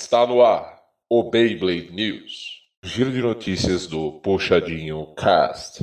Está 0.00 0.24
no 0.24 0.42
ar 0.42 0.78
o 1.10 1.28
Beyblade 1.28 1.90
News. 1.90 2.62
Giro 2.84 3.10
de 3.10 3.20
notícias 3.20 3.88
do 3.88 4.12
Puxadinho 4.20 5.12
Cast. 5.16 5.82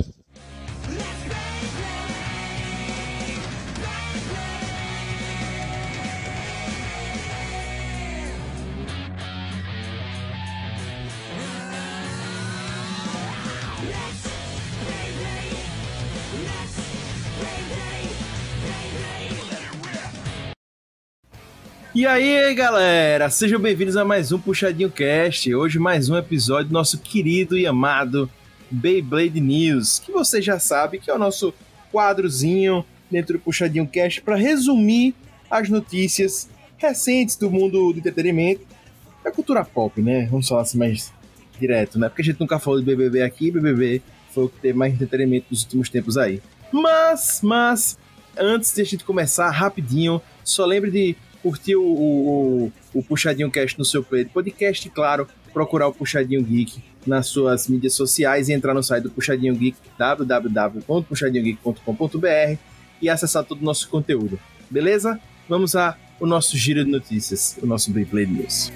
E 21.96 22.04
aí, 22.04 22.54
galera, 22.54 23.30
sejam 23.30 23.58
bem-vindos 23.58 23.96
a 23.96 24.04
mais 24.04 24.30
um 24.30 24.38
Puxadinho 24.38 24.90
Cast. 24.90 25.54
Hoje 25.54 25.78
mais 25.78 26.10
um 26.10 26.16
episódio 26.18 26.68
do 26.68 26.74
nosso 26.74 26.98
querido 26.98 27.56
e 27.56 27.66
amado 27.66 28.28
Beyblade 28.70 29.40
News, 29.40 29.98
que 30.00 30.12
você 30.12 30.42
já 30.42 30.58
sabe 30.58 30.98
que 30.98 31.10
é 31.10 31.14
o 31.14 31.18
nosso 31.18 31.54
quadrozinho 31.90 32.84
dentro 33.10 33.38
do 33.38 33.40
Puxadinho 33.42 33.86
Cast 33.86 34.20
para 34.20 34.36
resumir 34.36 35.14
as 35.50 35.70
notícias 35.70 36.50
recentes 36.76 37.34
do 37.34 37.50
mundo 37.50 37.94
do 37.94 37.98
entretenimento, 37.98 38.60
da 39.24 39.32
cultura 39.32 39.64
pop, 39.64 39.98
né? 40.02 40.26
Vamos 40.30 40.46
falar 40.46 40.60
assim 40.60 40.76
mais 40.76 41.10
direto, 41.58 41.98
né? 41.98 42.10
Porque 42.10 42.20
a 42.20 42.24
gente 42.26 42.38
nunca 42.38 42.58
falou 42.58 42.78
de 42.78 42.84
BBB 42.84 43.22
aqui, 43.22 43.50
BBB 43.50 44.02
foi 44.34 44.44
o 44.44 44.48
que 44.50 44.60
teve 44.60 44.76
mais 44.76 44.92
entretenimento 44.92 45.46
nos 45.50 45.62
últimos 45.62 45.88
tempos 45.88 46.18
aí. 46.18 46.42
Mas, 46.70 47.40
mas, 47.42 47.98
antes 48.36 48.74
de 48.74 48.82
a 48.82 48.84
gente 48.84 49.02
começar, 49.02 49.48
rapidinho, 49.48 50.20
só 50.44 50.66
lembre 50.66 50.90
de 50.90 51.16
curtir 51.36 51.76
o, 51.76 51.82
o, 51.82 52.72
o 52.94 53.02
Puxadinho 53.02 53.50
Cast 53.50 53.78
no 53.78 53.84
seu 53.84 54.02
play 54.02 54.24
de 54.24 54.30
podcast, 54.30 54.88
claro, 54.90 55.28
procurar 55.52 55.88
o 55.88 55.92
Puxadinho 55.92 56.42
Geek 56.42 56.82
nas 57.06 57.26
suas 57.28 57.68
mídias 57.68 57.94
sociais 57.94 58.48
e 58.48 58.52
entrar 58.52 58.74
no 58.74 58.82
site 58.82 59.04
do 59.04 59.10
Puxadinho 59.10 59.54
Geek, 59.54 59.78
www.puxadinhogeek.com.br 59.98 62.58
e 63.00 63.08
acessar 63.08 63.44
todo 63.44 63.60
o 63.60 63.64
nosso 63.64 63.88
conteúdo. 63.88 64.36
Beleza? 64.68 65.20
Vamos 65.48 65.76
ao 65.76 65.94
nosso 66.20 66.56
giro 66.56 66.84
de 66.84 66.90
notícias, 66.90 67.56
o 67.62 67.66
nosso 67.66 67.92
Beyblade 67.92 68.32
News. 68.32 68.72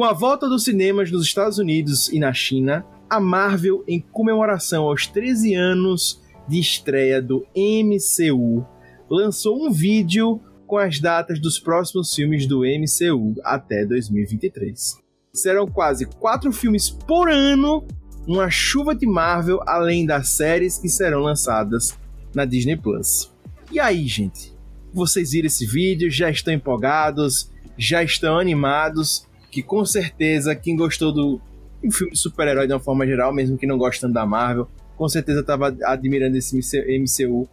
Com 0.00 0.04
a 0.04 0.14
volta 0.14 0.48
dos 0.48 0.64
cinemas 0.64 1.10
nos 1.10 1.26
Estados 1.26 1.58
Unidos 1.58 2.08
e 2.08 2.18
na 2.18 2.32
China, 2.32 2.86
a 3.06 3.20
Marvel, 3.20 3.84
em 3.86 4.00
comemoração 4.00 4.84
aos 4.84 5.06
13 5.06 5.52
anos 5.54 6.22
de 6.48 6.58
estreia 6.58 7.20
do 7.20 7.46
MCU, 7.54 8.66
lançou 9.10 9.62
um 9.62 9.70
vídeo 9.70 10.40
com 10.66 10.78
as 10.78 10.98
datas 10.98 11.38
dos 11.38 11.58
próximos 11.58 12.14
filmes 12.14 12.46
do 12.46 12.60
MCU 12.60 13.34
até 13.44 13.84
2023. 13.84 14.96
Serão 15.34 15.66
quase 15.66 16.06
quatro 16.06 16.50
filmes 16.50 16.88
por 16.88 17.28
ano, 17.30 17.86
uma 18.26 18.48
chuva 18.48 18.94
de 18.94 19.06
Marvel, 19.06 19.60
além 19.66 20.06
das 20.06 20.30
séries 20.30 20.78
que 20.78 20.88
serão 20.88 21.20
lançadas 21.20 21.94
na 22.34 22.46
Disney 22.46 22.78
Plus. 22.78 23.30
E 23.70 23.78
aí, 23.78 24.06
gente? 24.06 24.56
Vocês 24.94 25.32
viram 25.32 25.48
esse 25.48 25.66
vídeo? 25.66 26.10
Já 26.10 26.30
estão 26.30 26.54
empolgados? 26.54 27.50
Já 27.76 28.02
estão 28.02 28.38
animados? 28.38 29.28
Que 29.50 29.62
com 29.62 29.84
certeza 29.84 30.54
quem 30.54 30.76
gostou 30.76 31.12
do 31.12 31.40
um 31.82 31.90
filme 31.90 32.12
de 32.12 32.18
super-herói 32.18 32.66
de 32.66 32.72
uma 32.72 32.80
forma 32.80 33.06
geral, 33.06 33.32
mesmo 33.32 33.56
que 33.56 33.66
não 33.66 33.78
gostando 33.78 34.12
da 34.12 34.26
Marvel, 34.26 34.68
com 34.96 35.08
certeza 35.08 35.40
estava 35.40 35.74
admirando 35.84 36.36
esse 36.36 36.56
MCU 36.56 37.48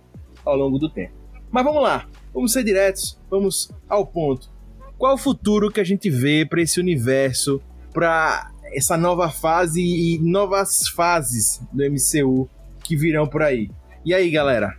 ao 0.46 0.56
longo 0.56 0.78
do 0.78 0.90
tempo. 0.90 1.13
Mas 1.50 1.63
vamos 1.63 1.81
lá, 1.81 2.08
vamos 2.34 2.52
ser 2.52 2.63
diretos, 2.63 3.18
vamos 3.30 3.72
ao 3.88 4.06
ponto. 4.06 4.52
Qual 4.97 5.13
o 5.13 5.18
futuro 5.18 5.72
que 5.72 5.80
a 5.80 5.84
gente 5.84 6.09
vê 6.09 6.46
para 6.46 6.62
esse 6.62 6.80
universo, 6.80 7.62
para 7.94 8.52
essa 8.74 8.97
nova 8.97 9.29
fase 9.29 9.81
e 9.81 10.19
novas 10.19 10.90
fases 10.90 11.62
do 11.72 11.84
MCU 11.84 12.50
que 12.84 12.97
virão 12.97 13.28
por 13.28 13.41
aí? 13.41 13.72
E 14.03 14.14
aí, 14.14 14.29
galera? 14.29 14.75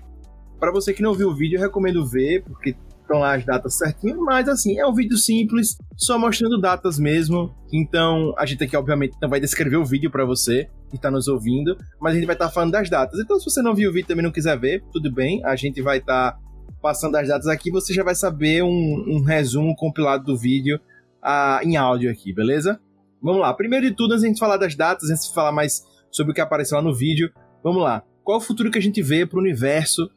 Para 0.58 0.72
você 0.72 0.92
que 0.92 1.02
não 1.02 1.14
viu 1.14 1.28
o 1.28 1.34
vídeo, 1.34 1.56
eu 1.56 1.62
recomendo 1.62 2.04
ver, 2.04 2.42
porque 2.42 2.74
estão 3.08 3.18
lá 3.18 3.34
as 3.34 3.44
datas 3.44 3.78
certinho, 3.78 4.22
mas 4.22 4.48
assim, 4.48 4.78
é 4.78 4.86
um 4.86 4.92
vídeo 4.92 5.16
simples, 5.16 5.78
só 5.96 6.18
mostrando 6.18 6.60
datas 6.60 6.98
mesmo. 6.98 7.54
Então, 7.72 8.34
a 8.36 8.44
gente 8.44 8.62
aqui, 8.62 8.76
obviamente, 8.76 9.16
não 9.20 9.30
vai 9.30 9.40
descrever 9.40 9.76
o 9.76 9.84
vídeo 9.84 10.10
para 10.10 10.24
você 10.26 10.68
que 10.90 10.96
está 10.96 11.10
nos 11.10 11.26
ouvindo, 11.26 11.76
mas 12.00 12.12
a 12.12 12.16
gente 12.16 12.26
vai 12.26 12.34
estar 12.34 12.46
tá 12.46 12.52
falando 12.52 12.72
das 12.72 12.88
datas. 12.88 13.18
Então, 13.18 13.38
se 13.38 13.50
você 13.50 13.62
não 13.62 13.74
viu 13.74 13.90
o 13.90 13.92
vídeo 13.92 14.06
e 14.06 14.08
também 14.08 14.24
não 14.24 14.30
quiser 14.30 14.58
ver, 14.58 14.84
tudo 14.92 15.10
bem, 15.10 15.42
a 15.44 15.56
gente 15.56 15.80
vai 15.80 15.98
estar 15.98 16.32
tá 16.32 16.38
passando 16.82 17.16
as 17.16 17.26
datas 17.26 17.46
aqui, 17.46 17.70
você 17.70 17.92
já 17.92 18.04
vai 18.04 18.14
saber 18.14 18.62
um, 18.62 19.04
um 19.08 19.22
resumo 19.22 19.74
compilado 19.74 20.24
do 20.24 20.36
vídeo 20.36 20.78
uh, 21.24 21.66
em 21.66 21.76
áudio 21.76 22.10
aqui, 22.10 22.32
beleza? 22.32 22.78
Vamos 23.22 23.40
lá. 23.40 23.52
Primeiro 23.54 23.86
de 23.86 23.94
tudo, 23.94 24.12
antes 24.12 24.22
de 24.22 24.28
gente 24.28 24.38
falar 24.38 24.58
das 24.58 24.74
datas, 24.74 25.10
antes 25.10 25.28
de 25.28 25.34
falar 25.34 25.50
mais 25.50 25.82
sobre 26.10 26.32
o 26.32 26.34
que 26.34 26.40
apareceu 26.40 26.76
lá 26.76 26.82
no 26.82 26.94
vídeo, 26.94 27.30
vamos 27.64 27.82
lá. 27.82 28.02
Qual 28.22 28.38
o 28.38 28.40
futuro 28.40 28.70
que 28.70 28.78
a 28.78 28.82
gente 28.82 29.02
vê 29.02 29.26
para 29.26 29.38
o 29.38 29.42
universo 29.42 30.08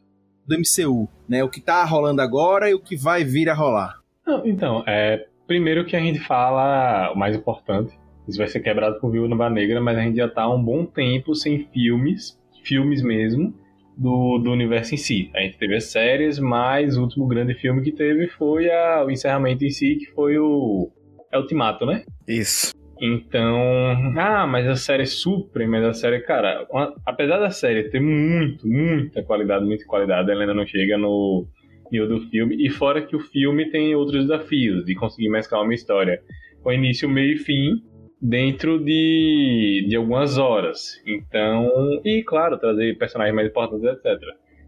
do 0.47 0.57
MCU, 0.57 1.07
né? 1.28 1.44
O 1.44 1.50
que 1.50 1.62
tá 1.62 1.84
rolando 1.84 2.22
agora 2.22 2.69
e 2.69 2.74
o 2.74 2.79
que 2.79 2.96
vai 2.96 3.24
vir 3.24 3.50
a 3.50 3.53
rolar. 3.53 3.96
Então, 4.46 4.84
é, 4.88 5.25
primeiro 5.47 5.85
que 5.85 5.96
a 5.96 6.00
gente 6.00 6.19
fala 6.19 7.12
o 7.12 7.18
mais 7.18 7.35
importante, 7.35 7.97
isso 8.28 8.38
vai 8.38 8.47
ser 8.47 8.62
quebrado 8.62 9.00
por 9.00 9.12
Viúva 9.12 9.50
Negra, 9.50 9.81
mas 9.81 9.97
a 9.97 10.01
gente 10.01 10.18
já 10.18 10.30
tá 10.30 10.44
há 10.44 10.53
um 10.53 10.63
bom 10.63 10.85
tempo 10.85 11.35
sem 11.35 11.68
filmes, 11.74 12.40
filmes 12.63 13.01
mesmo, 13.01 13.53
do, 13.97 14.38
do 14.38 14.51
universo 14.51 14.96
em 14.96 14.97
si. 14.97 15.30
A 15.35 15.41
gente 15.41 15.57
teve 15.57 15.75
as 15.75 15.85
séries, 15.85 16.40
mas 16.40 16.97
o 16.97 17.01
último 17.01 17.28
grande 17.28 17.53
filme 17.56 17.81
que 17.81 17.91
teve 17.91 18.28
foi 18.28 18.72
a, 18.72 19.03
o 19.06 19.12
encerramento 19.12 19.66
em 19.66 19.69
si, 19.69 19.96
que 19.96 20.06
foi 20.12 20.38
o 20.38 20.90
é 21.31 21.38
Ultimato, 21.38 21.85
né? 21.85 22.03
Isso. 22.28 22.74
Então, 23.03 23.57
ah, 24.16 24.45
mas 24.45 24.67
a 24.67 24.75
série 24.75 25.07
supre, 25.07 25.66
mas 25.66 25.84
a 25.84 25.91
série, 25.91 26.19
cara, 26.19 26.67
apesar 27.03 27.39
da 27.39 27.50
série 27.50 27.89
ter 27.89 28.00
muito, 28.00 28.67
muita 28.67 29.23
qualidade, 29.23 29.66
muita 29.66 29.85
qualidade, 29.85 30.29
ela 30.29 30.41
ainda 30.41 30.53
não 30.53 30.67
chega 30.67 31.00
no 31.00 31.47
nível 31.91 32.07
do 32.07 32.22
filme. 32.29 32.56
E 32.63 32.69
fora 32.69 33.01
que 33.01 33.16
o 33.16 33.19
filme 33.19 33.72
tem 33.72 33.95
outros 33.95 34.22
desafios 34.22 34.85
de 34.85 34.94
conseguir 34.94 35.29
mesclar 35.29 35.63
uma 35.63 35.73
história 35.73 36.22
com 36.62 36.72
início, 36.72 37.09
meio 37.09 37.34
e 37.34 37.38
fim 37.38 37.81
dentro 38.22 38.78
de, 38.78 39.88
de 39.89 39.95
algumas 39.95 40.38
horas. 40.38 41.01
Então, 41.07 41.68
e 42.06 42.22
claro, 42.22 42.59
trazer 42.59 42.97
personagens 43.00 43.35
mais 43.35 43.50
importantes, 43.50 43.83
etc. 43.83 44.22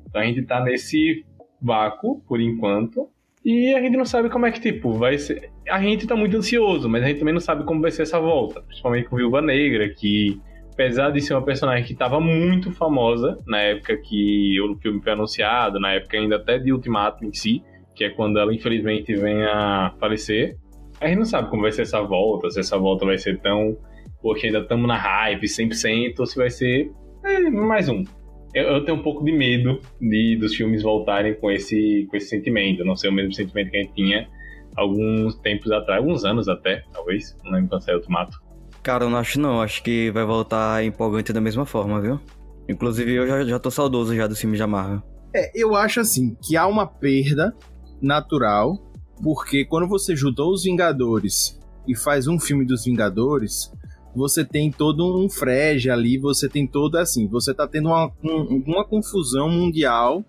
Então 0.10 0.22
a 0.22 0.26
gente 0.26 0.42
tá 0.44 0.60
nesse 0.60 1.24
vácuo 1.62 2.22
por 2.28 2.42
enquanto. 2.42 3.08
E 3.46 3.74
a 3.74 3.82
gente 3.82 3.98
não 3.98 4.06
sabe 4.06 4.30
como 4.30 4.46
é 4.46 4.52
que, 4.52 4.62
tipo, 4.62 4.94
vai 4.94 5.18
ser. 5.18 5.52
A 5.70 5.82
gente 5.82 6.08
tá 6.08 6.16
muito 6.16 6.38
ansioso, 6.38 6.88
mas 6.88 7.04
a 7.04 7.08
gente 7.08 7.20
também 7.20 7.34
não 7.34 7.42
sabe 7.42 7.66
como 7.66 7.82
vai 7.82 7.92
ser 7.92 8.04
essa 8.04 8.20
volta. 8.20 8.62
Principalmente 8.62 9.10
com 9.10 9.18
Viúva 9.18 9.42
Negra, 9.42 9.90
que, 9.90 10.40
apesar 10.72 11.10
de 11.12 11.20
ser 11.20 11.34
uma 11.34 11.44
personagem 11.44 11.86
que 11.86 11.94
tava 11.94 12.22
muito 12.22 12.72
famosa 12.72 13.38
na 13.46 13.60
época 13.60 13.98
que 13.98 14.60
o 14.62 14.76
filme 14.78 15.02
foi 15.02 15.12
anunciado, 15.12 15.80
na 15.80 15.94
época 15.94 16.18
ainda 16.18 16.38
até 16.38 16.58
de 16.58 16.72
Ultimato 16.72 17.26
em 17.26 17.34
si, 17.34 17.62
que 17.94 18.06
é 18.06 18.10
quando 18.10 18.40
ela 18.40 18.54
infelizmente 18.54 19.14
vem 19.14 19.44
a 19.44 19.94
falecer, 20.00 20.58
a 21.02 21.08
gente 21.08 21.18
não 21.18 21.26
sabe 21.26 21.50
como 21.50 21.64
vai 21.64 21.72
ser 21.72 21.82
essa 21.82 22.02
volta, 22.02 22.50
se 22.50 22.62
essa 22.62 22.78
volta 22.78 23.06
vai 23.06 23.18
ser 23.18 23.42
tão. 23.42 23.78
Porque 24.22 24.48
ainda 24.48 24.60
estamos 24.60 24.88
na 24.88 24.96
hype 24.96 25.46
100%, 25.46 26.14
ou 26.18 26.26
se 26.26 26.38
vai 26.38 26.50
ser 26.50 26.90
é, 27.26 27.50
mais 27.50 27.90
um 27.90 28.06
eu, 28.54 28.64
eu, 28.64 28.86
tenho 28.86 28.98
um 28.98 29.02
pouco 29.02 29.24
de 29.24 29.32
medo 29.32 29.80
de 30.00 30.36
dos 30.38 30.56
filmes 30.56 30.84
voltarem 30.84 31.34
com 31.34 31.50
esse, 31.52 32.08
com 32.10 32.18
esse 32.18 32.28
sentimento. 32.28 32.86
Não 32.86 32.96
ser 32.96 33.10
o 33.10 33.12
mesmo 33.12 33.34
sentimento 33.34 33.72
que 33.72 33.78
a 33.78 33.82
gente 33.82 33.94
tinha 33.94 34.30
alguns 34.76 35.36
tempos 35.36 35.72
atrás, 35.72 36.00
alguns 36.00 36.24
anos 36.24 36.48
até, 36.48 36.84
talvez. 36.94 37.38
Não 37.44 37.52
lembro 37.52 37.70
quando 37.70 37.84
saiu 37.84 37.98
o 37.98 38.02
Tomato. 38.02 38.42
Cara, 38.82 39.06
eu 39.06 39.10
não 39.10 39.18
acho 39.18 39.40
não. 39.40 39.62
Acho 39.62 39.82
que 39.82 40.12
vai 40.12 40.26
voltar 40.26 40.84
empolgante 40.84 41.34
da 41.34 41.42
mesma 41.42 41.66
forma, 41.66 42.00
viu? 42.02 42.20
Inclusive, 42.68 43.14
eu 43.14 43.28
já, 43.28 43.44
já 43.46 43.60
tô 43.60 43.72
saudoso 43.72 44.16
já 44.16 44.28
do 44.28 44.36
filme 44.36 44.58
de 44.58 44.66
Marvel. 44.66 45.02
É, 45.34 45.52
eu 45.56 45.76
acho 45.76 46.00
assim, 46.00 46.36
que 46.42 46.56
há 46.56 46.68
uma 46.68 46.86
perda 46.86 47.56
natural, 48.02 48.78
porque 49.22 49.66
quando 49.66 49.88
você 49.88 50.16
juntou 50.16 50.52
os 50.54 50.64
Vingadores 50.64 51.60
e 51.88 51.96
faz 51.96 52.28
um 52.28 52.40
filme 52.40 52.66
dos 52.66 52.86
Vingadores, 52.86 53.72
você 54.16 54.46
tem 54.46 54.72
todo 54.72 55.18
um 55.18 55.30
frege 55.30 55.90
ali, 55.90 56.18
você 56.18 56.48
tem 56.48 56.68
todo 56.68 56.98
assim, 56.98 57.28
você 57.28 57.54
tá 57.54 57.68
tendo 57.68 57.90
uma, 57.90 58.12
um, 58.24 58.64
uma 58.66 58.86
confusão 58.86 59.50
mundial 59.50 60.24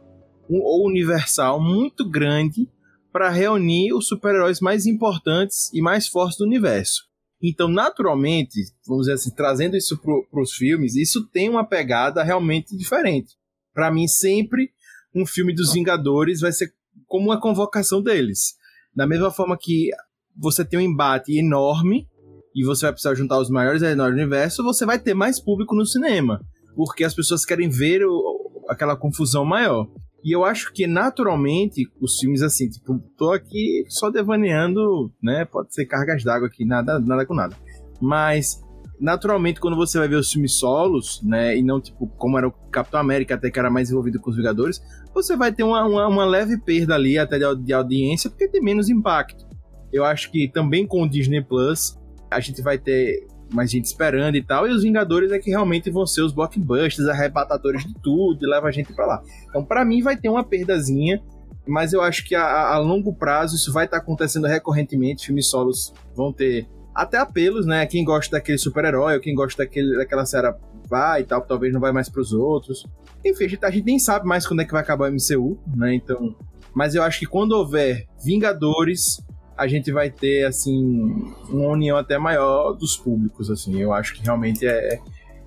um, 0.49 0.59
ou 0.61 0.87
universal 0.87 1.61
muito 1.61 2.09
grande 2.09 2.69
para 3.13 3.31
reunir 3.31 3.93
os 3.93 4.09
super-heróis 4.09 4.61
mais 4.61 4.87
importantes 4.87 5.71
e 5.73 5.81
mais 5.81 6.09
fortes 6.09 6.39
do 6.39 6.45
universo. 6.45 7.05
Então, 7.43 7.69
naturalmente, 7.69 8.59
vamos 8.87 9.03
dizer 9.03 9.15
assim, 9.15 9.31
trazendo 9.31 9.77
isso 9.77 9.99
para 9.99 10.43
os 10.43 10.53
filmes, 10.53 10.97
isso 10.97 11.29
tem 11.29 11.49
uma 11.49 11.65
pegada 11.65 12.23
realmente 12.23 12.77
diferente. 12.77 13.35
Para 13.73 13.93
mim, 13.93 14.09
sempre 14.09 14.71
um 15.15 15.27
filme 15.27 15.55
dos 15.55 15.73
Vingadores 15.73 16.41
vai 16.41 16.53
ser 16.53 16.73
como 17.07 17.27
uma 17.27 17.41
convocação 17.41 18.03
deles. 18.03 18.55
Da 18.95 19.07
mesma 19.07 19.31
forma 19.31 19.59
que 19.61 19.91
você 20.37 20.65
tem 20.65 20.79
um 20.79 20.83
embate 20.83 21.37
enorme 21.39 22.09
e 22.55 22.65
você 22.65 22.87
vai 22.87 22.93
precisar 22.93 23.15
juntar 23.15 23.39
os 23.41 23.51
maiores 23.51 23.83
heróis 23.83 24.15
do 24.15 24.21
universo, 24.21 24.63
você 24.63 24.87
vai 24.87 24.99
ter 24.99 25.15
mais 25.15 25.41
público 25.41 25.75
no 25.75 25.85
cinema. 25.85 26.41
Porque 26.77 27.05
as 27.05 27.15
pessoas 27.15 27.45
querem 27.45 27.69
ver 27.69 28.05
o, 28.05 28.65
aquela 28.69 28.97
confusão 28.97 29.45
maior. 29.45 29.89
E 30.25 30.33
eu 30.35 30.45
acho 30.45 30.73
que 30.73 30.87
naturalmente 30.87 31.87
os 32.01 32.19
filmes 32.19 32.43
assim, 32.43 32.69
tipo, 32.69 32.99
tô 33.19 33.33
aqui 33.33 33.85
só 33.89 34.09
devaneando, 34.11 35.13
né? 35.23 35.45
Pode 35.45 35.75
ser 35.75 35.85
cargas 35.85 36.25
d'água 36.25 36.49
aqui, 36.49 36.65
nada, 36.65 36.99
nada 36.99 37.27
com 37.27 37.35
nada. 37.35 37.57
Mas 38.01 38.63
naturalmente 38.99 39.61
quando 39.61 39.77
você 39.77 39.99
vai 39.99 40.09
ver 40.09 40.17
os 40.17 40.33
filmes 40.33 40.55
solos, 40.55 41.21
né, 41.23 41.57
e 41.57 41.63
não 41.63 41.81
tipo 41.81 42.07
como 42.17 42.39
era 42.39 42.49
o 42.49 42.53
Capitão 42.71 43.01
América 43.01 43.35
até 43.35 43.51
que 43.51 43.59
era 43.59 43.71
mais 43.71 43.91
envolvido 43.91 44.21
com 44.21 44.31
os 44.31 44.37
Vingadores, 44.37 44.81
você 45.13 45.37
vai 45.37 45.53
ter 45.53 45.63
uma, 45.63 45.85
uma, 45.85 46.09
uma 46.09 46.25
leve 46.25 46.59
perda 46.59 46.95
ali 46.95 47.19
até 47.19 47.39
de, 47.39 47.63
de 47.63 47.73
audiência 47.73 48.31
porque 48.31 48.49
tem 48.49 48.63
menos 48.63 48.89
impacto. 48.89 49.45
Eu 49.93 50.05
acho 50.05 50.31
que 50.31 50.49
também 50.49 50.87
com 50.87 51.03
o 51.03 51.09
Disney 51.09 51.43
Plus 51.43 51.99
a 52.35 52.41
gente 52.41 52.61
vai 52.63 52.79
ter 52.79 53.27
mais 53.53 53.71
gente 53.71 53.85
esperando 53.85 54.37
e 54.37 54.43
tal, 54.43 54.67
e 54.67 54.71
os 54.71 54.83
Vingadores 54.83 55.31
é 55.31 55.39
que 55.39 55.51
realmente 55.51 55.91
vão 55.91 56.07
ser 56.07 56.23
os 56.23 56.33
blockbusters, 56.33 57.09
arrebatadores 57.09 57.85
de 57.85 57.95
tudo, 58.03 58.45
e 58.45 58.49
leva 58.49 58.69
a 58.69 58.71
gente 58.71 58.93
para 58.93 59.07
lá. 59.07 59.23
Então, 59.49 59.65
para 59.65 59.85
mim, 59.85 60.03
vai 60.03 60.17
ter 60.17 60.29
uma 60.29 60.43
perdazinha, 60.43 61.23
mas 61.67 61.93
eu 61.93 62.03
acho 62.03 62.25
que 62.25 62.35
a, 62.35 62.75
a 62.75 62.79
longo 62.79 63.15
prazo 63.15 63.57
isso 63.57 63.73
vai 63.73 63.85
estar 63.85 63.99
tá 63.99 64.03
acontecendo 64.03 64.47
recorrentemente. 64.47 65.27
Filmes 65.27 65.49
solos 65.49 65.95
vão 66.15 66.33
ter 66.33 66.67
até 66.95 67.17
apelos, 67.19 67.67
né? 67.67 67.87
Quem 67.87 68.05
gosta 68.05 68.37
daquele 68.37 68.59
super-herói, 68.59 69.15
ou 69.15 69.21
quem 69.21 69.35
gosta 69.35 69.65
daquele, 69.65 69.97
daquela 69.97 70.27
série 70.27 70.53
vai 70.89 71.23
e 71.23 71.25
tal, 71.25 71.41
talvez 71.41 71.73
não 71.73 71.81
vai 71.81 71.93
mais 71.93 72.09
para 72.09 72.21
os 72.21 72.33
outros. 72.33 72.87
Enfim, 73.25 73.45
a 73.45 73.49
gente, 73.49 73.65
a 73.65 73.71
gente 73.71 73.85
nem 73.85 73.99
sabe 73.99 74.27
mais 74.27 74.47
quando 74.47 74.61
é 74.61 74.65
que 74.65 74.73
vai 74.73 74.83
acabar 74.83 75.11
o 75.11 75.15
MCU, 75.15 75.59
né? 75.75 75.95
Então, 75.95 76.37
mas 76.75 76.95
eu 76.95 77.03
acho 77.03 77.19
que 77.19 77.27
quando 77.27 77.53
houver 77.53 78.07
Vingadores, 78.23 79.21
a 79.57 79.67
gente 79.67 79.93
vai 79.93 80.11
ter, 80.11 80.45
assim, 80.47 81.33
uma 81.49 81.69
união 81.69 81.97
até 81.97 82.19
maior 82.19 82.73
dos 82.73 82.97
públicos, 82.97 83.51
assim. 83.51 83.81
Eu 83.81 83.93
acho 83.93 84.15
que 84.15 84.23
realmente 84.23 84.67
é, 84.67 85.01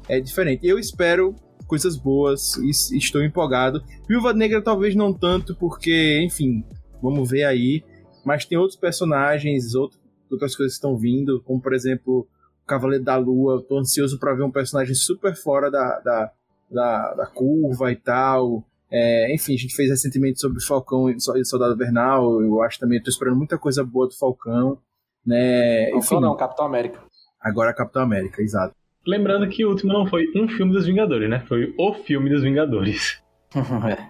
é 0.07 0.19
diferente. 0.19 0.65
Eu 0.65 0.80
espero 0.80 1.36
coisas 1.68 1.98
boas 1.98 2.56
e 2.57 2.98
estou 2.98 3.24
empolgado. 3.24 3.83
Viúva 4.07 4.33
Negra 4.33 4.62
talvez 4.62 4.95
não 4.95 5.13
tanto, 5.13 5.56
porque, 5.56 6.21
enfim, 6.24 6.63
vamos 7.01 7.30
ver 7.30 7.44
aí. 7.44 7.83
Mas 8.25 8.45
tem 8.45 8.57
outros 8.57 8.80
personagens, 8.80 9.75
outros, 9.75 10.00
outras 10.31 10.56
coisas 10.56 10.74
que 10.74 10.77
estão 10.77 10.98
vindo, 10.98 11.42
como, 11.44 11.62
por 11.62 11.74
exemplo, 11.74 12.27
o 12.63 12.65
Cavaleiro 12.65 13.04
da 13.04 13.18
Lua. 13.18 13.59
Estou 13.59 13.80
ansioso 13.80 14.18
para 14.18 14.33
ver 14.33 14.44
um 14.44 14.51
personagem 14.51 14.95
super 14.95 15.36
fora 15.36 15.69
da, 15.69 16.00
da, 16.00 16.31
da, 16.71 17.13
da 17.13 17.25
curva 17.25 17.92
e 17.92 17.95
tal. 17.98 18.63
É, 18.92 19.34
enfim, 19.34 19.54
a 19.54 19.57
gente 19.57 19.75
fez 19.75 19.89
recentemente 19.89 20.39
sobre 20.39 20.63
Falcão 20.63 21.10
e 21.10 21.19
Soldado 21.19 21.75
Vernal. 21.75 22.42
Eu 22.42 22.62
acho 22.62 22.80
também, 22.80 22.98
estou 22.98 23.12
esperando 23.12 23.38
muita 23.38 23.57
coisa 23.57 23.84
boa 23.84 24.07
do 24.07 24.16
Falcão. 24.16 24.78
Né? 25.25 25.89
Falcão 25.92 26.00
enfim, 26.00 26.19
não, 26.19 26.36
Capitão 26.36 26.66
América. 26.66 27.00
Agora 27.39 27.74
Capitão 27.74 28.01
América, 28.01 28.42
exato. 28.42 28.74
Lembrando 29.06 29.48
que 29.48 29.66
o 29.66 29.69
último 29.69 29.94
não 29.94 30.06
foi 30.06 30.25
um 30.36 30.48
filme 30.48 30.74
dos 30.74 30.86
Vingadores, 30.86 31.30
né? 31.30 31.39
Foi 31.48 31.74
o 31.78 31.94
filme 31.94 32.30
dos 32.30 32.44
Vingadores. 32.44 33.22
É. 33.57 34.10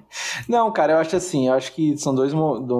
não, 0.50 0.70
cara, 0.74 0.94
eu 0.94 0.98
acho 0.98 1.16
assim, 1.16 1.48
eu 1.48 1.54
acho 1.54 1.72
que 1.74 1.96
são, 1.96 2.14
dois, 2.14 2.32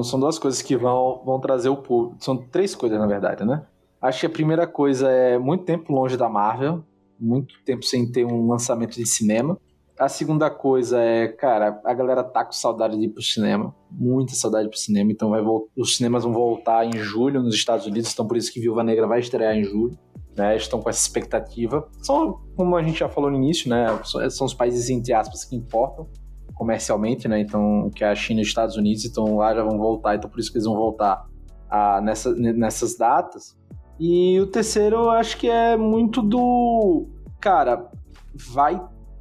são 0.04 0.20
duas 0.20 0.40
coisas 0.40 0.60
que 0.60 0.76
vão, 0.76 1.22
vão 1.24 1.40
trazer 1.40 1.70
o 1.70 1.78
público. 1.78 2.18
São 2.20 2.36
três 2.36 2.74
coisas, 2.74 3.00
na 3.00 3.06
verdade, 3.06 3.46
né? 3.46 3.64
Acho 4.02 4.22
que 4.22 4.26
a 4.26 4.30
primeira 4.30 4.66
coisa 4.66 5.10
é 5.10 5.38
muito 5.38 5.64
tempo 5.64 5.94
longe 5.94 6.18
da 6.18 6.28
Marvel, 6.28 6.84
muito 7.20 7.56
tempo 7.64 7.84
sem 7.84 8.12
ter 8.12 8.26
um 8.26 8.48
lançamento 8.48 8.96
de 8.96 9.06
cinema. 9.06 9.58
A 10.00 10.08
segunda 10.08 10.50
coisa 10.50 11.02
é, 11.02 11.28
cara, 11.28 11.82
a 11.84 11.94
galera 11.94 12.24
tá 12.24 12.46
com 12.46 12.52
saudade 12.52 12.98
de 12.98 13.06
ir 13.06 13.10
pro 13.10 13.22
cinema. 13.22 13.74
Muita 13.90 14.34
saudade 14.36 14.70
pro 14.70 14.78
cinema. 14.78 15.12
Então 15.12 15.32
vai 15.32 15.42
os 15.76 15.98
cinemas 15.98 16.24
vão 16.24 16.32
voltar 16.32 16.86
em 16.86 16.98
julho 16.98 17.42
nos 17.42 17.56
Estados 17.56 17.88
Unidos. 17.88 18.14
Então 18.14 18.28
por 18.28 18.38
isso 18.38 18.54
que 18.54 18.60
Viúva 18.60 18.84
Negra 18.84 19.08
vai 19.08 19.20
estrear 19.20 19.56
em 19.56 19.64
julho. 19.64 19.98
Né? 20.36 20.56
Estão 20.56 20.80
com 20.80 20.88
essa 20.88 21.02
expectativa. 21.02 21.88
São, 22.00 22.42
como 22.56 22.76
a 22.76 22.84
gente 22.84 23.00
já 23.00 23.10
falou 23.10 23.32
no 23.32 23.38
início, 23.38 23.68
né? 23.70 23.88
São 24.30 24.46
os 24.46 24.54
países, 24.54 24.88
entre 24.92 25.12
aspas, 25.12 25.44
que 25.44 25.56
importam 25.56 26.08
comercialmente, 26.54 27.28
né? 27.28 27.40
Então, 27.40 27.90
que 27.90 28.04
é 28.04 28.10
a 28.10 28.16
China 28.16 28.42
e 28.42 28.44
os 28.44 28.50
Estados 28.50 28.76
Unidos. 28.76 29.04
Então 29.04 29.38
lá 29.38 29.56
já 29.56 29.64
vão 29.64 29.80
voltar. 29.80 30.16
Então 30.16 30.30
por 30.30 30.40
isso 30.40 30.52
que 30.52 30.58
eles 30.58 30.68
vão 30.68 30.76
voltar 30.76 31.26
a, 31.68 32.00
nessa, 32.02 32.36
nessas 32.36 32.96
datas. 32.96 33.58
E 34.00 34.40
o 34.40 34.46
terceiro, 34.46 34.96
eu 34.98 35.10
acho 35.10 35.38
que 35.38 35.50
é 35.50 35.76
muito 35.76 36.22
do. 36.22 37.08
Cara, 37.40 37.90
vai 38.36 38.80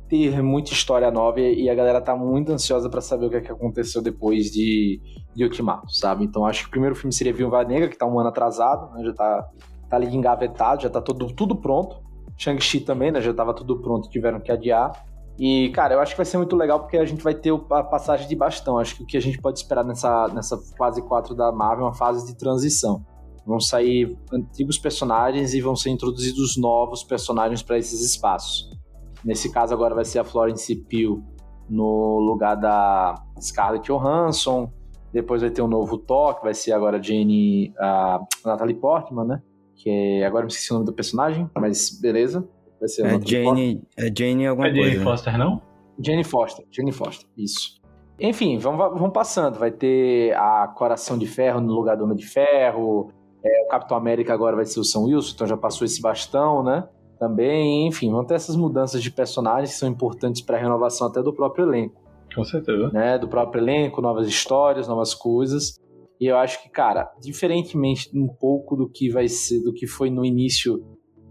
ter 0.08 0.42
muita 0.42 0.72
história 0.72 1.10
nova 1.10 1.40
e 1.40 1.68
a 1.68 1.74
galera 1.74 2.00
tá 2.00 2.14
muito 2.16 2.52
ansiosa 2.52 2.88
para 2.88 3.00
saber 3.00 3.26
o 3.26 3.30
que, 3.30 3.36
é 3.36 3.40
que 3.40 3.52
aconteceu 3.52 4.00
depois 4.00 4.50
de, 4.50 5.00
de 5.34 5.44
Ultimato, 5.44 5.92
sabe? 5.92 6.24
Então 6.24 6.46
acho 6.46 6.62
que 6.62 6.68
o 6.68 6.70
primeiro 6.70 6.94
filme 6.94 7.12
seria 7.12 7.32
Viúva 7.32 7.64
Negra, 7.64 7.88
que 7.88 7.98
tá 7.98 8.06
um 8.06 8.18
ano 8.18 8.28
atrasado, 8.28 8.94
né? 8.94 9.04
Já 9.04 9.12
tá, 9.12 9.48
tá 9.88 9.96
ali 9.96 10.14
engavetado, 10.14 10.82
já 10.82 10.90
tá 10.90 11.00
tudo, 11.00 11.26
tudo 11.34 11.56
pronto. 11.56 12.04
Shang-Chi 12.38 12.80
também, 12.80 13.10
né? 13.10 13.20
Já 13.20 13.32
tava 13.32 13.54
tudo 13.54 13.80
pronto, 13.80 14.08
tiveram 14.08 14.40
que 14.40 14.52
adiar. 14.52 14.92
E, 15.38 15.70
cara, 15.70 15.94
eu 15.94 16.00
acho 16.00 16.12
que 16.12 16.16
vai 16.16 16.26
ser 16.26 16.38
muito 16.38 16.56
legal 16.56 16.80
porque 16.80 16.96
a 16.96 17.04
gente 17.04 17.22
vai 17.22 17.34
ter 17.34 17.52
a 17.52 17.82
passagem 17.82 18.28
de 18.28 18.36
bastão. 18.36 18.78
Acho 18.78 18.96
que 18.96 19.02
o 19.02 19.06
que 19.06 19.16
a 19.16 19.20
gente 19.20 19.38
pode 19.38 19.58
esperar 19.58 19.84
nessa, 19.84 20.28
nessa 20.28 20.56
fase 20.78 21.02
4 21.02 21.34
da 21.34 21.52
Marvel 21.52 21.84
é 21.84 21.88
uma 21.88 21.94
fase 21.94 22.26
de 22.26 22.36
transição. 22.36 23.04
Vão 23.44 23.60
sair 23.60 24.18
antigos 24.32 24.78
personagens 24.78 25.54
e 25.54 25.60
vão 25.60 25.76
ser 25.76 25.90
introduzidos 25.90 26.56
novos 26.56 27.04
personagens 27.04 27.62
para 27.62 27.78
esses 27.78 28.00
espaços. 28.00 28.75
Nesse 29.26 29.50
caso 29.50 29.74
agora 29.74 29.92
vai 29.92 30.04
ser 30.04 30.20
a 30.20 30.24
Florence 30.24 30.72
Pugh 30.72 31.20
no 31.68 32.20
lugar 32.20 32.54
da 32.54 33.14
Scarlett 33.40 33.84
Johansson. 33.90 34.70
Depois 35.12 35.42
vai 35.42 35.50
ter 35.50 35.62
um 35.62 35.66
novo 35.66 35.98
Thor, 35.98 36.36
que 36.36 36.44
vai 36.44 36.54
ser 36.54 36.70
agora 36.70 36.98
a 36.98 37.02
Jane, 37.02 37.74
a 37.76 38.20
Natalie 38.44 38.76
Portman, 38.76 39.24
né? 39.24 39.42
Que 39.74 39.90
é, 39.90 40.26
agora 40.26 40.44
me 40.44 40.50
esqueci 40.50 40.70
o 40.70 40.74
nome 40.74 40.86
do 40.86 40.92
personagem, 40.92 41.50
mas 41.56 41.98
beleza. 42.00 42.48
Vai 42.78 42.88
ser 42.88 43.04
é 43.04 43.20
Jane, 43.20 43.82
é 43.96 44.12
Jane 44.16 44.46
alguma 44.46 44.68
é 44.68 44.72
coisa. 44.72 44.90
Jane 44.90 45.04
Foster, 45.04 45.38
não? 45.38 45.62
Jane 45.98 46.24
Foster, 46.24 46.66
Jane 46.70 46.92
Foster, 46.92 47.28
isso. 47.36 47.80
Enfim, 48.20 48.58
vamos, 48.58 48.78
vamos 48.78 49.12
passando. 49.12 49.58
Vai 49.58 49.72
ter 49.72 50.36
a 50.36 50.68
Coração 50.68 51.18
de 51.18 51.26
Ferro 51.26 51.60
no 51.60 51.72
lugar 51.72 51.96
do 51.96 52.04
Homem 52.04 52.16
de 52.16 52.26
Ferro. 52.26 53.10
É, 53.44 53.64
o 53.64 53.68
Capitão 53.68 53.96
América 53.96 54.32
agora 54.32 54.54
vai 54.54 54.66
ser 54.66 54.78
o 54.78 54.84
Sam 54.84 55.00
Wilson, 55.00 55.32
então 55.34 55.46
já 55.48 55.56
passou 55.56 55.84
esse 55.84 56.00
bastão, 56.00 56.62
né? 56.62 56.88
Também, 57.18 57.86
enfim, 57.86 58.10
vão 58.10 58.24
ter 58.24 58.34
essas 58.34 58.56
mudanças 58.56 59.02
de 59.02 59.10
personagens 59.10 59.72
que 59.72 59.78
são 59.78 59.88
importantes 59.88 60.42
para 60.42 60.56
a 60.56 60.60
renovação 60.60 61.06
até 61.06 61.22
do 61.22 61.32
próprio 61.32 61.66
elenco. 61.66 62.00
Com 62.34 62.44
certeza. 62.44 62.90
Né? 62.92 63.18
Do 63.18 63.28
próprio 63.28 63.62
elenco, 63.62 64.02
novas 64.02 64.28
histórias, 64.28 64.86
novas 64.86 65.14
coisas. 65.14 65.78
E 66.20 66.26
eu 66.26 66.36
acho 66.36 66.62
que, 66.62 66.68
cara, 66.68 67.10
diferentemente 67.20 68.10
um 68.14 68.28
pouco 68.28 68.76
do 68.76 68.88
que 68.88 69.10
vai 69.10 69.28
ser, 69.28 69.62
do 69.62 69.72
que 69.72 69.86
foi 69.86 70.10
no 70.10 70.24
início 70.24 70.84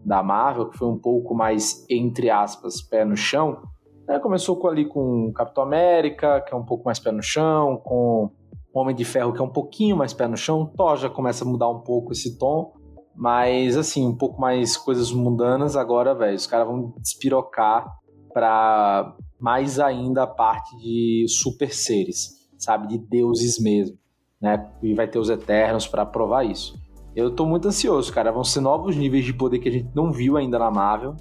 da 0.04 0.22
Marvel, 0.22 0.70
que 0.70 0.77
foi 0.77 0.88
um 0.88 0.98
pouco 0.98 1.34
mais, 1.34 1.86
entre 1.89 2.30
aspas, 2.30 2.82
pé 2.82 3.04
no 3.04 3.18
chão, 3.18 3.62
né? 4.08 4.20
começou 4.20 4.56
com, 4.58 4.68
ali 4.68 4.86
com 4.86 5.32
Capitão 5.34 5.63
América, 5.63 6.42
que 6.42 6.54
é 6.54 6.58
um 6.58 6.63
pouco 6.63 6.86
mais 6.86 7.00
pé 7.00 7.12
no 7.12 7.24
chão, 7.24 7.77
com 7.77 8.30
Homem 8.74 8.96
de 8.96 9.06
Ferro, 9.06 9.34
que 9.34 9.42
é 9.42 9.44
um 9.44 9.51
pouquinho 9.51 9.96
mais 9.96 10.13
pé 10.13 10.27
no 10.27 10.36
chão, 10.38 10.65
Thor 10.75 10.98
já 10.98 11.10
começa 11.10 11.46
a 11.46 11.48
mudar 11.48 11.70
um 11.70 11.80
pouco 11.80 12.12
esse 12.12 12.38
tom, 12.38 12.74
mas, 13.15 13.77
assim, 13.77 14.05
um 14.05 14.15
pouco 14.15 14.39
mais 14.39 14.75
coisas 14.75 15.12
mundanas 15.12 15.75
agora, 15.75 16.13
velho. 16.13 16.36
Os 16.36 16.45
caras 16.45 16.67
vão 16.67 16.93
despirocar 17.00 17.86
pra 18.34 19.15
mais 19.39 19.79
ainda 19.79 20.24
a 20.24 20.27
parte 20.27 20.75
de 20.77 21.25
super 21.29 21.74
seres, 21.74 22.31
sabe? 22.57 22.88
De 22.88 22.98
deuses 22.98 23.57
mesmo, 23.57 23.98
né? 24.41 24.69
E 24.84 24.93
vai 24.93 25.07
ter 25.07 25.17
os 25.17 25.29
Eternos 25.29 25.88
para 25.88 26.05
provar 26.05 26.43
isso. 26.43 26.77
Eu 27.15 27.31
tô 27.31 27.45
muito 27.45 27.69
ansioso, 27.69 28.12
cara. 28.12 28.31
Vão 28.31 28.43
ser 28.43 28.60
novos 28.60 28.95
níveis 28.98 29.24
de 29.24 29.34
poder 29.34 29.60
que 29.60 29.69
a 29.69 29.72
gente 29.72 29.89
não 29.95 30.12
viu 30.12 30.36
ainda 30.36 30.60
na 30.60 30.69
Marvel. 30.69 31.15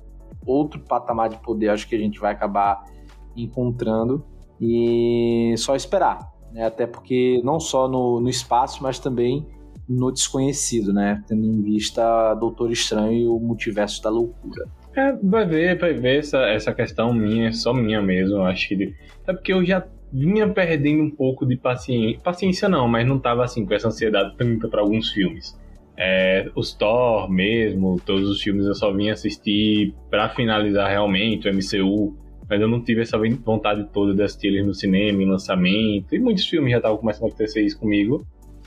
Outro 0.45 0.81
patamar 0.81 1.29
de 1.29 1.37
poder, 1.37 1.69
acho 1.69 1.89
que 1.89 1.95
a 1.95 1.99
gente 1.99 2.19
vai 2.19 2.33
acabar 2.33 2.83
encontrando. 3.37 4.25
E 4.61 5.55
só 5.57 5.77
esperar, 5.77 6.33
né? 6.53 6.67
Até 6.67 6.87
porque 6.87 7.41
não 7.45 7.61
só 7.61 7.87
no, 7.87 8.21
no 8.21 8.29
espaço, 8.29 8.83
mas 8.83 8.99
também 8.99 9.47
no 9.89 10.11
desconhecido, 10.11 10.93
né? 10.93 11.23
Tendo 11.27 11.45
em 11.45 11.63
vista 11.63 12.35
Doutor 12.35 12.71
Estranho 12.71 13.13
e 13.13 13.27
o 13.27 13.39
Multiverso 13.39 14.03
da 14.03 14.11
Loucura. 14.11 14.67
É, 14.97 15.13
vai 15.13 15.45
ver, 15.47 15.79
vai 15.79 15.93
ver 15.93 16.19
essa, 16.19 16.39
essa 16.47 16.73
questão 16.73 17.13
minha, 17.13 17.53
só 17.53 17.73
minha 17.73 18.01
mesmo, 18.01 18.43
acho 18.43 18.69
que. 18.69 18.95
É 19.27 19.33
porque 19.33 19.53
eu 19.53 19.65
já 19.65 19.85
vinha 20.13 20.49
perdendo 20.49 21.03
um 21.03 21.11
pouco 21.11 21.45
de 21.45 21.57
paciência. 21.57 22.21
Paciência 22.21 22.69
não, 22.69 22.87
mas 22.87 23.07
não 23.07 23.19
tava 23.19 23.45
assim 23.45 23.67
com 23.67 23.75
essa 23.75 23.89
ansiedade 23.89 24.37
tanta 24.37 24.69
para 24.69 24.81
alguns 24.81 25.11
filmes. 25.11 25.59
É, 25.97 26.51
os 26.57 26.73
Thor 26.73 27.31
mesmo, 27.31 28.01
todos 28.05 28.29
os 28.29 28.43
filmes 28.43 28.67
eu 28.67 28.75
só 28.75 28.93
vim 28.93 29.11
assistir 29.11 29.95
para 30.11 30.29
finalizar 30.29 30.89
realmente 30.89 31.49
o 31.49 31.53
MCU, 31.53 32.17
mas 32.49 32.61
eu 32.61 32.69
não 32.69 32.83
tive 32.83 33.03
essa 33.03 33.19
vontade 33.45 33.89
toda 33.93 34.15
de 34.15 34.23
assistir 34.23 34.49
eles 34.49 34.67
no 34.67 34.75
cinema, 34.75 35.23
em 35.23 35.27
lançamento, 35.27 36.15
e 36.15 36.19
muitos 36.19 36.47
filmes 36.47 36.73
já 36.73 36.79
estavam 36.79 36.99
começando 36.99 37.25
a 37.25 37.29
acontecer 37.29 37.63
isso 37.63 37.79
comigo. 37.79 38.27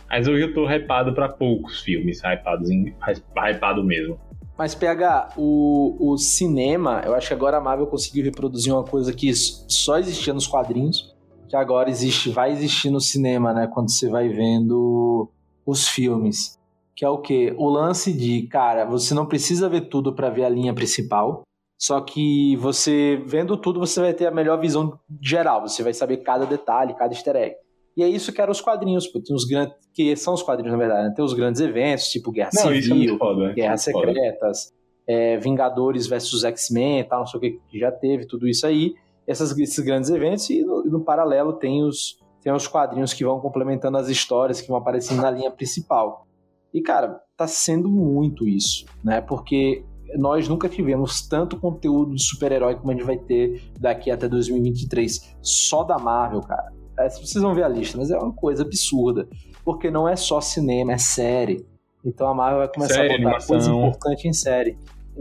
Mas 0.09 0.27
hoje 0.27 0.43
eu 0.43 0.53
tô 0.53 0.69
hypado 0.69 1.13
pra 1.13 1.29
poucos 1.29 1.81
filmes, 1.81 2.21
hypados 2.23 2.69
em, 2.69 2.95
hypado 3.35 3.83
mesmo. 3.83 4.19
Mas, 4.57 4.73
PH, 4.73 5.33
o, 5.37 5.95
o 5.99 6.17
cinema, 6.17 7.03
eu 7.05 7.13
acho 7.13 7.27
que 7.27 7.33
agora 7.33 7.57
a 7.57 7.61
Marvel 7.61 7.85
conseguiu 7.85 8.23
reproduzir 8.23 8.73
uma 8.73 8.83
coisa 8.83 9.13
que 9.13 9.31
só 9.35 9.99
existia 9.99 10.33
nos 10.33 10.47
quadrinhos, 10.47 11.15
que 11.47 11.55
agora 11.55 11.89
existe, 11.89 12.31
vai 12.31 12.51
existir 12.51 12.89
no 12.89 12.99
cinema, 12.99 13.53
né? 13.53 13.67
Quando 13.67 13.91
você 13.91 14.09
vai 14.09 14.29
vendo 14.29 15.29
os 15.65 15.87
filmes. 15.87 16.57
Que 16.95 17.05
é 17.05 17.09
o 17.09 17.19
quê? 17.19 17.53
O 17.57 17.69
lance 17.69 18.11
de, 18.11 18.47
cara, 18.47 18.83
você 18.83 19.13
não 19.13 19.27
precisa 19.27 19.69
ver 19.69 19.81
tudo 19.81 20.13
para 20.13 20.31
ver 20.31 20.45
a 20.45 20.49
linha 20.49 20.73
principal. 20.73 21.43
Só 21.77 22.01
que 22.01 22.55
você, 22.55 23.21
vendo 23.27 23.55
tudo, 23.55 23.79
você 23.79 24.01
vai 24.01 24.13
ter 24.13 24.25
a 24.25 24.31
melhor 24.31 24.59
visão 24.59 24.99
geral. 25.21 25.61
Você 25.61 25.83
vai 25.83 25.93
saber 25.93 26.17
cada 26.17 26.45
detalhe, 26.45 26.95
cada 26.95 27.13
easter 27.13 27.35
egg. 27.35 27.55
E 27.97 28.03
é 28.03 28.07
isso 28.07 28.31
que 28.31 28.39
eram 28.39 28.51
os 28.51 28.61
quadrinhos, 28.61 29.07
pô. 29.07 29.19
Tem 29.19 29.35
os 29.35 29.43
grandes. 29.43 29.75
Que 29.91 30.15
são 30.15 30.35
os 30.35 30.43
quadrinhos, 30.43 30.71
na 30.71 30.77
verdade, 30.77 31.09
né? 31.09 31.13
Tem 31.15 31.25
os 31.25 31.33
grandes 31.33 31.59
eventos, 31.59 32.09
tipo 32.09 32.31
Guerra 32.31 32.51
não, 32.53 32.71
é 32.71 32.81
Civil, 32.81 33.15
é 33.15 33.17
foda, 33.17 33.53
Guerras 33.53 33.81
Secretas, 33.81 34.73
é, 35.07 35.37
Vingadores 35.37 36.05
versus 36.05 36.43
X-Men 36.43 37.03
tal, 37.05 37.21
não 37.21 37.25
sei 37.25 37.37
o 37.39 37.41
que, 37.41 37.59
que 37.67 37.79
já 37.79 37.91
teve, 37.91 38.27
tudo 38.27 38.47
isso 38.47 38.67
aí. 38.67 38.93
Essas, 39.25 39.57
esses 39.57 39.83
grandes 39.83 40.11
eventos, 40.11 40.47
e 40.51 40.63
no, 40.63 40.83
no, 40.83 41.03
paralelo 41.03 41.53
tem 41.53 41.83
os, 41.83 42.19
tem 42.41 42.53
os 42.53 42.67
quadrinhos 42.67 43.13
que 43.13 43.25
vão 43.25 43.39
complementando 43.39 43.97
as 43.97 44.07
histórias 44.09 44.61
que 44.61 44.67
vão 44.67 44.77
aparecendo 44.77 45.21
na 45.23 45.31
linha 45.31 45.49
principal. 45.49 46.27
E, 46.71 46.81
cara, 46.81 47.19
tá 47.35 47.47
sendo 47.47 47.89
muito 47.89 48.47
isso, 48.47 48.85
né? 49.03 49.21
Porque 49.21 49.83
nós 50.15 50.47
nunca 50.47 50.69
tivemos 50.69 51.27
tanto 51.27 51.59
conteúdo 51.59 52.13
de 52.13 52.23
super-herói 52.23 52.75
como 52.75 52.91
a 52.91 52.93
gente 52.93 53.05
vai 53.05 53.17
ter 53.17 53.71
daqui 53.79 54.11
até 54.11 54.27
2023. 54.27 55.35
Só 55.41 55.83
da 55.83 55.97
Marvel, 55.97 56.41
cara. 56.41 56.66
É, 56.99 57.09
vocês 57.09 57.41
vão 57.41 57.53
ver 57.53 57.63
a 57.63 57.69
lista, 57.69 57.97
mas 57.97 58.09
é 58.09 58.17
uma 58.17 58.33
coisa 58.33 58.63
absurda. 58.63 59.27
Porque 59.63 59.91
não 59.91 60.07
é 60.07 60.15
só 60.15 60.41
cinema, 60.41 60.93
é 60.93 60.97
série. 60.97 61.65
Então 62.03 62.27
a 62.27 62.33
Marvel 62.33 62.59
vai 62.59 62.67
começar 62.67 62.93
série, 62.95 63.07
a 63.07 63.17
botar 63.17 63.23
animação. 63.23 63.47
coisa 63.47 63.71
importante 63.71 64.27
em 64.27 64.33
série. 64.33 64.77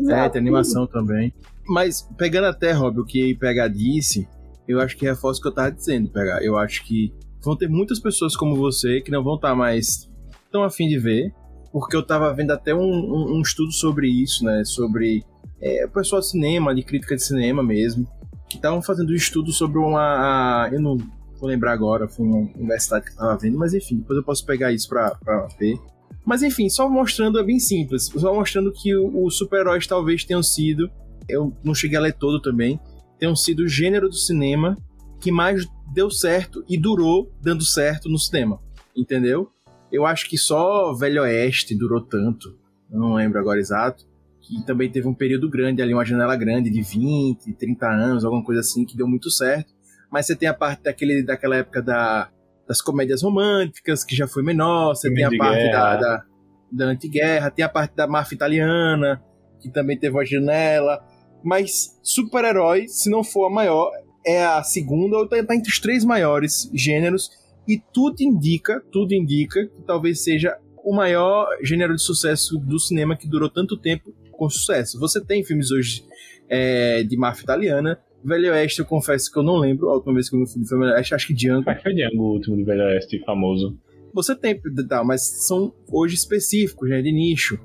É, 0.08 0.28
tem 0.28 0.40
animação 0.40 0.86
também. 0.86 1.32
Mas, 1.66 2.08
pegando 2.16 2.46
até, 2.46 2.72
Rob, 2.72 3.00
o 3.00 3.04
que 3.04 3.34
PH 3.34 3.68
disse, 3.68 4.28
eu 4.68 4.80
acho 4.80 4.96
que 4.96 5.04
reforça 5.04 5.40
o 5.40 5.42
que 5.42 5.48
eu 5.48 5.54
tava 5.54 5.72
dizendo, 5.72 6.08
PH. 6.10 6.42
Eu 6.42 6.56
acho 6.56 6.84
que 6.84 7.12
vão 7.42 7.56
ter 7.56 7.68
muitas 7.68 7.98
pessoas 7.98 8.36
como 8.36 8.56
você 8.56 9.00
que 9.00 9.10
não 9.10 9.22
vão 9.22 9.36
estar 9.36 9.50
tá 9.50 9.54
mais 9.54 10.08
tão 10.50 10.62
afim 10.62 10.88
de 10.88 10.98
ver, 10.98 11.32
porque 11.72 11.96
eu 11.96 12.04
tava 12.04 12.32
vendo 12.32 12.52
até 12.52 12.74
um, 12.74 12.80
um, 12.80 13.36
um 13.36 13.40
estudo 13.40 13.72
sobre 13.72 14.08
isso, 14.08 14.44
né? 14.44 14.62
Sobre 14.64 15.24
é, 15.60 15.86
o 15.86 15.90
pessoal 15.90 16.20
de 16.20 16.28
cinema, 16.28 16.74
de 16.74 16.82
crítica 16.82 17.16
de 17.16 17.22
cinema 17.22 17.62
mesmo, 17.62 18.06
que 18.48 18.56
estavam 18.56 18.80
fazendo 18.80 19.10
um 19.10 19.14
estudo 19.14 19.52
sobre 19.52 19.78
uma. 19.78 20.68
Eu 20.72 20.80
não 20.80 20.96
vou 21.38 21.48
lembrar 21.48 21.72
agora, 21.72 22.08
foi 22.08 22.26
uma 22.26 22.50
universidade 22.56 23.06
que 23.06 23.12
eu 23.12 23.16
tava 23.16 23.36
vendo, 23.36 23.58
mas 23.58 23.74
enfim, 23.74 23.98
depois 23.98 24.16
eu 24.16 24.24
posso 24.24 24.44
pegar 24.44 24.72
isso 24.72 24.88
pra, 24.88 25.14
pra 25.16 25.46
ver. 25.58 25.78
Mas 26.24 26.42
enfim, 26.42 26.68
só 26.68 26.88
mostrando 26.88 27.38
é 27.38 27.42
bem 27.42 27.58
simples, 27.58 28.10
só 28.14 28.34
mostrando 28.34 28.72
que 28.72 28.96
os 28.96 29.36
super-heróis 29.36 29.86
talvez 29.86 30.24
tenham 30.24 30.42
sido, 30.42 30.90
eu 31.28 31.52
não 31.62 31.74
cheguei 31.74 31.96
a 31.96 32.00
ler 32.00 32.14
todo 32.14 32.40
também, 32.40 32.80
tenham 33.18 33.36
sido 33.36 33.60
o 33.60 33.68
gênero 33.68 34.08
do 34.08 34.16
cinema 34.16 34.76
que 35.20 35.30
mais 35.30 35.66
deu 35.92 36.10
certo 36.10 36.64
e 36.68 36.76
durou 36.76 37.30
dando 37.40 37.64
certo 37.64 38.08
no 38.08 38.18
cinema, 38.18 38.60
entendeu? 38.94 39.50
Eu 39.90 40.04
acho 40.04 40.28
que 40.28 40.36
só 40.36 40.92
Velho 40.92 41.22
Oeste 41.22 41.74
durou 41.76 42.00
tanto, 42.00 42.58
não 42.90 43.14
lembro 43.14 43.38
agora 43.38 43.60
exato, 43.60 44.04
que 44.40 44.64
também 44.64 44.90
teve 44.90 45.06
um 45.06 45.14
período 45.14 45.48
grande 45.48 45.80
ali, 45.80 45.94
uma 45.94 46.04
janela 46.04 46.36
grande 46.36 46.70
de 46.70 46.82
20, 46.82 47.52
30 47.54 47.88
anos, 47.88 48.24
alguma 48.24 48.44
coisa 48.44 48.60
assim, 48.60 48.84
que 48.84 48.96
deu 48.96 49.06
muito 49.06 49.30
certo 49.30 49.75
mas 50.10 50.26
você 50.26 50.36
tem 50.36 50.48
a 50.48 50.54
parte 50.54 50.82
daquele, 50.82 51.22
daquela 51.22 51.56
época 51.56 51.82
da, 51.82 52.30
das 52.66 52.80
comédias 52.80 53.22
românticas, 53.22 54.04
que 54.04 54.16
já 54.16 54.26
foi 54.26 54.42
menor, 54.42 54.94
você 54.94 55.12
tem 55.12 55.24
a 55.24 55.30
parte 55.30 55.70
da, 55.70 55.96
da, 55.96 56.24
da 56.72 56.84
antiguerra, 56.86 57.50
tem 57.50 57.64
a 57.64 57.68
parte 57.68 57.94
da 57.94 58.06
máfia 58.06 58.34
italiana, 58.34 59.22
que 59.60 59.70
também 59.70 59.98
teve 59.98 60.16
uma 60.16 60.24
janela, 60.24 61.02
mas 61.42 61.98
super-herói, 62.02 62.88
se 62.88 63.10
não 63.10 63.22
for 63.22 63.46
a 63.46 63.50
maior, 63.50 63.90
é 64.26 64.44
a 64.44 64.62
segunda 64.62 65.16
ou 65.16 65.28
tá, 65.28 65.42
tá 65.44 65.54
entre 65.54 65.70
os 65.70 65.78
três 65.78 66.04
maiores 66.04 66.70
gêneros, 66.74 67.30
e 67.68 67.80
tudo 67.92 68.20
indica, 68.20 68.82
tudo 68.92 69.12
indica 69.12 69.66
que 69.66 69.82
talvez 69.82 70.22
seja 70.22 70.56
o 70.84 70.94
maior 70.94 71.48
gênero 71.62 71.96
de 71.96 72.02
sucesso 72.02 72.58
do 72.58 72.78
cinema 72.78 73.16
que 73.16 73.28
durou 73.28 73.50
tanto 73.50 73.76
tempo 73.76 74.14
com 74.30 74.48
sucesso. 74.48 75.00
Você 75.00 75.20
tem 75.24 75.42
filmes 75.44 75.72
hoje 75.72 76.04
é, 76.48 77.02
de 77.02 77.16
máfia 77.16 77.42
italiana, 77.42 77.98
Velho 78.26 78.50
Oeste, 78.50 78.80
eu 78.80 78.84
confesso 78.84 79.30
que 79.30 79.38
eu 79.38 79.42
não 79.42 79.56
lembro 79.56 79.88
a 79.88 79.94
última 79.94 80.14
vez 80.14 80.28
que 80.28 80.34
eu 80.34 80.44
vi 80.44 80.50
filme 80.50 80.66
Velho 80.66 80.96
Oeste, 80.96 81.14
acho 81.14 81.26
que 81.28 81.34
Django. 81.34 81.70
Acho 81.70 81.78
que 81.78 81.82
foi 81.84 81.94
Django 81.94 82.22
o 82.22 82.32
último 82.32 82.56
de 82.56 82.64
Velho 82.64 82.82
Oeste 82.82 83.22
famoso. 83.24 83.78
Você 84.12 84.34
tem, 84.34 84.60
tá, 84.88 85.04
mas 85.04 85.46
são 85.46 85.72
hoje 85.92 86.16
específicos, 86.16 86.88
né, 86.88 87.00
de 87.00 87.12
nicho. 87.12 87.56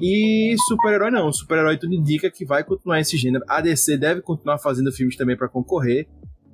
E 0.00 0.56
super-herói 0.68 1.10
não, 1.10 1.30
super-herói 1.30 1.76
tudo 1.76 1.94
indica 1.94 2.30
que 2.30 2.46
vai 2.46 2.64
continuar 2.64 2.98
esse 2.98 3.16
gênero. 3.18 3.44
A 3.46 3.60
DC 3.60 3.98
deve 3.98 4.22
continuar 4.22 4.56
fazendo 4.56 4.90
filmes 4.90 5.16
também 5.16 5.36
para 5.36 5.48
concorrer. 5.48 6.06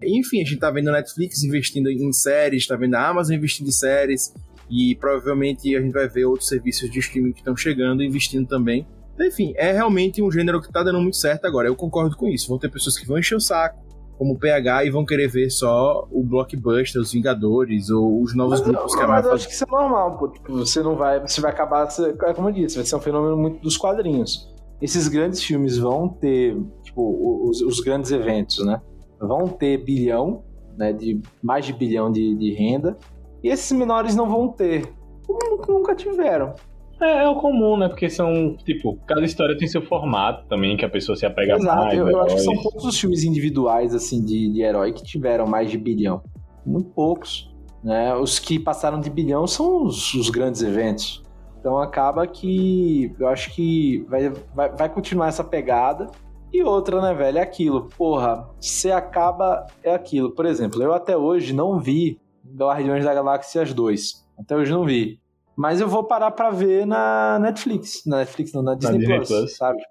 Enfim, 0.03 0.41
a 0.41 0.45
gente 0.45 0.59
tá 0.59 0.69
vendo 0.69 0.89
a 0.89 0.93
Netflix 0.93 1.45
investindo 1.45 1.89
em 1.89 2.13
séries, 2.13 2.67
tá 2.67 2.75
vendo 2.75 2.97
a 2.97 3.09
Amazon 3.09 3.37
investindo 3.37 3.69
em 3.69 3.73
séries, 3.73 4.35
e 4.69 4.97
provavelmente 4.97 5.77
a 5.77 5.81
gente 5.81 5.93
vai 5.93 6.09
ver 6.09 6.25
outros 6.25 6.49
serviços 6.49 6.91
de 6.91 6.99
streaming 6.99 7.33
que 7.33 7.39
estão 7.39 7.57
chegando 7.57 8.03
investindo 8.03 8.49
também. 8.49 8.85
Enfim, 9.27 9.53
é 9.57 9.73
realmente 9.73 10.23
um 10.23 10.31
gênero 10.31 10.61
que 10.61 10.71
tá 10.71 10.83
dando 10.83 11.01
muito 11.01 11.17
certo 11.17 11.47
agora. 11.47 11.69
Eu 11.69 11.77
concordo 11.77 12.17
com 12.17 12.29
isso. 12.29 12.49
Vão 12.49 12.59
ter 12.59 12.71
pessoas 12.71 12.99
que 12.99 13.07
vão 13.07 13.19
encher 13.19 13.37
o 13.37 13.41
saco, 13.41 13.83
como 14.19 14.35
o 14.35 14.39
PH, 14.39 14.85
e 14.85 14.91
vão 14.91 15.05
querer 15.05 15.29
ver 15.29 15.51
só 15.51 16.07
o 16.11 16.23
Blockbuster, 16.23 17.01
os 17.01 17.13
Vingadores, 17.13 17.91
ou 17.91 18.23
os 18.23 18.35
novos 18.35 18.61
mas, 18.61 18.69
grupos 18.69 18.95
que 18.95 19.03
a 19.03 19.07
Marvel 19.07 19.17
Mas 19.17 19.27
eu 19.27 19.35
acho 19.35 19.49
que 19.49 19.55
isso 19.55 19.65
é 19.65 19.71
normal, 19.71 20.19
pô. 20.19 20.29
Tipo, 20.29 20.53
você 20.53 20.83
não 20.83 20.97
vai. 20.97 21.21
Você 21.21 21.41
vai 21.41 21.51
acabar. 21.51 21.89
É 21.99 22.35
como 22.35 22.49
eu 22.49 22.53
disse, 22.53 22.77
vai 22.77 22.85
ser 22.85 22.97
um 22.97 23.01
fenômeno 23.01 23.37
muito 23.37 23.61
dos 23.61 23.77
quadrinhos. 23.77 24.51
Esses 24.81 25.09
grandes 25.09 25.43
filmes 25.43 25.79
vão 25.79 26.09
ter, 26.09 26.57
tipo, 26.83 27.49
os, 27.49 27.61
os 27.61 27.81
grandes 27.81 28.11
eventos, 28.11 28.65
né? 28.65 28.81
Vão 29.21 29.47
ter 29.47 29.79
bilhão, 29.79 30.43
né? 30.77 30.93
De 30.93 31.21
mais 31.43 31.65
de 31.65 31.73
bilhão 31.73 32.11
de, 32.11 32.35
de 32.35 32.53
renda. 32.53 32.97
E 33.43 33.49
esses 33.49 33.71
menores 33.77 34.15
não 34.15 34.29
vão 34.29 34.49
ter. 34.49 34.93
Como 35.27 35.63
nunca 35.69 35.95
tiveram. 35.95 36.55
É, 37.03 37.25
é, 37.25 37.29
o 37.29 37.35
comum, 37.35 37.77
né? 37.77 37.89
Porque 37.89 38.09
são, 38.09 38.57
tipo, 38.65 38.97
cada 39.07 39.25
história 39.25 39.57
tem 39.57 39.67
seu 39.67 39.83
formato 39.83 40.47
também, 40.49 40.77
que 40.77 40.85
a 40.85 40.89
pessoa 40.89 41.17
se 41.17 41.27
apega 41.27 41.57
Exato, 41.57 41.77
mais. 41.77 41.99
Eu, 41.99 42.09
eu 42.09 42.23
acho 42.23 42.37
que 42.37 42.43
são 42.43 42.55
poucos 42.63 42.85
os 42.85 42.99
filmes 42.99 43.25
individuais, 43.25 43.95
assim, 43.95 44.25
de, 44.25 44.53
de 44.53 44.63
herói 44.63 44.93
que 44.93 45.03
tiveram 45.03 45.47
mais 45.47 45.71
de 45.71 45.77
bilhão. 45.77 46.23
Muito 46.65 46.91
poucos. 46.91 47.53
Né? 47.83 48.15
Os 48.15 48.39
que 48.39 48.59
passaram 48.59 49.01
de 49.01 49.11
bilhão 49.11 49.47
são 49.47 49.85
os, 49.85 50.15
os 50.15 50.31
grandes 50.31 50.63
eventos. 50.63 51.23
Então 51.59 51.79
acaba 51.79 52.27
que 52.27 53.15
eu 53.19 53.29
acho 53.29 53.53
que 53.55 54.05
vai, 54.09 54.31
vai, 54.55 54.69
vai 54.71 54.89
continuar 54.89 55.29
essa 55.29 55.43
pegada. 55.43 56.09
E 56.53 56.63
outra, 56.63 57.01
né, 57.01 57.15
velho, 57.15 57.39
é 57.39 57.41
aquilo. 57.41 57.89
Porra, 57.97 58.49
você 58.61 58.91
acaba. 58.91 59.67
É 59.83 59.95
aquilo. 59.95 60.33
Por 60.33 60.45
exemplo, 60.45 60.83
eu 60.83 60.93
até 60.93 61.17
hoje 61.17 61.53
não 61.53 61.81
vi 61.81 62.21
Guardiões 62.55 63.05
da 63.05 63.15
Galáxia 63.15 63.65
2. 63.65 64.29
Até 64.39 64.57
hoje 64.57 64.71
não 64.71 64.85
vi. 64.85 65.22
Mas 65.57 65.81
eu 65.81 65.89
vou 65.89 66.05
parar 66.05 66.31
pra 66.31 66.51
ver 66.51 66.87
na 66.87 67.39
Netflix. 67.39 68.05
Na 68.07 68.19
Netflix, 68.19 68.53
não, 68.53 68.63
na 68.63 68.75
Disney, 68.75 69.07
na 69.07 69.17
Plus, 69.17 69.29
Plus, 69.29 69.57
sabe? 69.57 69.83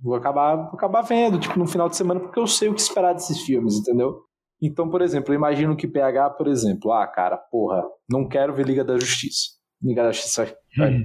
Vou 0.00 0.14
acabar, 0.14 0.56
vou 0.56 0.74
acabar 0.74 1.02
vendo, 1.02 1.38
tipo, 1.38 1.58
no 1.58 1.66
final 1.66 1.88
de 1.88 1.96
semana, 1.96 2.20
porque 2.20 2.38
eu 2.38 2.46
sei 2.46 2.68
o 2.68 2.74
que 2.74 2.80
esperar 2.80 3.14
desses 3.14 3.40
filmes, 3.40 3.78
entendeu? 3.78 4.22
Então, 4.60 4.88
por 4.88 5.02
exemplo, 5.02 5.32
eu 5.32 5.36
imagino 5.36 5.76
que 5.76 5.86
PH, 5.86 6.30
por 6.30 6.46
exemplo, 6.46 6.92
ah, 6.92 7.06
cara, 7.06 7.36
porra, 7.36 7.84
não 8.08 8.26
quero 8.26 8.52
ver 8.52 8.66
Liga 8.66 8.84
da 8.84 8.98
Justiça. 8.98 9.50
Liga 9.82 10.02
da 10.02 10.12
Justiça. 10.12 10.56
Hum. 10.78 11.04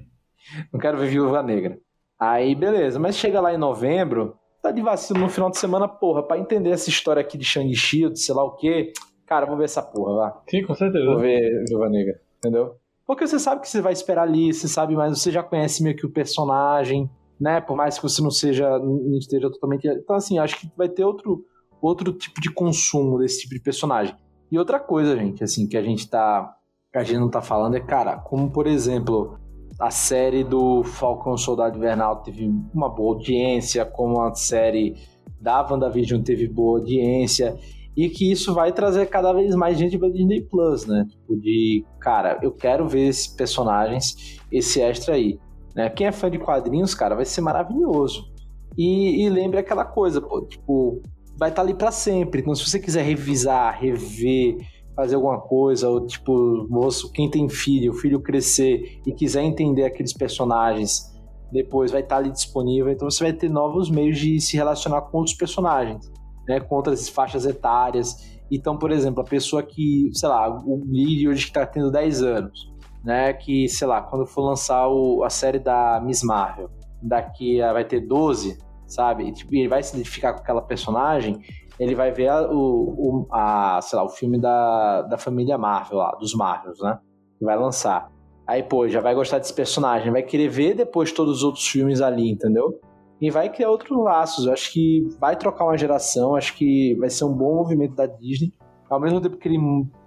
Não 0.73 0.79
quero 0.79 0.97
ver 0.97 1.07
Viúva 1.07 1.43
Negra. 1.43 1.77
Aí, 2.19 2.55
beleza, 2.55 2.99
mas 2.99 3.15
chega 3.15 3.39
lá 3.39 3.53
em 3.53 3.57
novembro, 3.57 4.37
tá 4.61 4.71
de 4.71 4.81
vacilo 4.81 5.19
no 5.19 5.29
final 5.29 5.49
de 5.49 5.57
semana, 5.57 5.87
porra, 5.87 6.23
pra 6.23 6.37
entender 6.37 6.71
essa 6.71 6.89
história 6.89 7.21
aqui 7.21 7.37
de 7.37 7.45
Shang-Chi, 7.45 8.09
de 8.09 8.19
sei 8.19 8.35
lá 8.35 8.43
o 8.43 8.55
quê, 8.55 8.91
cara, 9.25 9.45
vou 9.45 9.57
ver 9.57 9.65
essa 9.65 9.81
porra, 9.81 10.15
vá. 10.15 10.43
Sim, 10.49 10.65
com 10.65 10.73
certeza. 10.73 11.05
Vou 11.05 11.19
ver 11.19 11.63
Viúva 11.67 11.89
Negra, 11.89 12.19
entendeu? 12.37 12.75
Porque 13.09 13.25
você 13.25 13.39
sabe 13.39 13.61
que 13.61 13.67
você 13.67 13.81
vai 13.81 13.91
esperar 13.91 14.21
ali, 14.21 14.53
você 14.53 14.67
sabe, 14.67 14.95
mas 14.95 15.19
você 15.19 15.31
já 15.31 15.41
conhece 15.41 15.81
meio 15.81 15.95
que 15.95 16.05
o 16.05 16.11
personagem, 16.11 17.09
né? 17.41 17.59
Por 17.59 17.75
mais 17.75 17.95
que 17.95 18.03
você 18.03 18.21
não 18.21 18.29
seja, 18.29 18.77
não 18.77 19.17
esteja 19.17 19.49
totalmente. 19.49 19.87
Então, 19.87 20.15
assim, 20.15 20.37
acho 20.37 20.59
que 20.59 20.71
vai 20.77 20.87
ter 20.87 21.03
outro, 21.03 21.43
outro 21.81 22.13
tipo 22.13 22.39
de 22.39 22.53
consumo 22.53 23.17
desse 23.17 23.39
tipo 23.41 23.55
de 23.55 23.61
personagem. 23.61 24.15
E 24.51 24.59
outra 24.59 24.79
coisa, 24.79 25.17
gente, 25.17 25.43
assim, 25.43 25.67
que 25.67 25.75
a 25.75 25.81
gente 25.81 26.07
tá. 26.07 26.55
A 26.93 27.03
gente 27.03 27.17
não 27.17 27.31
tá 27.31 27.41
falando 27.41 27.73
é, 27.73 27.79
cara, 27.79 28.15
como 28.15 28.51
por 28.51 28.67
exemplo, 28.67 29.39
a 29.79 29.89
série 29.89 30.43
do 30.43 30.83
Falcão 30.83 31.35
Soldado 31.35 31.79
Invernal 31.79 32.17
teve 32.17 32.47
uma 32.71 32.89
boa 32.89 33.15
audiência, 33.15 33.85
como 33.85 34.21
a 34.21 34.35
série 34.35 34.95
da 35.41 35.67
WandaVision 35.67 36.21
teve 36.21 36.47
boa 36.47 36.77
audiência 36.77 37.57
e 37.99 38.09
que 38.09 38.31
isso 38.31 38.53
vai 38.53 38.71
trazer 38.71 39.07
cada 39.07 39.33
vez 39.33 39.53
mais 39.55 39.77
gente 39.77 39.97
para 39.97 40.09
Disney 40.09 40.39
Plus, 40.39 40.85
né? 40.85 41.05
Tipo, 41.09 41.35
de, 41.35 41.83
cara, 41.99 42.39
eu 42.41 42.49
quero 42.49 42.87
ver 42.87 43.09
esses 43.09 43.27
personagens, 43.27 44.39
esse 44.49 44.79
extra 44.79 45.15
aí. 45.15 45.37
Né? 45.75 45.89
Quem 45.89 46.07
é 46.07 46.11
fã 46.13 46.31
de 46.31 46.39
quadrinhos, 46.39 46.95
cara, 46.95 47.13
vai 47.13 47.25
ser 47.25 47.41
maravilhoso. 47.41 48.31
E, 48.77 49.25
e 49.25 49.29
lembre 49.29 49.59
aquela 49.59 49.83
coisa, 49.83 50.21
pô, 50.21 50.45
tipo, 50.45 51.01
vai 51.37 51.49
estar 51.49 51.61
tá 51.61 51.67
ali 51.67 51.73
para 51.73 51.91
sempre. 51.91 52.39
Então, 52.39 52.55
se 52.55 52.63
você 52.63 52.79
quiser 52.79 53.03
revisar, 53.03 53.77
rever, 53.77 54.55
fazer 54.95 55.15
alguma 55.15 55.41
coisa, 55.41 55.89
ou 55.89 56.07
tipo, 56.07 56.67
moço, 56.69 57.11
quem 57.11 57.29
tem 57.29 57.49
filho, 57.49 57.91
o 57.91 57.95
filho 57.95 58.21
crescer 58.21 59.01
e 59.05 59.11
quiser 59.11 59.43
entender 59.43 59.83
aqueles 59.83 60.13
personagens 60.13 61.09
depois 61.51 61.91
vai 61.91 62.01
estar 62.01 62.17
ali 62.17 62.31
disponível, 62.31 62.91
então 62.91 63.09
você 63.09 63.23
vai 63.23 63.33
ter 63.33 63.49
novos 63.49 63.89
meios 63.89 64.19
de 64.19 64.39
se 64.39 64.55
relacionar 64.55 65.01
com 65.01 65.17
outros 65.17 65.35
personagens, 65.35 66.07
né, 66.49 66.59
com 66.59 66.75
outras 66.75 67.07
faixas 67.07 67.45
etárias. 67.45 68.39
Então, 68.51 68.75
por 68.75 68.91
exemplo, 68.91 69.21
a 69.21 69.23
pessoa 69.23 69.61
que, 69.61 70.09
sei 70.13 70.27
lá, 70.27 70.49
o 70.49 70.83
Lily 70.83 71.27
hoje 71.27 71.43
que 71.43 71.51
está 71.51 71.63
tendo 71.63 71.91
10 71.91 72.23
anos, 72.23 72.73
né, 73.05 73.31
que, 73.33 73.69
sei 73.69 73.87
lá, 73.87 74.01
quando 74.01 74.25
for 74.25 74.41
lançar 74.41 74.87
o, 74.87 75.23
a 75.23 75.29
série 75.29 75.59
da 75.59 76.01
Miss 76.03 76.23
Marvel, 76.23 76.71
daqui 77.03 77.61
vai 77.61 77.85
ter 77.85 77.99
12, 77.99 78.57
sabe? 78.87 79.25
E, 79.25 79.31
tipo, 79.31 79.53
ele 79.53 79.67
vai 79.67 79.83
se 79.83 79.93
identificar 79.93 80.33
com 80.33 80.39
aquela 80.39 80.63
personagem, 80.63 81.39
ele 81.79 81.93
vai 81.93 82.11
ver 82.11 82.29
a, 82.29 82.51
o, 82.51 82.55
o, 82.57 83.27
a, 83.31 83.79
sei 83.83 83.99
lá, 83.99 84.03
o 84.03 84.09
filme 84.09 84.39
da, 84.39 85.03
da 85.03 85.17
família 85.19 85.55
Marvel 85.55 85.99
lá, 85.99 86.11
dos 86.19 86.33
Marvels, 86.33 86.79
né? 86.81 86.97
Que 87.37 87.45
vai 87.45 87.57
lançar. 87.57 88.11
Aí, 88.47 88.63
pô, 88.63 88.89
já 88.89 88.99
vai 88.99 89.13
gostar 89.13 89.37
desse 89.37 89.53
personagem, 89.53 90.11
vai 90.11 90.23
querer 90.23 90.47
ver 90.47 90.73
depois 90.73 91.11
todos 91.11 91.37
os 91.37 91.43
outros 91.43 91.67
filmes 91.67 92.01
ali, 92.01 92.27
entendeu? 92.27 92.81
E 93.21 93.29
vai 93.29 93.49
criar 93.49 93.69
outros 93.69 93.97
laços. 94.01 94.45
Eu 94.45 94.53
acho 94.53 94.71
que 94.71 95.07
vai 95.19 95.35
trocar 95.35 95.65
uma 95.65 95.77
geração, 95.77 96.35
acho 96.35 96.55
que 96.55 96.95
vai 96.95 97.09
ser 97.09 97.25
um 97.25 97.33
bom 97.33 97.55
movimento 97.55 97.95
da 97.95 98.05
Disney. 98.05 98.53
Ao 98.89 98.99
mesmo 98.99 99.21
tempo 99.21 99.37
que 99.37 99.47
ele 99.47 99.59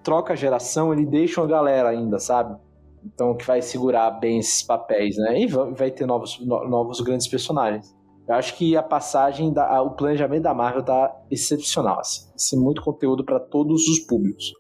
troca 0.03 0.33
a 0.33 0.37
geração, 0.37 0.93
ele 0.93 1.07
deixa 1.07 1.41
uma 1.41 1.47
galera 1.47 1.91
ainda, 1.91 2.19
sabe? 2.19 2.57
Então, 3.05 3.37
que 3.37 3.47
vai 3.47 3.61
segurar 3.61 4.11
bem 4.13 4.39
esses 4.39 4.63
papéis, 4.63 5.17
né? 5.17 5.41
E 5.41 5.47
vai 5.47 5.91
ter 5.91 6.07
novos, 6.07 6.41
novos 6.45 7.01
grandes 7.01 7.27
personagens. 7.29 7.95
Eu 8.29 8.35
acho 8.37 8.57
que 8.57 8.77
a 8.77 8.83
passagem, 8.83 9.53
da, 9.53 9.83
o 9.83 9.91
planejamento 9.91 10.43
da 10.43 10.55
Marvel 10.55 10.83
tá 10.83 11.15
excepcional. 11.31 12.01
Assim. 12.01 12.31
Ser 12.37 12.57
muito 12.57 12.83
conteúdo 12.83 13.25
para 13.25 13.41
todos 13.41 13.87
os 13.89 13.99
públicos. 14.01 14.53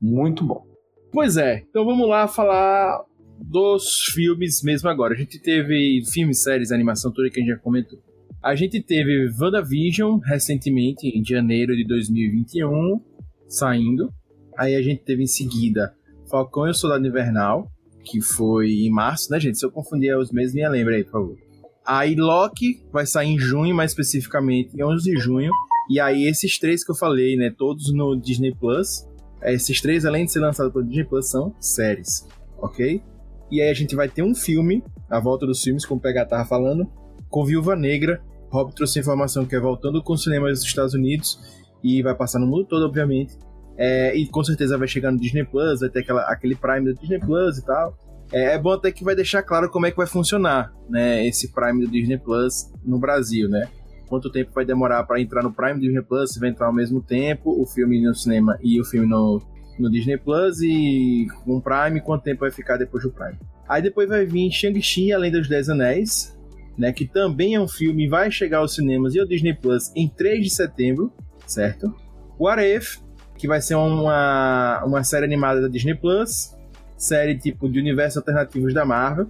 Muito 0.00 0.44
bom. 0.44 0.64
Pois 1.12 1.36
é, 1.36 1.64
então 1.68 1.84
vamos 1.84 2.08
lá 2.08 2.28
falar 2.28 3.04
dos 3.42 4.04
filmes 4.12 4.62
mesmo 4.62 4.88
agora. 4.88 5.14
A 5.14 5.16
gente 5.16 5.38
teve 5.38 6.02
filmes, 6.10 6.42
séries, 6.42 6.72
animação, 6.72 7.10
tudo 7.12 7.30
que 7.30 7.40
a 7.40 7.42
gente 7.42 7.52
já 7.52 7.58
comentou. 7.58 7.98
A 8.42 8.54
gente 8.54 8.80
teve 8.82 9.30
WandaVision 9.38 10.18
recentemente, 10.18 11.08
em 11.08 11.24
janeiro 11.24 11.76
de 11.76 11.86
2021, 11.86 13.00
saindo. 13.48 14.12
Aí 14.56 14.74
a 14.74 14.82
gente 14.82 15.02
teve 15.02 15.22
em 15.22 15.26
seguida 15.26 15.94
Falcão 16.30 16.66
e 16.66 16.70
o 16.70 16.74
Soldado 16.74 17.06
Invernal, 17.06 17.70
que 18.04 18.20
foi 18.20 18.70
em 18.70 18.90
março, 18.90 19.30
né, 19.30 19.40
gente? 19.40 19.58
Se 19.58 19.66
eu 19.66 19.70
confundir 19.70 20.16
os 20.16 20.30
meses, 20.30 20.54
me 20.54 20.66
lembra 20.68 20.96
aí, 20.96 21.04
por 21.04 21.12
favor. 21.12 21.36
Aí 21.84 22.14
Loki 22.14 22.82
vai 22.92 23.04
sair 23.04 23.30
em 23.30 23.38
junho, 23.38 23.74
mais 23.74 23.90
especificamente 23.90 24.74
em 24.74 24.84
11 24.84 25.10
de 25.10 25.18
junho. 25.18 25.50
E 25.90 25.98
aí 25.98 26.26
esses 26.26 26.58
três 26.58 26.84
que 26.84 26.92
eu 26.92 26.94
falei, 26.94 27.36
né, 27.36 27.50
todos 27.50 27.92
no 27.92 28.16
Disney 28.16 28.54
Plus. 28.54 29.06
Esses 29.42 29.80
três, 29.80 30.04
além 30.04 30.24
de 30.26 30.32
ser 30.32 30.40
lançados 30.40 30.72
pelo 30.72 30.84
Disney 30.84 31.04
Plus, 31.04 31.28
são 31.28 31.54
séries, 31.58 32.26
ok? 32.58 33.02
E 33.50 33.60
aí 33.60 33.68
a 33.68 33.74
gente 33.74 33.96
vai 33.96 34.08
ter 34.08 34.22
um 34.22 34.34
filme, 34.34 34.82
a 35.08 35.18
volta 35.18 35.46
dos 35.46 35.62
filmes, 35.62 35.84
como 35.84 35.98
o 35.98 36.02
PH 36.02 36.26
tava 36.26 36.44
falando, 36.44 36.86
com 37.28 37.44
Viúva 37.44 37.74
Negra. 37.74 38.22
Rob 38.50 38.74
trouxe 38.74 38.98
informação 38.98 39.44
que 39.46 39.54
é 39.54 39.60
voltando 39.60 40.02
com 40.02 40.12
os 40.12 40.22
cinemas 40.22 40.58
dos 40.58 40.64
Estados 40.64 40.94
Unidos 40.94 41.38
e 41.82 42.02
vai 42.02 42.14
passar 42.14 42.38
no 42.38 42.46
mundo 42.46 42.64
todo, 42.64 42.84
obviamente. 42.84 43.36
É, 43.76 44.14
e 44.14 44.26
com 44.26 44.44
certeza 44.44 44.76
vai 44.76 44.86
chegar 44.86 45.10
no 45.10 45.18
Disney 45.18 45.44
Plus, 45.44 45.80
vai 45.80 45.88
ter 45.88 46.00
aquela, 46.00 46.22
aquele 46.22 46.54
Prime 46.54 46.92
do 46.92 47.00
Disney 47.00 47.18
Plus 47.18 47.58
e 47.58 47.64
tal. 47.64 47.96
É, 48.32 48.54
é, 48.54 48.58
bom 48.58 48.72
até 48.72 48.92
que 48.92 49.02
vai 49.02 49.14
deixar 49.14 49.42
claro 49.42 49.70
como 49.70 49.86
é 49.86 49.90
que 49.90 49.96
vai 49.96 50.06
funcionar, 50.06 50.72
né, 50.88 51.26
esse 51.26 51.52
Prime 51.52 51.84
do 51.84 51.90
Disney 51.90 52.18
Plus 52.18 52.70
no 52.84 52.98
Brasil, 52.98 53.48
né? 53.48 53.68
Quanto 54.08 54.30
tempo 54.30 54.52
vai 54.52 54.64
demorar 54.64 55.04
para 55.04 55.20
entrar 55.20 55.42
no 55.42 55.52
Prime 55.52 55.74
do 55.74 55.80
Disney 55.80 56.02
Plus, 56.02 56.32
se 56.32 56.40
vai 56.40 56.50
entrar 56.50 56.66
ao 56.66 56.72
mesmo 56.72 57.00
tempo, 57.00 57.50
o 57.50 57.66
filme 57.66 58.00
no 58.02 58.14
cinema 58.14 58.58
e 58.62 58.80
o 58.80 58.84
filme 58.84 59.06
no, 59.06 59.40
no 59.80 59.90
Disney 59.90 60.16
Plus 60.16 60.60
e 60.60 61.26
com 61.44 61.56
o 61.56 61.62
Prime, 61.62 62.00
quanto 62.00 62.22
tempo 62.22 62.40
vai 62.40 62.50
ficar 62.50 62.76
depois 62.76 63.02
do 63.02 63.10
Prime. 63.10 63.38
Aí 63.68 63.82
depois 63.82 64.08
vai 64.08 64.24
vir 64.26 64.50
Shang-Chi, 64.50 65.12
Além 65.12 65.30
dos 65.30 65.48
Dez 65.48 65.68
Anéis, 65.68 66.36
né, 66.76 66.92
que 66.92 67.06
também 67.06 67.54
é 67.54 67.60
um 67.60 67.68
filme, 67.68 68.08
vai 68.08 68.30
chegar 68.30 68.58
aos 68.58 68.74
cinemas 68.74 69.14
e 69.14 69.20
ao 69.20 69.26
Disney 69.26 69.54
Plus 69.54 69.92
em 69.94 70.08
3 70.08 70.44
de 70.44 70.50
setembro, 70.50 71.12
certo? 71.46 71.94
What 72.38 72.62
If, 72.62 72.98
que 73.36 73.46
vai 73.46 73.60
ser 73.60 73.74
uma, 73.74 74.82
uma 74.84 75.04
série 75.04 75.24
animada 75.24 75.60
da 75.60 75.68
Disney 75.68 75.94
Plus, 75.94 76.56
série 76.96 77.38
tipo 77.38 77.68
de 77.68 77.78
universos 77.78 78.18
alternativos 78.18 78.74
da 78.74 78.84
Marvel. 78.84 79.26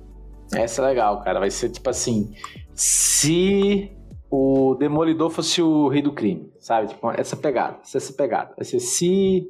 Essa 0.52 0.82
é 0.82 0.86
legal, 0.86 1.20
cara. 1.22 1.38
Vai 1.38 1.50
ser 1.50 1.70
tipo 1.70 1.88
assim, 1.88 2.32
se 2.74 3.90
o 4.30 4.74
Demolidor 4.74 5.30
fosse 5.30 5.60
o 5.62 5.88
rei 5.88 6.02
do 6.02 6.12
crime, 6.12 6.52
sabe? 6.58 6.88
Tipo, 6.88 7.10
essa 7.10 7.36
pegada, 7.36 7.78
essa 7.82 8.12
pegada. 8.12 8.52
Vai 8.56 8.64
ser 8.64 8.80
se 8.80 9.48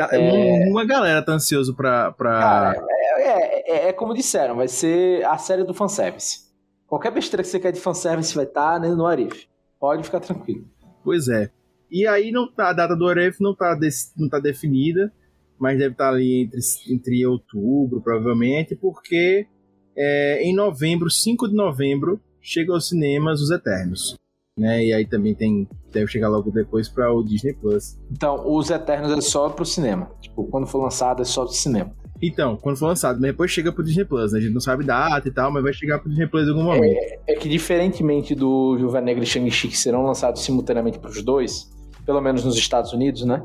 Tá, 0.00 0.08
é... 0.12 0.66
Uma 0.66 0.82
galera 0.86 1.20
tá 1.20 1.32
ansioso 1.32 1.74
pra. 1.74 2.10
pra... 2.12 2.40
Cara, 2.40 2.86
é, 2.88 3.20
é, 3.20 3.70
é, 3.70 3.88
é, 3.88 3.92
como 3.92 4.14
disseram, 4.14 4.56
vai 4.56 4.66
ser 4.66 5.22
a 5.26 5.36
série 5.36 5.62
do 5.62 5.74
fanservice. 5.74 6.48
Qualquer 6.86 7.12
besteira 7.12 7.42
que 7.42 7.50
você 7.50 7.60
quer 7.60 7.70
de 7.70 7.80
fanservice 7.80 8.34
vai 8.34 8.46
estar 8.46 8.72
tá, 8.72 8.78
né, 8.80 8.88
no 8.88 9.04
Arif. 9.04 9.46
Pode 9.78 10.02
ficar 10.02 10.20
tranquilo. 10.20 10.64
Pois 11.04 11.28
é. 11.28 11.50
E 11.90 12.06
aí 12.06 12.32
não 12.32 12.50
tá, 12.50 12.70
a 12.70 12.72
data 12.72 12.96
do 12.96 13.06
Arif 13.06 13.42
não 13.42 13.54
tá, 13.54 13.78
não 14.16 14.26
tá 14.26 14.38
definida, 14.38 15.12
mas 15.58 15.78
deve 15.78 15.92
estar 15.92 16.04
tá 16.04 16.10
ali 16.10 16.44
entre, 16.44 16.60
entre 16.88 17.26
outubro, 17.26 18.00
provavelmente, 18.00 18.74
porque 18.74 19.46
é, 19.94 20.42
em 20.42 20.54
novembro, 20.54 21.10
5 21.10 21.46
de 21.46 21.54
novembro, 21.54 22.18
chega 22.40 22.72
aos 22.72 22.88
cinemas 22.88 23.42
Os 23.42 23.50
Eternos 23.50 24.16
né? 24.60 24.84
E 24.84 24.92
aí 24.92 25.06
também 25.06 25.34
tem 25.34 25.66
deve 25.92 26.06
chegar 26.06 26.28
logo 26.28 26.50
depois 26.50 26.88
para 26.88 27.12
o 27.12 27.24
Disney 27.24 27.54
Plus. 27.54 27.98
Então, 28.10 28.44
os 28.46 28.70
Eternos 28.70 29.10
é 29.10 29.20
só 29.20 29.48
pro 29.48 29.64
cinema. 29.64 30.10
Tipo, 30.20 30.44
quando 30.44 30.66
for 30.66 30.80
lançado 30.80 31.22
é 31.22 31.24
só 31.24 31.44
pro 31.44 31.54
cinema. 31.54 31.92
Então, 32.22 32.56
quando 32.56 32.76
for 32.76 32.86
lançado, 32.86 33.18
mas 33.18 33.30
depois 33.30 33.50
chega 33.50 33.72
pro 33.72 33.82
Disney 33.82 34.04
Plus, 34.04 34.32
né? 34.32 34.38
A 34.38 34.42
gente 34.42 34.52
não 34.52 34.60
sabe 34.60 34.84
data 34.84 35.26
e 35.26 35.32
tal, 35.32 35.50
mas 35.50 35.62
vai 35.62 35.72
chegar 35.72 35.98
pro 35.98 36.10
Disney 36.10 36.26
Plus 36.26 36.46
em 36.46 36.50
algum 36.50 36.64
momento. 36.64 36.94
É, 36.94 37.32
é 37.32 37.34
que 37.34 37.48
diferentemente 37.48 38.34
do 38.34 38.76
Viúva 38.76 39.00
Negra 39.00 39.24
e 39.24 39.26
Shang-Chi, 39.26 39.68
que 39.68 39.78
serão 39.78 40.02
lançados 40.04 40.42
simultaneamente 40.42 40.98
pros 40.98 41.22
dois, 41.22 41.70
pelo 42.04 42.20
menos 42.20 42.44
nos 42.44 42.56
Estados 42.56 42.92
Unidos, 42.92 43.24
né? 43.24 43.42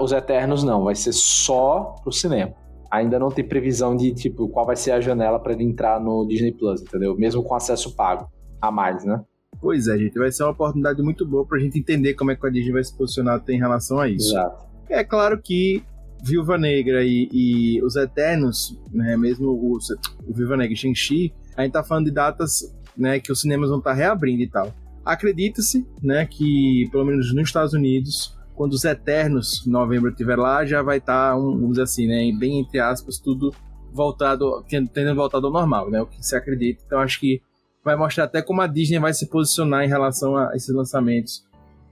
Os 0.00 0.10
Eternos 0.10 0.64
não, 0.64 0.84
vai 0.84 0.94
ser 0.94 1.12
só 1.12 1.96
pro 2.02 2.10
cinema. 2.10 2.54
Ainda 2.90 3.18
não 3.18 3.30
tem 3.30 3.46
previsão 3.46 3.94
de, 3.94 4.14
tipo, 4.14 4.48
qual 4.48 4.64
vai 4.64 4.76
ser 4.76 4.92
a 4.92 5.00
janela 5.00 5.38
para 5.38 5.52
ele 5.52 5.64
entrar 5.64 6.00
no 6.00 6.26
Disney 6.26 6.52
Plus, 6.52 6.80
entendeu? 6.80 7.14
Mesmo 7.16 7.42
com 7.42 7.54
acesso 7.54 7.94
pago 7.94 8.26
a 8.60 8.70
mais, 8.70 9.04
né? 9.04 9.20
Pois 9.64 9.88
é, 9.88 9.96
gente, 9.96 10.18
vai 10.18 10.30
ser 10.30 10.42
uma 10.42 10.52
oportunidade 10.52 11.00
muito 11.00 11.24
boa 11.24 11.46
pra 11.46 11.58
gente 11.58 11.78
entender 11.78 12.12
como 12.12 12.30
é 12.30 12.36
que 12.36 12.46
a 12.46 12.50
Disney 12.50 12.70
vai 12.70 12.84
se 12.84 12.94
posicionar 12.94 13.42
em 13.48 13.56
relação 13.56 13.98
a 13.98 14.06
isso. 14.06 14.32
Exato. 14.32 14.62
É 14.90 15.02
claro 15.02 15.40
que 15.40 15.82
Viúva 16.22 16.58
Negra 16.58 17.02
e, 17.02 17.30
e 17.32 17.82
os 17.82 17.96
Eternos, 17.96 18.78
né, 18.92 19.16
mesmo 19.16 19.48
o, 19.48 19.78
o 20.26 20.34
Viúva 20.34 20.58
Negra 20.58 20.74
e 20.74 20.76
Shang-Chi, 20.76 21.32
a 21.56 21.62
gente 21.62 21.72
tá 21.72 21.82
falando 21.82 22.04
de 22.04 22.10
datas 22.10 22.76
né, 22.94 23.18
que 23.18 23.32
os 23.32 23.40
cinemas 23.40 23.70
vão 23.70 23.78
estar 23.78 23.92
tá 23.92 23.96
reabrindo 23.96 24.42
e 24.42 24.50
tal. 24.50 24.70
Acredita-se 25.02 25.86
né, 26.02 26.26
que, 26.26 26.86
pelo 26.92 27.06
menos 27.06 27.32
nos 27.34 27.48
Estados 27.48 27.72
Unidos, 27.72 28.36
quando 28.54 28.74
os 28.74 28.84
Eternos, 28.84 29.66
em 29.66 29.70
novembro, 29.70 30.10
estiver 30.10 30.36
lá, 30.36 30.66
já 30.66 30.82
vai 30.82 30.98
estar, 30.98 31.30
tá, 31.30 31.36
um, 31.38 31.52
vamos 31.52 31.70
dizer 31.70 31.84
assim, 31.84 32.06
né, 32.06 32.30
bem 32.38 32.60
entre 32.60 32.80
aspas, 32.80 33.18
tudo 33.18 33.50
voltado, 33.94 34.62
tendo 34.92 35.14
voltado 35.14 35.46
ao 35.46 35.52
normal, 35.54 35.90
né, 35.90 36.02
o 36.02 36.06
que 36.06 36.22
se 36.22 36.36
acredita. 36.36 36.82
Então 36.84 36.98
acho 37.00 37.18
que 37.18 37.40
vai 37.84 37.94
mostrar 37.96 38.24
até 38.24 38.40
como 38.40 38.62
a 38.62 38.66
Disney 38.66 38.98
vai 38.98 39.12
se 39.12 39.28
posicionar 39.28 39.84
em 39.84 39.88
relação 39.88 40.36
a 40.36 40.56
esses 40.56 40.74
lançamentos 40.74 41.44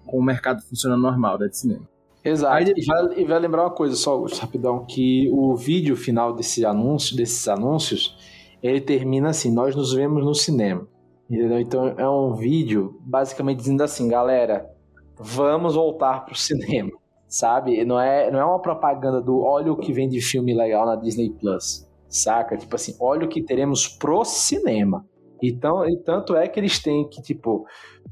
com 0.07 0.18
o 0.18 0.22
mercado 0.22 0.62
funcionando 0.62 1.02
normal 1.02 1.38
da 1.38 1.46
de 1.46 1.57
cinema. 1.57 1.88
Exato. 2.24 2.55
Aí, 2.55 2.72
e, 2.76 2.85
vai, 2.85 3.20
e 3.20 3.24
vai 3.24 3.38
lembrar 3.38 3.64
uma 3.64 3.70
coisa 3.70 3.96
só, 3.96 4.12
Augusto, 4.12 4.40
rapidão, 4.40 4.85
que 4.85 5.28
o 5.33 5.55
vídeo 5.57 5.96
final 5.96 6.33
desse 6.33 6.64
anúncio, 6.64 7.16
desses 7.16 7.46
anúncios, 7.48 8.16
ele 8.62 8.81
termina 8.81 9.31
assim, 9.31 9.52
nós 9.52 9.74
nos 9.74 9.92
vemos 9.92 10.24
no 10.24 10.35
cinema. 10.35 10.87
Entendeu? 11.28 11.61
Então 11.61 11.88
é 11.96 12.09
um 12.09 12.35
vídeo 12.35 13.00
basicamente 13.00 13.59
dizendo 13.59 13.83
assim, 13.83 14.09
galera, 14.09 14.70
vamos 15.18 15.74
voltar 15.74 16.24
pro 16.24 16.35
cinema, 16.35 16.92
sabe? 17.26 17.85
Não 17.85 17.98
é, 17.98 18.31
não 18.31 18.38
é 18.38 18.44
uma 18.44 18.61
propaganda 18.61 19.20
do 19.20 19.40
olha 19.40 19.72
o 19.72 19.76
que 19.76 19.92
vem 19.92 20.09
de 20.09 20.20
filme 20.20 20.55
legal 20.55 20.87
na 20.87 20.94
Disney 20.94 21.31
Plus, 21.31 21.88
saca? 22.09 22.57
Tipo 22.57 22.76
assim, 22.76 22.94
olha 23.00 23.24
o 23.24 23.28
que 23.28 23.42
teremos 23.42 23.88
pro 23.88 24.24
cinema. 24.24 25.05
Então, 25.42 25.85
e 25.88 25.96
tanto 26.05 26.37
é 26.37 26.46
que 26.46 26.61
eles 26.61 26.81
têm 26.81 27.09
que, 27.09 27.20
tipo, 27.20 27.66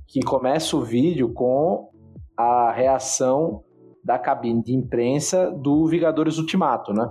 que 0.08 0.20
começa 0.20 0.76
o 0.76 0.82
vídeo 0.82 1.32
com 1.32 1.88
a 2.36 2.72
reação 2.72 3.62
da 4.04 4.18
cabine 4.18 4.62
de 4.62 4.74
imprensa 4.74 5.50
do 5.50 5.86
Vingadores 5.86 6.38
Ultimato, 6.38 6.92
né? 6.92 7.08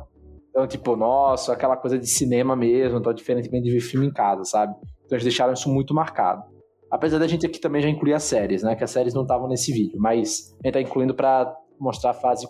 Então, 0.49 0.67
tipo, 0.67 0.95
nossa, 0.95 1.53
aquela 1.53 1.77
coisa 1.77 1.97
de 1.97 2.07
cinema 2.07 2.55
mesmo, 2.55 2.97
então 2.97 3.13
diferentemente 3.13 3.65
de 3.65 3.71
ver 3.71 3.79
filme 3.79 4.07
em 4.07 4.11
casa, 4.11 4.43
sabe? 4.43 4.73
Então 5.05 5.15
eles 5.15 5.23
deixaram 5.23 5.53
isso 5.53 5.69
muito 5.69 5.93
marcado. 5.93 6.43
Apesar 6.91 7.19
da 7.19 7.27
gente 7.27 7.45
aqui 7.45 7.59
também 7.59 7.81
já 7.81 7.87
incluir 7.87 8.13
as 8.13 8.23
séries, 8.23 8.63
né? 8.63 8.75
Que 8.75 8.83
as 8.83 8.91
séries 8.91 9.13
não 9.13 9.21
estavam 9.21 9.47
nesse 9.47 9.71
vídeo, 9.71 9.99
mas 9.99 10.55
a 10.63 10.67
gente 10.67 10.73
tá 10.73 10.81
incluindo 10.81 11.13
para 11.13 11.55
mostrar 11.79 12.11
a 12.11 12.13
fase, 12.13 12.47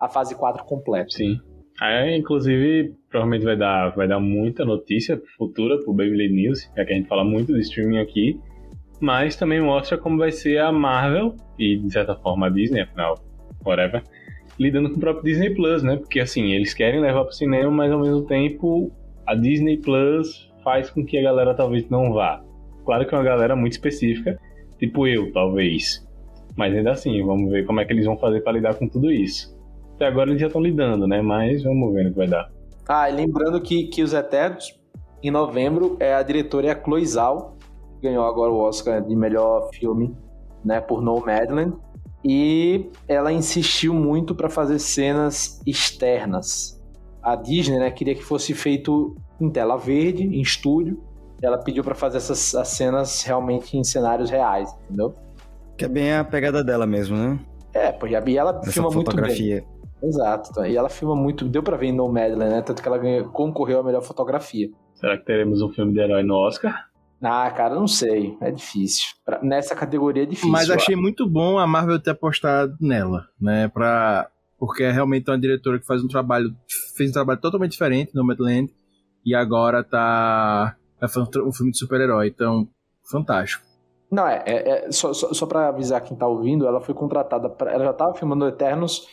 a 0.00 0.08
fase 0.08 0.34
4 0.34 0.64
completa. 0.64 1.10
Sim. 1.10 1.36
Aí, 1.80 2.14
inclusive, 2.14 2.94
provavelmente 3.08 3.44
vai 3.44 3.56
dar, 3.56 3.88
vai 3.96 4.06
dar 4.06 4.20
muita 4.20 4.66
notícia 4.66 5.20
futura 5.38 5.78
pro 5.78 5.94
Baby 5.94 6.28
News, 6.28 6.70
já 6.76 6.84
que 6.84 6.92
a 6.92 6.96
gente 6.96 7.08
fala 7.08 7.24
muito 7.24 7.54
de 7.54 7.60
streaming 7.60 7.98
aqui, 7.98 8.38
mas 9.00 9.34
também 9.34 9.62
mostra 9.62 9.96
como 9.96 10.18
vai 10.18 10.30
ser 10.30 10.58
a 10.58 10.70
Marvel 10.70 11.34
e, 11.58 11.78
de 11.78 11.90
certa 11.90 12.14
forma, 12.14 12.48
a 12.48 12.50
Disney, 12.50 12.82
afinal, 12.82 13.18
whatever, 13.64 14.02
lidando 14.58 14.90
com 14.90 14.96
o 14.96 15.00
próprio 15.00 15.24
Disney 15.24 15.54
Plus, 15.54 15.82
né? 15.82 15.96
Porque, 15.96 16.20
assim, 16.20 16.52
eles 16.52 16.74
querem 16.74 17.00
levar 17.00 17.24
pro 17.24 17.32
cinema, 17.32 17.70
mas, 17.70 17.90
ao 17.90 18.00
mesmo 18.00 18.26
tempo, 18.26 18.92
a 19.26 19.34
Disney 19.34 19.78
Plus 19.78 20.52
faz 20.62 20.90
com 20.90 21.02
que 21.02 21.16
a 21.16 21.22
galera 21.22 21.54
talvez 21.54 21.88
não 21.88 22.12
vá. 22.12 22.44
Claro 22.84 23.06
que 23.06 23.14
é 23.14 23.18
uma 23.18 23.24
galera 23.24 23.56
muito 23.56 23.72
específica, 23.72 24.38
tipo 24.78 25.06
eu, 25.06 25.32
talvez. 25.32 26.06
Mas 26.56 26.76
ainda 26.76 26.90
assim, 26.90 27.24
vamos 27.24 27.50
ver 27.50 27.64
como 27.64 27.80
é 27.80 27.86
que 27.86 27.92
eles 27.94 28.04
vão 28.04 28.18
fazer 28.18 28.42
para 28.42 28.52
lidar 28.52 28.74
com 28.74 28.86
tudo 28.86 29.10
isso. 29.10 29.58
Até 30.00 30.06
agora 30.06 30.30
eles 30.30 30.40
já 30.40 30.46
estão 30.46 30.62
lidando, 30.62 31.06
né? 31.06 31.20
Mas 31.20 31.62
vamos 31.62 31.92
ver 31.92 32.04
no 32.04 32.12
que 32.12 32.16
vai 32.16 32.26
dar. 32.26 32.50
Ah, 32.88 33.10
e 33.10 33.14
lembrando 33.14 33.60
que, 33.60 33.84
que 33.88 34.02
Os 34.02 34.14
Eternos, 34.14 34.74
em 35.22 35.30
novembro, 35.30 35.98
é 36.00 36.14
a 36.14 36.22
diretora 36.22 36.68
é 36.68 36.70
a 36.70 36.82
Chloe 36.82 37.04
Zhao, 37.04 37.58
que 38.00 38.08
ganhou 38.08 38.24
agora 38.24 38.50
o 38.50 38.56
Oscar 38.56 39.02
de 39.02 39.14
melhor 39.14 39.68
filme, 39.74 40.16
né, 40.64 40.80
por 40.80 41.02
Nomadland. 41.02 41.76
E 42.24 42.88
ela 43.06 43.30
insistiu 43.30 43.92
muito 43.92 44.34
para 44.34 44.48
fazer 44.48 44.78
cenas 44.78 45.60
externas. 45.66 46.82
A 47.22 47.36
Disney, 47.36 47.78
né, 47.78 47.90
queria 47.90 48.14
que 48.14 48.24
fosse 48.24 48.54
feito 48.54 49.14
em 49.38 49.50
tela 49.50 49.76
verde, 49.76 50.24
em 50.24 50.40
estúdio. 50.40 50.98
Ela 51.42 51.58
pediu 51.58 51.84
para 51.84 51.94
fazer 51.94 52.16
essas 52.16 52.54
as 52.54 52.68
cenas 52.68 53.22
realmente 53.22 53.76
em 53.76 53.84
cenários 53.84 54.30
reais, 54.30 54.74
entendeu? 54.84 55.14
Que 55.76 55.84
é 55.84 55.88
bem 55.88 56.14
a 56.14 56.24
pegada 56.24 56.64
dela 56.64 56.86
mesmo, 56.86 57.18
né? 57.18 57.38
É, 57.74 57.92
pô, 57.92 58.06
e 58.06 58.14
ela 58.14 58.60
Essa 58.62 58.72
filma 58.72 58.90
muito 58.90 59.14
bem. 59.14 59.62
Exato. 60.02 60.52
tá. 60.52 60.68
E 60.68 60.76
ela 60.76 60.88
filma 60.88 61.14
muito, 61.14 61.44
deu 61.48 61.62
pra 61.62 61.76
ver 61.76 61.86
em 61.86 61.92
Nomadland, 61.92 62.50
né? 62.50 62.62
Tanto 62.62 62.82
que 62.82 62.88
ela 62.88 62.98
ganhou, 62.98 63.28
concorreu 63.30 63.80
à 63.80 63.82
melhor 63.82 64.02
fotografia. 64.02 64.70
Será 64.94 65.16
que 65.18 65.24
teremos 65.24 65.62
um 65.62 65.68
filme 65.70 65.92
de 65.92 66.00
herói 66.00 66.22
no 66.22 66.34
Oscar? 66.34 66.88
Ah, 67.22 67.50
cara, 67.50 67.74
não 67.74 67.86
sei. 67.86 68.36
É 68.40 68.50
difícil. 68.50 69.08
Pra- 69.24 69.40
nessa 69.42 69.74
categoria 69.74 70.22
é 70.22 70.26
difícil. 70.26 70.50
Mas 70.50 70.70
achei 70.70 70.96
muito 70.96 71.28
bom 71.28 71.58
a 71.58 71.66
Marvel 71.66 72.00
ter 72.00 72.10
apostado 72.10 72.74
nela, 72.80 73.26
né? 73.40 73.68
Pra... 73.68 74.28
Porque 74.58 74.82
é 74.84 74.90
realmente 74.90 75.30
uma 75.30 75.38
diretora 75.38 75.78
que 75.78 75.86
faz 75.86 76.02
um 76.04 76.08
trabalho. 76.08 76.54
fez 76.96 77.10
um 77.10 77.12
trabalho 77.14 77.40
totalmente 77.40 77.72
diferente 77.72 78.14
no 78.14 78.24
Madland 78.24 78.70
e 79.24 79.34
agora 79.34 79.82
tá. 79.82 80.76
um 81.18 81.26
tra- 81.26 81.44
um 81.44 81.52
filme 81.52 81.72
de 81.72 81.78
super-herói. 81.78 82.28
Então, 82.28 82.66
fantástico. 83.10 83.64
Não, 84.10 84.26
é. 84.26 84.42
é, 84.46 84.86
é- 84.86 84.92
só, 84.92 85.12
só, 85.14 85.32
só 85.32 85.46
pra 85.46 85.68
avisar 85.68 86.00
quem 86.02 86.16
tá 86.16 86.26
ouvindo, 86.26 86.66
ela 86.66 86.80
foi 86.80 86.94
contratada. 86.94 87.48
Pra, 87.48 87.70
ela 87.72 87.84
já 87.84 87.92
tava 87.92 88.14
filmando 88.14 88.46
Eternos 88.48 89.06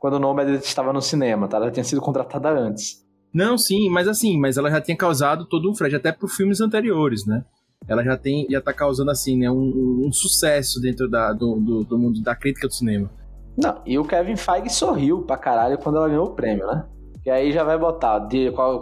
quando 0.00 0.14
o 0.14 0.18
Nomad 0.18 0.48
estava 0.48 0.92
no 0.92 1.00
cinema, 1.02 1.46
tá? 1.46 1.58
Ela 1.58 1.70
tinha 1.70 1.84
sido 1.84 2.00
contratada 2.00 2.48
antes. 2.48 3.04
Não, 3.32 3.56
sim, 3.56 3.88
mas 3.90 4.08
assim, 4.08 4.36
mas 4.40 4.56
ela 4.56 4.70
já 4.70 4.80
tinha 4.80 4.96
causado 4.96 5.44
todo 5.44 5.70
um 5.70 5.74
frete, 5.74 5.94
até 5.94 6.10
por 6.10 6.28
filmes 6.28 6.60
anteriores, 6.60 7.24
né? 7.26 7.44
Ela 7.86 8.02
já 8.02 8.16
tem, 8.16 8.46
já 8.50 8.60
tá 8.60 8.72
causando, 8.72 9.10
assim, 9.10 9.38
né, 9.38 9.50
um, 9.50 10.06
um 10.06 10.10
sucesso 10.12 10.80
dentro 10.80 11.08
da, 11.08 11.32
do, 11.32 11.56
do, 11.60 11.84
do 11.84 11.98
mundo 11.98 12.20
da 12.22 12.34
crítica 12.34 12.66
do 12.66 12.74
cinema. 12.74 13.10
Não, 13.56 13.80
e 13.86 13.98
o 13.98 14.04
Kevin 14.04 14.36
Feige 14.36 14.70
sorriu 14.70 15.22
pra 15.22 15.36
caralho 15.36 15.78
quando 15.78 15.96
ela 15.96 16.08
ganhou 16.08 16.26
o 16.26 16.30
prêmio, 16.34 16.66
né? 16.66 16.84
E 17.24 17.30
aí 17.30 17.52
já 17.52 17.62
vai 17.62 17.78
botar 17.78 18.26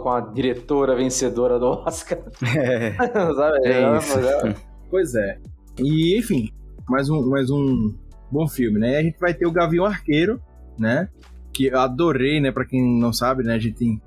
com 0.01 0.09
a, 0.09 0.21
diretora 0.21 0.95
vencedora 0.95 1.59
do 1.59 1.65
Oscar. 1.67 2.19
É, 2.57 2.91
Sabe? 3.35 3.67
é 3.67 3.81
Já- 3.81 3.97
isso. 3.97 4.21
já- 4.21 4.55
Pois 4.89 5.13
é. 5.15 5.37
E, 5.77 6.17
enfim, 6.17 6.49
mais 6.87 7.09
um, 7.09 7.29
mais 7.29 7.49
um 7.49 7.93
bom 8.31 8.47
filme, 8.47 8.79
né? 8.79 8.97
A 8.97 9.03
gente 9.03 9.19
vai 9.19 9.33
ter 9.33 9.45
o 9.45 9.51
Gavião 9.51 9.85
Arqueiro, 9.85 10.41
né? 10.79 11.09
Que 11.53 11.65
eu 11.67 11.79
adorei, 11.79 12.39
né? 12.39 12.51
Pra 12.51 12.65
quem 12.65 12.99
não 12.99 13.11
sabe, 13.13 13.43
né? 13.43 13.55
A 13.55 13.59
gente 13.59 13.75
tem, 13.75 14.01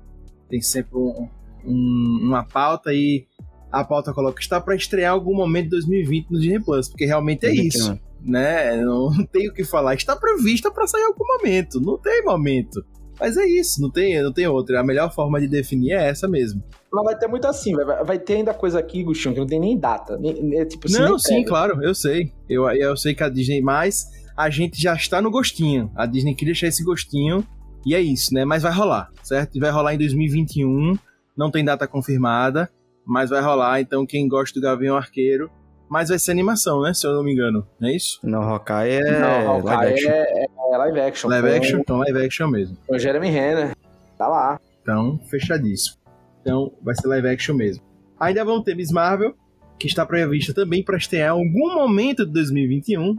tem 0.49 0.61
sempre 0.61 0.95
um- 0.97 1.27
um- 1.65 2.19
uma 2.23 2.43
pauta 2.43 2.93
e 2.93 3.25
a 3.71 3.83
pauta 3.83 4.13
coloca 4.13 4.35
que 4.37 4.43
está 4.43 4.59
pra 4.61 4.75
estrear 4.75 5.13
algum 5.13 5.35
momento 5.35 5.65
de 5.65 5.69
2020 5.71 6.29
no 6.31 6.39
Disney 6.39 6.59
Plus, 6.59 6.89
porque 6.89 7.05
realmente 7.05 7.45
é 7.45 7.53
isso, 7.53 7.97
né? 8.21 8.75
Não 8.77 9.09
tem 9.31 9.49
o 9.49 9.53
que 9.53 9.63
falar. 9.63 9.95
Está 9.95 10.15
prevista 10.15 10.69
pra 10.71 10.85
sair 10.87 11.01
em 11.01 11.05
algum 11.05 11.25
momento, 11.25 11.79
não 11.79 11.97
tem 11.97 12.23
momento. 12.23 12.83
Mas 13.19 13.37
é 13.37 13.45
isso, 13.45 13.79
não 13.81 13.91
tem, 13.91 14.21
não 14.21 14.33
tem 14.33 14.47
outra. 14.47 14.79
A 14.79 14.83
melhor 14.83 15.13
forma 15.13 15.39
de 15.39 15.47
definir 15.47 15.91
é 15.91 16.09
essa 16.09 16.27
mesmo. 16.27 16.63
Mas 16.91 17.03
vai 17.05 17.17
ter 17.17 17.27
muito 17.27 17.45
assim, 17.47 17.73
vai, 17.73 18.03
vai 18.03 18.19
ter 18.19 18.33
ainda 18.35 18.53
coisa 18.53 18.79
aqui, 18.79 19.03
Gustinho, 19.03 19.33
que 19.35 19.39
não 19.39 19.47
tem 19.47 19.59
nem 19.59 19.77
data. 19.77 20.17
Nem, 20.17 20.41
nem- 20.43 20.65
tipo, 20.65 20.87
assim, 20.87 20.97
Não, 20.99 21.09
nem 21.11 21.19
sim, 21.19 21.35
pega. 21.37 21.47
claro, 21.47 21.83
eu 21.83 21.93
sei. 21.93 22.31
Eu, 22.49 22.67
eu 22.71 22.97
sei 22.97 23.13
que 23.13 23.23
a 23.23 23.29
Disney, 23.29 23.61
mas 23.61 24.07
a 24.35 24.49
gente 24.49 24.81
já 24.81 24.93
está 24.93 25.21
no 25.21 25.29
gostinho. 25.31 25.91
A 25.95 26.05
Disney 26.05 26.33
queria 26.35 26.53
deixar 26.53 26.67
esse 26.67 26.83
gostinho 26.83 27.45
e 27.85 27.93
é 27.95 27.99
isso, 28.01 28.33
né? 28.33 28.45
Mas 28.45 28.63
vai 28.63 28.71
rolar, 28.71 29.09
certo? 29.23 29.55
E 29.55 29.59
vai 29.59 29.69
rolar 29.71 29.93
em 29.93 29.97
2021, 29.97 30.97
não 31.37 31.51
tem 31.51 31.63
data 31.63 31.87
confirmada, 31.87 32.69
mas 33.05 33.29
vai 33.29 33.41
rolar. 33.41 33.81
Então, 33.81 34.05
quem 34.05 34.27
gosta 34.27 34.59
do 34.59 34.63
Gavião 34.63 34.95
Arqueiro, 34.95 35.49
mas 35.89 36.09
vai 36.09 36.17
ser 36.17 36.31
animação, 36.31 36.81
né? 36.81 36.93
Se 36.93 37.05
eu 37.05 37.13
não 37.13 37.23
me 37.23 37.33
engano, 37.33 37.67
não 37.79 37.89
é 37.89 37.95
isso? 37.95 38.19
Não, 38.23 38.41
Hawkeye 38.41 38.93
é 38.93 39.19
Não, 39.19 39.61
live 39.63 39.69
Hawkeye 39.69 39.93
action. 39.93 40.09
é, 40.11 40.45
é 40.73 40.77
live 40.77 40.99
action. 41.01 41.29
Live 41.29 41.47
com- 41.49 41.55
action, 41.55 41.79
então 41.79 41.97
live 41.97 42.25
action 42.25 42.47
mesmo. 42.47 42.77
Com 42.87 42.95
o 42.95 42.99
Jeremy 42.99 43.29
Renner. 43.29 43.75
Tá 44.17 44.27
lá. 44.27 44.59
Então, 44.81 45.19
fechadíssimo. 45.29 45.97
Então, 46.41 46.71
vai 46.81 46.95
ser 46.95 47.07
live 47.07 47.27
action 47.27 47.55
mesmo. 47.55 47.83
Ainda 48.19 48.43
vamos 48.45 48.63
ter 48.63 48.75
Miss 48.75 48.91
Marvel, 48.91 49.33
que 49.77 49.87
está 49.87 50.05
prevista 50.05 50.53
também 50.53 50.83
para 50.83 50.97
estrear 50.97 51.27
em 51.27 51.31
algum 51.31 51.73
momento 51.75 52.25
de 52.25 52.31
2021, 52.31 53.17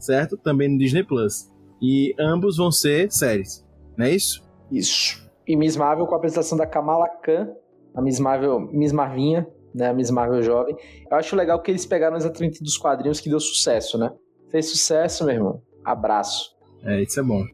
certo? 0.00 0.36
Também 0.36 0.68
no 0.68 0.78
Disney 0.78 1.02
Plus. 1.02 1.50
E 1.80 2.14
ambos 2.18 2.56
vão 2.56 2.70
ser 2.70 3.10
séries, 3.12 3.64
não 3.96 4.06
é 4.06 4.10
isso? 4.12 4.42
Isso. 4.70 5.26
E 5.46 5.54
Miss 5.54 5.76
Marvel 5.76 6.06
com 6.06 6.14
a 6.14 6.18
apresentação 6.18 6.56
da 6.58 6.66
Kamala 6.66 7.08
Khan, 7.22 7.48
a 7.94 8.02
Miss 8.02 8.18
Marvel, 8.18 8.60
Miss 8.72 8.92
Marvinha, 8.92 9.46
né? 9.74 9.88
A 9.88 9.94
Miss 9.94 10.10
Marvel 10.10 10.42
jovem. 10.42 10.76
Eu 11.10 11.16
acho 11.16 11.36
legal 11.36 11.60
que 11.60 11.70
eles 11.70 11.84
pegaram 11.84 12.16
exatamente 12.16 12.62
dos 12.62 12.78
quadrinhos 12.78 13.20
que 13.20 13.28
deu 13.28 13.38
sucesso, 13.38 13.98
né? 13.98 14.10
Fez 14.50 14.70
sucesso, 14.70 15.24
meu 15.24 15.34
irmão. 15.34 15.62
Abraço. 15.84 16.56
É, 16.82 17.02
isso 17.02 17.20
é 17.20 17.22
bom. 17.22 17.44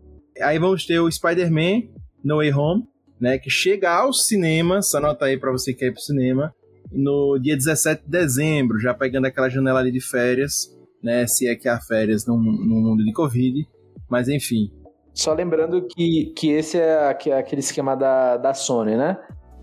Aí 0.40 0.58
vamos 0.58 0.86
ter 0.86 1.00
o 1.00 1.10
Spider-Man 1.10 1.88
No 2.24 2.36
Way 2.36 2.52
Home, 2.54 2.84
né? 3.20 3.38
Que 3.38 3.50
chega 3.50 3.90
aos 3.90 4.26
cinemas, 4.26 4.94
anota 4.94 5.26
aí 5.26 5.36
para 5.36 5.50
você 5.50 5.72
que 5.72 5.80
quer 5.80 5.86
ir 5.86 5.92
pro 5.92 6.00
cinema, 6.00 6.54
no 6.90 7.38
dia 7.38 7.56
17 7.56 8.04
de 8.04 8.10
dezembro, 8.10 8.78
já 8.78 8.94
pegando 8.94 9.26
aquela 9.26 9.48
janela 9.48 9.80
ali 9.80 9.90
de 9.90 10.00
férias, 10.00 10.70
né? 11.02 11.26
Se 11.26 11.48
é 11.48 11.54
que 11.54 11.68
há 11.68 11.80
férias 11.80 12.26
no, 12.26 12.36
no 12.36 12.80
mundo 12.80 13.04
de 13.04 13.12
Covid. 13.12 13.66
Mas 14.08 14.28
enfim, 14.28 14.70
Só 15.14 15.32
lembrando 15.32 15.86
que, 15.86 16.32
que 16.36 16.50
esse 16.50 16.78
é 16.78 17.08
aque- 17.08 17.32
aquele 17.32 17.60
esquema 17.60 17.94
da, 17.96 18.36
da 18.36 18.54
Sony, 18.54 18.96
né? 18.96 19.16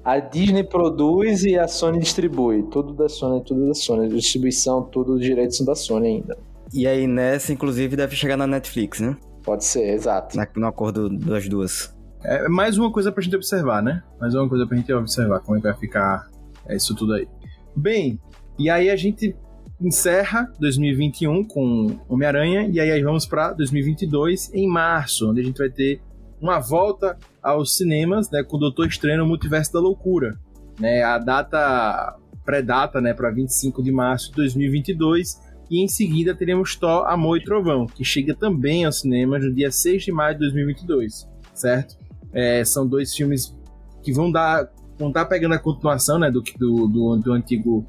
A 0.04 0.20
Disney 0.20 0.64
produz 0.64 1.44
e 1.44 1.58
a 1.58 1.68
Sony 1.68 2.00
distribui. 2.00 2.64
Tudo 2.72 2.94
da 2.94 3.08
Sony, 3.10 3.44
tudo 3.44 3.68
da 3.68 3.74
Sony. 3.74 4.08
Distribuição, 4.10 4.84
tudo 4.84 5.14
os 5.16 5.22
direitos 5.22 5.58
são 5.58 5.66
da 5.66 5.76
Sony 5.76 6.08
ainda. 6.08 6.38
E 6.74 6.88
aí 6.88 7.06
nessa, 7.08 7.52
inclusive, 7.54 7.96
deve 7.96 8.16
chegar 8.16 8.38
na 8.38 8.48
Netflix, 8.48 9.00
né? 9.00 9.16
Pode 9.44 9.66
ser, 9.66 9.94
exato. 9.94 10.36
Na- 10.38 10.48
No 10.56 10.68
acordo 10.68 11.10
das 11.10 11.48
duas. 11.50 11.96
É 12.24 12.48
mais 12.50 12.78
uma 12.78 12.92
coisa 12.92 13.12
pra 13.12 13.22
gente 13.24 13.36
observar, 13.36 13.82
né? 13.84 14.04
Mais 14.20 14.34
uma 14.36 14.48
coisa 14.50 14.66
pra 14.68 14.78
gente 14.78 14.92
observar 14.94 15.40
como 15.42 15.58
é 15.58 15.62
que 15.62 15.68
vai 15.68 15.78
ficar 15.78 16.28
é, 16.68 16.76
isso 16.76 16.96
tudo 16.96 17.14
aí. 17.14 17.28
Bem, 17.76 18.20
e 18.58 18.70
aí 18.70 18.90
a 18.90 18.96
gente 18.96 19.36
encerra 19.82 20.52
2021 20.60 21.44
com 21.46 22.00
Homem-Aranha 22.08 22.70
e 22.72 22.80
aí 22.80 23.02
vamos 23.02 23.26
pra 23.26 23.54
2022 23.54 24.54
em 24.54 24.68
março, 24.68 25.30
onde 25.30 25.42
a 25.42 25.44
gente 25.44 25.58
vai 25.58 25.70
ter 25.70 26.02
uma 26.42 26.60
volta 26.60 27.18
aos 27.42 27.76
cinemas, 27.76 28.30
né, 28.30 28.44
com 28.44 28.58
o 28.58 28.60
Doutor 28.60 28.88
Estranho 28.88 29.20
no 29.20 29.26
Multiverso 29.26 29.74
da 29.74 29.80
Loucura, 29.80 30.38
né? 30.80 31.04
A 31.04 31.18
data 31.18 32.18
pré-data, 32.46 33.00
né, 33.00 33.14
para 33.14 33.30
25 33.30 33.84
de 33.84 33.92
março 33.92 34.30
de 34.30 34.38
2022 34.38 35.40
e 35.70 35.84
em 35.84 35.88
seguida 35.88 36.34
teremos 36.34 36.76
Thor, 36.76 37.06
Amor 37.08 37.38
e 37.38 37.44
Trovão, 37.44 37.86
que 37.86 38.04
chega 38.04 38.34
também 38.34 38.86
aos 38.86 39.02
cinemas 39.02 39.44
no 39.44 39.54
dia 39.54 39.72
6 39.72 40.04
de 40.04 40.12
maio 40.12 40.34
de 40.34 40.40
2022, 40.40 41.28
certo? 41.54 41.96
É, 42.34 42.64
são 42.64 42.88
dois 42.88 43.14
filmes 43.14 43.56
que 44.02 44.12
vão 44.12 44.32
dar 44.32 44.70
vão 44.98 45.10
estar 45.10 45.26
pegando 45.26 45.54
a 45.54 45.60
continuação 45.60 46.20
né, 46.20 46.30
do, 46.30 46.42
do, 46.58 46.88
do, 46.88 47.16
do 47.18 47.32
antigo 47.32 47.86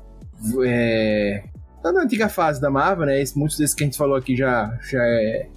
é, 0.64 1.42
da 1.82 1.90
antiga 2.02 2.28
fase 2.28 2.60
da 2.60 2.70
Marvel, 2.70 3.06
né? 3.06 3.22
Muitos 3.34 3.56
desses 3.56 3.74
que 3.74 3.82
a 3.82 3.86
gente 3.86 3.96
falou 3.96 4.16
aqui 4.16 4.36
já, 4.36 4.78
já 4.90 5.02
é 5.02 5.48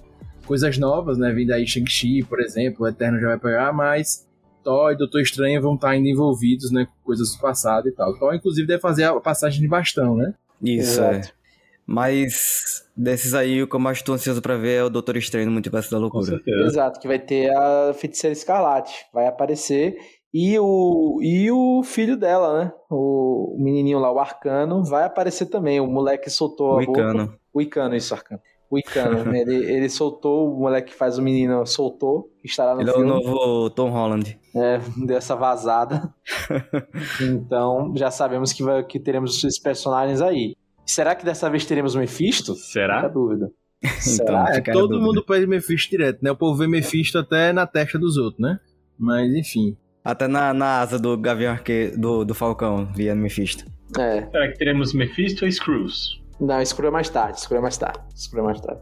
coisas 0.46 0.78
novas, 0.78 1.18
né? 1.18 1.32
Vindo 1.32 1.52
aí 1.52 1.66
Shang-Chi, 1.66 2.22
por 2.24 2.40
exemplo, 2.40 2.84
o 2.84 2.88
Eterno 2.88 3.20
já 3.20 3.28
vai 3.28 3.38
pegar, 3.38 3.72
mas 3.72 4.26
Thor 4.62 4.92
e 4.92 4.96
Doutor 4.96 5.20
Estranho 5.20 5.60
vão 5.60 5.74
estar 5.74 5.90
ainda 5.90 6.08
envolvidos, 6.08 6.70
né? 6.70 6.86
Com 6.86 7.04
coisas 7.04 7.32
do 7.32 7.38
passado 7.40 7.88
e 7.88 7.92
tal. 7.92 8.16
Thor, 8.18 8.34
inclusive, 8.34 8.66
deve 8.66 8.80
fazer 8.80 9.04
a 9.04 9.20
passagem 9.20 9.60
de 9.60 9.68
bastão, 9.68 10.16
né? 10.16 10.34
Isso, 10.62 11.00
Exato. 11.00 11.28
é. 11.28 11.44
Mas 11.86 12.82
desses 12.96 13.34
aí, 13.34 13.62
o 13.62 13.68
que 13.68 13.76
eu 13.76 13.80
mais 13.80 14.00
tô 14.00 14.14
ansioso 14.14 14.40
pra 14.40 14.56
ver 14.56 14.76
é 14.76 14.84
o 14.84 14.88
Doutor 14.88 15.16
Estranho 15.18 15.46
no 15.46 15.52
Multiverso 15.52 15.90
da 15.90 15.98
Loucura. 15.98 16.40
Exato, 16.46 16.98
que 16.98 17.06
vai 17.06 17.18
ter 17.18 17.54
a 17.54 17.92
Feiticeira 17.92 18.32
Escarlate. 18.32 19.06
Vai 19.12 19.26
aparecer. 19.26 19.96
E 20.34 20.58
o, 20.58 21.20
e 21.22 21.48
o 21.52 21.84
filho 21.84 22.16
dela, 22.16 22.58
né? 22.58 22.72
O 22.90 23.56
menininho 23.56 24.00
lá, 24.00 24.10
o 24.10 24.18
Arcano, 24.18 24.82
vai 24.82 25.04
aparecer 25.04 25.46
também. 25.46 25.78
O 25.78 25.86
moleque 25.86 26.28
soltou 26.28 26.72
O 26.72 26.80
a 26.80 26.84
boca. 26.84 27.00
Icano. 27.00 27.38
O 27.52 27.62
Icano, 27.62 27.94
isso, 27.94 28.12
Arcano. 28.12 28.40
O 28.68 28.76
Icano. 28.76 29.30
ele, 29.32 29.54
ele 29.54 29.88
soltou, 29.88 30.52
o 30.52 30.58
moleque 30.58 30.90
que 30.90 30.98
faz 30.98 31.18
o 31.18 31.22
menino 31.22 31.64
soltou, 31.64 32.32
que 32.40 32.48
estará 32.48 32.74
no 32.74 32.80
Ele 32.80 32.90
é 32.90 32.92
o 32.92 32.96
filme. 32.96 33.10
novo 33.10 33.70
Tom 33.70 33.90
Holland. 33.90 34.36
É, 34.56 34.80
deu 35.06 35.16
essa 35.16 35.36
vazada. 35.36 36.12
então, 37.22 37.92
já 37.94 38.10
sabemos 38.10 38.52
que, 38.52 38.64
vai, 38.64 38.82
que 38.82 38.98
teremos 38.98 39.36
esses 39.36 39.60
personagens 39.60 40.20
aí. 40.20 40.56
Será 40.84 41.14
que 41.14 41.24
dessa 41.24 41.48
vez 41.48 41.64
teremos 41.64 41.94
o 41.94 41.98
Mephisto? 42.00 42.56
Fica 42.56 42.66
Será? 42.72 43.06
dúvida. 43.06 43.52
Então, 43.80 44.00
Será? 44.00 44.46
É, 44.50 44.54
fica 44.54 44.72
a 44.72 44.74
todo 44.74 44.88
dúvida. 44.88 45.06
mundo 45.06 45.24
pede 45.24 45.46
Mephisto 45.46 45.90
direto, 45.90 46.24
né? 46.24 46.32
O 46.32 46.36
povo 46.36 46.58
vê 46.58 46.66
Mephisto 46.66 47.18
até 47.18 47.52
na 47.52 47.68
testa 47.68 48.00
dos 48.00 48.16
outros, 48.16 48.40
né? 48.40 48.58
Mas 48.98 49.32
enfim. 49.32 49.76
Até 50.04 50.28
na, 50.28 50.52
na 50.52 50.80
asa 50.80 50.98
do 50.98 51.16
Gavião 51.16 51.52
Arque... 51.52 51.92
do, 51.96 52.24
do 52.24 52.34
Falcão, 52.34 52.86
via 52.94 53.14
Mephisto. 53.14 53.64
É. 53.98 54.26
Será 54.26 54.48
que 54.48 54.58
teremos 54.58 54.92
Mephisto 54.92 55.44
ou 55.44 55.50
Screws? 55.50 56.22
Não, 56.40 56.64
Screw 56.64 56.88
é 56.88 56.90
mais 56.90 57.08
tarde, 57.08 57.40
Screw 57.40 57.58
é 57.58 57.62
mais 57.62 57.78
tarde. 57.78 58.00
Screw 58.14 58.42
é 58.42 58.44
mais 58.44 58.60
tarde. 58.60 58.80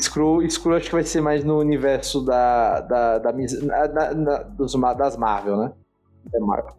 Screw, 0.00 0.48
Screw 0.48 0.76
acho 0.76 0.86
que 0.86 0.92
vai 0.92 1.02
ser 1.02 1.20
mais 1.20 1.44
no 1.44 1.58
universo 1.58 2.24
da, 2.24 2.80
da, 2.80 3.18
da, 3.18 3.32
da, 3.32 4.12
da 4.12 4.42
dos, 4.42 4.72
das 4.96 5.16
Marvel, 5.16 5.56
né? 5.56 5.72
Da 6.32 6.40
Marvel. 6.40 6.72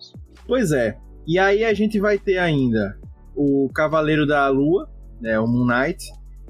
Pois 0.48 0.72
é. 0.72 0.98
E 1.28 1.38
aí 1.38 1.64
a 1.64 1.74
gente 1.74 2.00
vai 2.00 2.18
ter 2.18 2.38
ainda 2.38 2.98
o 3.36 3.70
Cavaleiro 3.74 4.26
da 4.26 4.48
Lua, 4.48 4.90
né, 5.20 5.40
o 5.40 5.48
Moon 5.48 5.66
Knight, 5.66 6.06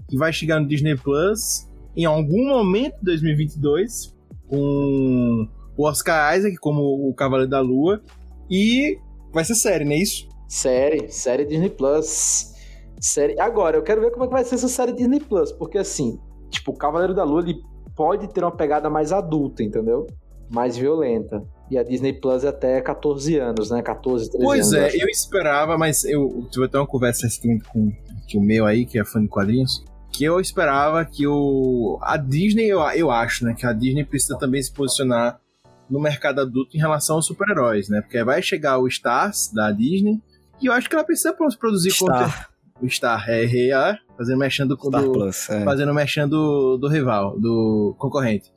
que 0.08 0.17
vai 0.17 0.32
chegar 0.32 0.60
no 0.60 0.67
Disney 0.67 0.95
Plus 0.95 1.67
em 1.98 2.06
algum 2.06 2.50
momento 2.50 2.98
de 3.00 3.06
2022, 3.06 4.15
com 4.48 5.48
o 5.77 5.85
Oscar 5.85 6.38
Isaac 6.38 6.55
como 6.57 6.81
o 6.81 7.13
Cavaleiro 7.13 7.49
da 7.49 7.59
Lua, 7.59 8.01
e 8.49 8.97
vai 9.33 9.43
ser 9.43 9.55
série, 9.55 9.85
não 9.85 9.91
é 9.91 9.97
isso? 9.97 10.27
Série, 10.47 11.09
série 11.09 11.45
Disney 11.45 11.69
Plus. 11.69 12.53
Série. 12.99 13.39
Agora, 13.39 13.77
eu 13.77 13.83
quero 13.83 14.01
ver 14.01 14.11
como 14.11 14.25
é 14.25 14.27
que 14.27 14.33
vai 14.33 14.43
ser 14.43 14.55
essa 14.55 14.67
série 14.67 14.93
Disney 14.93 15.19
Plus, 15.19 15.51
porque 15.51 15.77
assim, 15.77 16.19
tipo, 16.49 16.71
o 16.71 16.77
Cavaleiro 16.77 17.13
da 17.13 17.23
Lua 17.23 17.41
ele 17.41 17.59
pode 17.95 18.27
ter 18.27 18.43
uma 18.43 18.55
pegada 18.55 18.89
mais 18.89 19.11
adulta, 19.11 19.63
entendeu? 19.63 20.07
Mais 20.49 20.77
violenta. 20.77 21.43
E 21.69 21.77
a 21.77 21.83
Disney 21.83 22.13
Plus 22.13 22.43
é 22.43 22.49
até 22.49 22.79
14 22.79 23.38
anos, 23.38 23.71
né? 23.71 23.81
14, 23.81 24.29
13 24.29 24.45
pois 24.45 24.73
anos. 24.73 24.91
Pois 24.91 24.93
é, 24.93 24.97
eu, 24.97 25.01
eu 25.01 25.09
esperava, 25.09 25.77
mas 25.77 26.03
eu 26.05 26.47
tive 26.51 26.65
até 26.65 26.77
uma 26.77 26.85
conversa 26.85 27.25
recentemente 27.25 27.67
com, 27.69 27.91
o 28.35 28.41
meu 28.41 28.65
aí, 28.65 28.85
que 28.85 28.99
é 28.99 29.05
fã 29.05 29.21
de 29.21 29.27
quadrinhos, 29.27 29.83
que 30.11 30.23
eu 30.23 30.39
esperava 30.39 31.03
que 31.03 31.25
o 31.25 31.97
a 32.01 32.17
Disney, 32.17 32.67
eu, 32.67 32.79
eu 32.91 33.09
acho, 33.09 33.45
né, 33.45 33.55
que 33.57 33.65
a 33.65 33.73
Disney 33.73 34.03
precisa 34.03 34.38
também 34.38 34.61
se 34.61 34.71
posicionar 34.71 35.39
no 35.89 36.00
mercado 36.00 36.41
adulto 36.41 36.76
em 36.76 36.80
relação 36.80 37.17
aos 37.17 37.26
super-heróis, 37.26 37.89
né? 37.89 38.02
Porque 38.02 38.24
vai 38.24 38.41
chegar 38.41 38.80
o 38.80 38.88
Stars 38.88 39.52
da 39.54 39.71
Disney 39.71 40.21
e 40.62 40.67
eu 40.67 40.74
acho 40.74 40.89
que 40.89 40.95
ela 40.95 41.04
precisa 41.04 41.34
produzir 41.34 41.91
Star. 41.91 42.10
conteúdo. 42.10 42.56
O 42.82 42.89
Star, 42.89 43.30
é, 43.30 43.45
é, 43.45 43.98
fazendo 44.17 44.38
mexendo 44.38 44.78
com 44.78 44.89
Star 44.89 45.04
do, 45.04 45.12
Plus, 45.12 45.50
é. 45.50 45.63
fazendo 45.63 45.93
mexendo 45.93 46.32
do, 46.32 46.78
do 46.78 46.88
rival, 46.88 47.39
do 47.39 47.95
concorrente. 47.98 48.52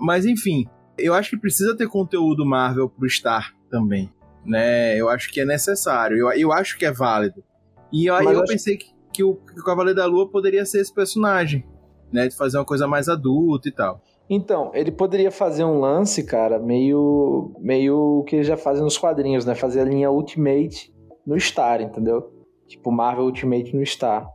Mas 0.00 0.24
enfim, 0.24 0.66
eu 0.98 1.14
acho 1.14 1.30
que 1.30 1.36
precisa 1.36 1.76
ter 1.76 1.88
conteúdo 1.88 2.44
Marvel 2.44 2.88
pro 2.88 3.08
Star 3.08 3.54
também, 3.70 4.12
né? 4.44 4.96
Eu 4.96 5.08
acho 5.08 5.30
que 5.30 5.40
é 5.40 5.44
necessário, 5.44 6.16
eu, 6.16 6.32
eu 6.32 6.52
acho 6.52 6.76
que 6.78 6.84
é 6.84 6.92
válido. 6.92 7.44
E 7.92 8.10
aí 8.10 8.24
eu, 8.24 8.32
eu 8.32 8.44
pensei 8.44 8.76
que, 8.76 8.86
que, 9.12 9.22
o, 9.22 9.36
que 9.36 9.60
o 9.60 9.64
Cavaleiro 9.64 9.98
da 9.98 10.06
Lua 10.06 10.28
poderia 10.28 10.64
ser 10.64 10.80
esse 10.80 10.92
personagem, 10.92 11.64
né? 12.12 12.26
De 12.26 12.36
fazer 12.36 12.58
uma 12.58 12.64
coisa 12.64 12.88
mais 12.88 13.08
adulta 13.08 13.68
e 13.68 13.72
tal. 13.72 14.02
Então, 14.28 14.70
ele 14.74 14.90
poderia 14.90 15.30
fazer 15.30 15.64
um 15.64 15.78
lance, 15.80 16.24
cara, 16.24 16.58
meio 16.58 17.54
meio 17.60 18.20
o 18.20 18.24
que 18.24 18.36
ele 18.36 18.44
já 18.44 18.56
faz 18.56 18.80
nos 18.80 18.96
quadrinhos, 18.96 19.44
né? 19.44 19.54
Fazer 19.54 19.80
a 19.80 19.84
linha 19.84 20.10
Ultimate 20.10 20.92
no 21.26 21.38
Star, 21.38 21.82
entendeu? 21.82 22.32
Tipo 22.66 22.90
Marvel 22.90 23.24
Ultimate 23.24 23.76
no 23.76 23.84
Star. 23.84 24.26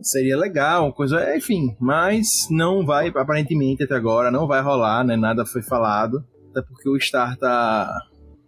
Seria 0.00 0.36
legal, 0.36 0.92
coisa, 0.92 1.36
enfim, 1.36 1.74
mas 1.80 2.46
não 2.50 2.86
vai, 2.86 3.08
aparentemente 3.08 3.82
até 3.82 3.94
agora, 3.94 4.30
não 4.30 4.46
vai 4.46 4.62
rolar, 4.62 5.02
né? 5.02 5.16
Nada 5.16 5.44
foi 5.44 5.62
falado. 5.62 6.22
Até 6.50 6.62
porque 6.62 6.88
o 6.88 7.00
Star 7.00 7.36
tá 7.36 7.90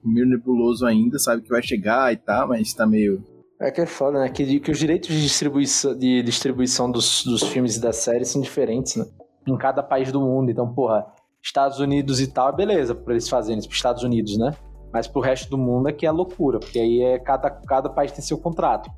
meio 0.04 0.26
nebuloso 0.26 0.86
ainda, 0.86 1.18
sabe 1.18 1.42
que 1.42 1.48
vai 1.48 1.62
chegar 1.62 2.12
e 2.12 2.16
tal, 2.16 2.48
mas 2.48 2.72
tá 2.74 2.86
meio. 2.86 3.22
É 3.60 3.70
que 3.70 3.80
é 3.80 3.86
foda, 3.86 4.20
né? 4.20 4.28
Que, 4.28 4.60
que 4.60 4.70
os 4.70 4.78
direitos 4.78 5.08
de 5.08 5.22
distribuição, 5.22 5.96
de 5.96 6.22
distribuição 6.22 6.90
dos, 6.90 7.24
dos 7.24 7.42
filmes 7.42 7.76
e 7.76 7.80
das 7.80 7.96
séries 7.96 8.28
são 8.28 8.40
diferentes, 8.40 8.96
né? 8.96 9.04
Em 9.46 9.57
cada 9.57 9.83
país 9.83 10.12
do 10.12 10.20
mundo. 10.20 10.50
Então, 10.50 10.72
porra, 10.72 11.07
Estados 11.42 11.81
Unidos 11.81 12.20
e 12.20 12.26
tal, 12.26 12.55
beleza, 12.55 12.94
pra 12.94 13.14
eles 13.14 13.29
fazerem 13.29 13.59
isso, 13.59 13.68
pros 13.68 13.79
Estados 13.79 14.03
Unidos, 14.03 14.37
né? 14.38 14.55
Mas 14.92 15.07
pro 15.07 15.20
resto 15.20 15.48
do 15.48 15.57
mundo 15.57 15.88
é 15.88 15.92
que 15.92 16.05
é 16.05 16.11
loucura, 16.11 16.59
porque 16.59 16.79
aí 16.79 17.00
é 17.00 17.18
cada, 17.18 17.48
cada 17.50 17.88
país 17.88 18.12
tem 18.12 18.22
seu 18.22 18.38
contrato. 18.38 18.90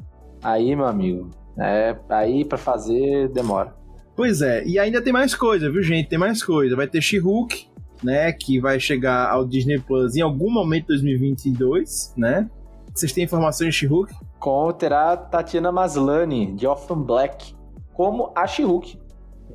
Aí, 0.42 0.74
meu 0.74 0.86
amigo, 0.86 1.30
é, 1.58 1.96
aí 2.08 2.44
para 2.44 2.58
fazer 2.58 3.28
demora. 3.28 3.74
Pois 4.16 4.42
é, 4.42 4.64
e 4.66 4.78
ainda 4.78 5.00
tem 5.00 5.12
mais 5.12 5.34
coisa, 5.34 5.70
viu, 5.70 5.82
gente? 5.82 6.08
Tem 6.08 6.18
mais 6.18 6.42
coisa. 6.42 6.76
Vai 6.76 6.86
ter 6.86 7.00
She-Hulk, 7.00 7.68
né? 8.02 8.32
Que 8.32 8.60
vai 8.60 8.80
chegar 8.80 9.30
ao 9.30 9.44
Disney 9.44 9.78
Plus 9.78 10.16
em 10.16 10.20
algum 10.20 10.50
momento 10.50 10.82
de 10.82 10.88
2022, 10.88 12.14
né? 12.16 12.50
Vocês 12.94 13.12
têm 13.12 13.24
informações 13.24 13.72
de 13.72 13.80
She-Hulk? 13.80 14.12
Com 14.38 14.70
terá 14.72 15.16
Tatiana 15.16 15.72
Maslany, 15.72 16.52
de 16.52 16.66
Orphan 16.66 17.00
Black, 17.00 17.54
como 17.94 18.32
a 18.34 18.46
She-Hulk. 18.46 19.00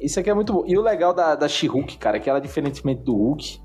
Isso 0.02 0.20
aqui 0.20 0.30
é 0.30 0.34
muito 0.34 0.54
bom. 0.54 0.64
E 0.66 0.78
o 0.78 0.82
legal 0.82 1.14
da, 1.14 1.36
da 1.36 1.48
She-Hulk, 1.48 1.98
cara, 1.98 2.18
é 2.18 2.20
que 2.20 2.30
ela, 2.30 2.40
diferentemente 2.40 3.04
do 3.04 3.16
Hulk, 3.16 3.60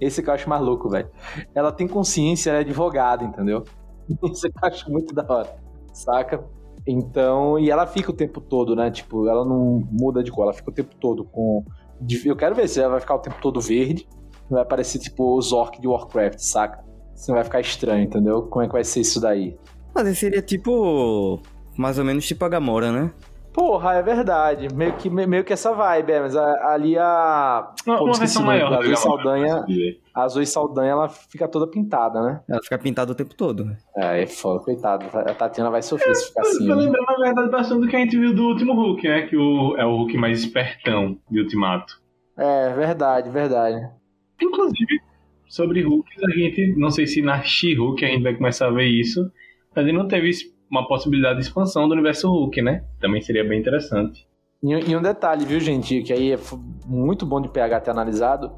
esse 0.00 0.22
que 0.22 0.28
eu 0.28 0.34
acho 0.34 0.48
mais 0.48 0.62
louco, 0.62 0.88
velho. 0.88 1.08
Ela 1.54 1.72
tem 1.72 1.88
consciência, 1.88 2.50
ela 2.50 2.58
é 2.58 2.62
advogada, 2.62 3.24
entendeu? 3.24 3.64
Isso 4.30 4.48
que 4.48 4.64
eu 4.64 4.68
acho 4.68 4.90
muito 4.90 5.14
da 5.14 5.24
hora, 5.28 5.56
saca? 5.92 6.44
Então, 6.86 7.58
e 7.58 7.70
ela 7.70 7.86
fica 7.86 8.10
o 8.10 8.14
tempo 8.14 8.40
todo, 8.40 8.76
né? 8.76 8.90
Tipo, 8.90 9.26
ela 9.28 9.44
não 9.44 9.82
muda 9.90 10.22
de 10.22 10.30
cor, 10.30 10.44
ela 10.44 10.52
fica 10.52 10.70
o 10.70 10.74
tempo 10.74 10.94
todo 10.96 11.24
com. 11.24 11.64
Eu 12.24 12.36
quero 12.36 12.54
ver 12.54 12.68
se 12.68 12.80
ela 12.80 12.90
vai 12.90 13.00
ficar 13.00 13.14
o 13.14 13.20
tempo 13.20 13.36
todo 13.40 13.60
verde. 13.60 14.06
Não 14.50 14.58
vai 14.58 14.64
parecer 14.64 14.98
tipo 14.98 15.36
os 15.38 15.52
orcs 15.52 15.80
de 15.80 15.88
Warcraft, 15.88 16.38
saca? 16.38 16.84
Se 17.14 17.28
não 17.28 17.36
vai 17.36 17.44
ficar 17.44 17.60
estranho, 17.60 18.04
entendeu? 18.04 18.42
Como 18.42 18.62
é 18.62 18.66
que 18.66 18.72
vai 18.72 18.84
ser 18.84 19.00
isso 19.00 19.20
daí? 19.20 19.56
Mas 19.94 20.18
seria 20.18 20.42
tipo. 20.42 21.40
Mais 21.78 21.98
ou 21.98 22.04
menos 22.04 22.26
tipo 22.26 22.44
a 22.44 22.48
Gamora, 22.48 22.92
né? 22.92 23.10
Porra, 23.54 23.94
é 23.94 24.02
verdade. 24.02 24.66
Meio 24.74 24.96
que, 24.96 25.08
meio 25.08 25.44
que 25.44 25.52
essa 25.52 25.72
vibe, 25.72 26.10
é, 26.10 26.20
mas 26.20 26.34
a, 26.34 26.72
ali 26.72 26.98
a. 26.98 27.72
Uma, 27.86 27.98
Pô, 27.98 28.04
uma 28.06 28.18
versão 28.18 28.42
maior. 28.42 28.72
A 28.72 28.80
da 28.80 28.96
Saldanha, 28.96 29.64
a 30.12 30.26
Zoe 30.26 30.44
Saldanha, 30.44 30.90
ela 30.90 31.08
fica 31.08 31.46
toda 31.46 31.70
pintada, 31.70 32.20
né? 32.20 32.40
Ela 32.48 32.60
fica 32.60 32.76
pintada 32.76 33.12
o 33.12 33.14
tempo 33.14 33.32
todo. 33.36 33.64
É, 33.96 34.24
é 34.24 34.26
foda, 34.26 34.58
coitado. 34.58 35.06
A 35.16 35.34
Tatiana 35.34 35.70
vai 35.70 35.82
sofrer 35.82 36.16
se 36.16 36.26
ficar 36.26 36.42
Eu 36.42 36.48
assim. 36.48 36.66
tô 36.66 36.74
né? 36.74 36.82
lembrando, 36.82 37.06
na 37.06 37.16
verdade, 37.16 37.50
bastante 37.50 37.80
do 37.82 37.88
que 37.88 37.94
a 37.94 38.00
gente 38.00 38.18
viu 38.18 38.34
do 38.34 38.42
último 38.42 38.74
Hulk, 38.74 39.06
né? 39.06 39.22
Que 39.28 39.36
o, 39.36 39.76
é 39.76 39.86
o 39.86 39.98
Hulk 39.98 40.18
mais 40.18 40.40
espertão 40.40 41.16
de 41.30 41.40
Ultimato. 41.40 42.02
É, 42.36 42.72
verdade, 42.74 43.30
verdade. 43.30 43.88
Inclusive, 44.42 45.00
sobre 45.46 45.84
Hulks, 45.84 46.24
a 46.24 46.30
gente, 46.36 46.74
não 46.76 46.90
sei 46.90 47.06
se 47.06 47.22
na 47.22 47.40
She-Hulk 47.40 48.04
a 48.04 48.08
gente 48.08 48.24
vai 48.24 48.34
começar 48.34 48.66
a 48.66 48.72
ver 48.72 48.86
isso, 48.86 49.30
mas 49.76 49.86
ele 49.86 49.96
não 49.96 50.08
teve 50.08 50.28
uma 50.74 50.86
possibilidade 50.86 51.38
de 51.38 51.44
expansão 51.46 51.86
do 51.86 51.94
universo 51.94 52.28
Hulk, 52.28 52.60
né? 52.60 52.84
Também 53.00 53.20
seria 53.20 53.44
bem 53.44 53.60
interessante. 53.60 54.26
E, 54.62 54.72
e 54.90 54.96
um 54.96 55.02
detalhe, 55.02 55.44
viu, 55.44 55.60
gente, 55.60 56.02
que 56.02 56.12
aí 56.12 56.32
é 56.32 56.38
muito 56.86 57.24
bom 57.24 57.40
de 57.40 57.48
PH 57.48 57.80
ter 57.80 57.90
analisado. 57.90 58.52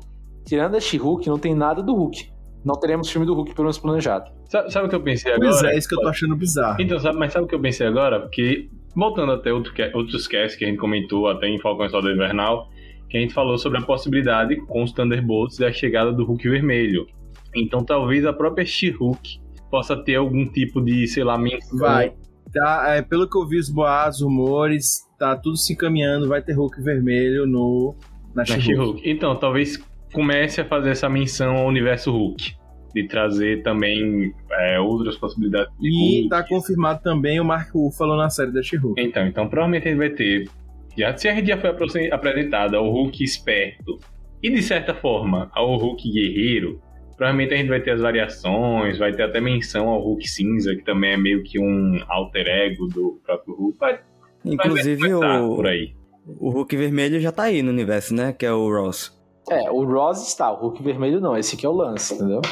Tirando 0.45 0.77
a 0.77 0.81
She-Hulk, 0.81 1.29
não 1.29 1.39
tem 1.39 1.55
nada 1.55 1.83
do 1.83 1.95
Hulk. 1.95 2.31
Não 2.65 2.75
teremos 2.75 3.11
filme 3.11 3.27
do 3.27 3.35
Hulk, 3.35 3.55
pelo 3.55 3.65
menos 3.65 3.79
planejado. 3.79 4.31
Sabe, 4.49 4.73
sabe 4.73 4.87
o 4.87 4.89
que 4.89 4.95
eu 4.95 5.03
pensei 5.03 5.33
Pois 5.37 5.59
agora? 5.59 5.75
é, 5.75 5.79
isso 5.79 5.89
que 5.89 5.95
eu 5.95 6.01
tô 6.01 6.09
achando 6.09 6.37
bizarro. 6.37 6.81
Então, 6.81 6.99
sabe, 6.99 7.19
mas 7.19 7.33
sabe 7.33 7.45
o 7.45 7.49
que 7.49 7.55
eu 7.55 7.61
pensei 7.61 7.87
agora? 7.87 8.21
Porque, 8.21 8.69
voltando 8.95 9.33
até 9.33 9.53
outro, 9.53 9.73
outros 9.95 10.27
casts 10.27 10.57
que 10.57 10.65
a 10.65 10.69
gente 10.69 10.79
comentou, 10.79 11.29
até 11.29 11.49
em 11.49 11.59
Falcão 11.61 11.87
e 11.87 11.91
Soldado 11.91 12.15
Invernal, 12.15 12.69
que 13.09 13.19
a 13.19 13.21
gente 13.21 13.35
falou 13.35 13.59
sobre 13.59 13.79
a 13.79 13.83
possibilidade, 13.83 14.57
com 14.67 14.83
os 14.83 14.93
Thunderbolts, 14.93 15.59
da 15.59 15.71
chegada 15.73 16.13
do 16.13 16.25
Hulk 16.25 16.49
vermelho. 16.49 17.07
Então, 17.55 17.85
talvez 17.85 18.25
a 18.25 18.33
própria 18.33 18.65
She-Hulk 18.65 19.41
possa 19.71 19.97
ter 19.97 20.17
algum 20.17 20.47
tipo 20.47 20.81
de, 20.81 21.07
sei 21.07 21.25
lá, 21.25 21.39
menção. 21.39 21.79
Vai. 21.79 22.13
Tá, 22.53 22.95
é, 22.95 23.03
pelo 23.03 23.29
que 23.29 23.37
eu 23.37 23.47
vi 23.47 23.59
os 23.59 23.69
boatos, 23.69 24.23
rumores, 24.23 25.01
tá 25.19 25.37
tudo 25.37 25.57
se 25.57 25.73
encaminhando, 25.73 26.29
vai 26.29 26.41
ter 26.41 26.53
Hulk 26.53 26.81
vermelho 26.81 27.47
no 27.47 27.95
na 28.35 28.45
na 28.45 28.45
She-Hulk. 28.45 29.03
Então, 29.05 29.35
talvez 29.37 29.79
comece 30.13 30.61
a 30.61 30.65
fazer 30.65 30.91
essa 30.91 31.09
menção 31.09 31.57
ao 31.57 31.67
universo 31.67 32.11
Hulk. 32.11 32.55
De 32.95 33.07
trazer 33.07 33.63
também 33.63 34.33
é, 34.51 34.81
outras 34.81 35.17
possibilidades 35.17 35.71
de 35.79 35.89
E 35.89 36.21
Hulk. 36.21 36.29
tá 36.31 36.43
confirmado 36.43 37.03
também 37.03 37.39
o 37.39 37.45
Mark 37.45 37.71
Ruffalo 37.75 38.17
na 38.17 38.31
série 38.31 38.53
da 38.53 38.63
She-Hulk. 38.63 38.99
Então, 38.99 39.27
então 39.27 39.49
provavelmente 39.49 39.89
a 39.89 39.91
gente 39.91 39.99
vai 39.99 40.11
ter. 40.11 40.49
Já, 40.97 41.15
se 41.15 41.29
a 41.29 41.35
gente 41.35 41.49
já 41.49 41.59
foi 41.59 41.69
apresentado 42.11 42.75
ao 42.75 42.91
Hulk 42.91 43.23
esperto 43.23 43.99
e 44.43 44.51
de 44.51 44.63
certa 44.63 44.95
forma 44.95 45.51
ao 45.53 45.77
Hulk 45.77 46.11
guerreiro, 46.11 46.81
provavelmente 47.17 47.55
a 47.55 47.57
gente 47.57 47.69
vai 47.69 47.81
ter 47.81 47.93
as 47.93 48.01
variações, 48.01 48.99
vai 48.99 49.13
ter 49.13 49.23
até 49.23 49.41
menção 49.41 49.89
ao 49.89 50.01
Hulk 50.01 50.29
cinza, 50.29 50.75
que 50.75 50.85
também 50.85 51.13
é 51.13 51.17
meio 51.17 51.43
que 51.43 51.59
um 51.59 51.99
alter 52.09 52.47
ego 52.47 52.87
do 52.87 53.21
próprio 53.25 53.55
Hulk. 53.55 53.79
Vai, 53.79 54.01
Inclusive 54.45 55.15
vai 55.15 55.41
o, 55.43 55.57
por 55.57 55.67
aí. 55.67 55.95
o 56.27 56.51
Hulk 56.51 56.77
vermelho 56.77 57.21
já 57.21 57.33
tá 57.33 57.45
aí 57.45 57.63
no 57.63 57.71
universo, 57.71 58.15
né? 58.15 58.33
Que 58.33 58.47
é 58.47 58.53
o 58.53 58.69
Ross. 58.69 59.17
É, 59.51 59.71
o 59.71 59.85
Ross 59.85 60.27
está, 60.29 60.53
o 60.53 60.57
Hulk 60.57 60.83
vermelho 60.83 61.21
não. 61.21 61.37
Esse 61.37 61.55
aqui 61.57 61.65
é 61.65 61.69
o 61.69 61.73
lance, 61.73 62.15
entendeu? 62.15 62.43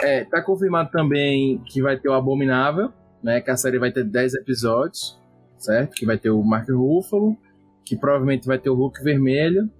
É, 0.00 0.24
tá 0.24 0.42
confirmado 0.42 0.90
também 0.90 1.58
que 1.66 1.80
vai 1.82 1.98
ter 1.98 2.08
o 2.08 2.12
Abominável, 2.12 2.90
né? 3.22 3.40
Que 3.40 3.50
a 3.50 3.56
série 3.56 3.78
vai 3.78 3.90
ter 3.90 4.04
10 4.04 4.34
episódios, 4.34 5.18
certo? 5.58 5.94
Que 5.94 6.06
vai 6.06 6.18
ter 6.18 6.30
o 6.30 6.42
Mark 6.42 6.68
Ruffalo, 6.68 7.36
que 7.84 7.96
provavelmente 7.96 8.46
vai 8.46 8.58
ter 8.58 8.70
o 8.70 8.74
Hulk 8.74 9.02
vermelho, 9.02 9.70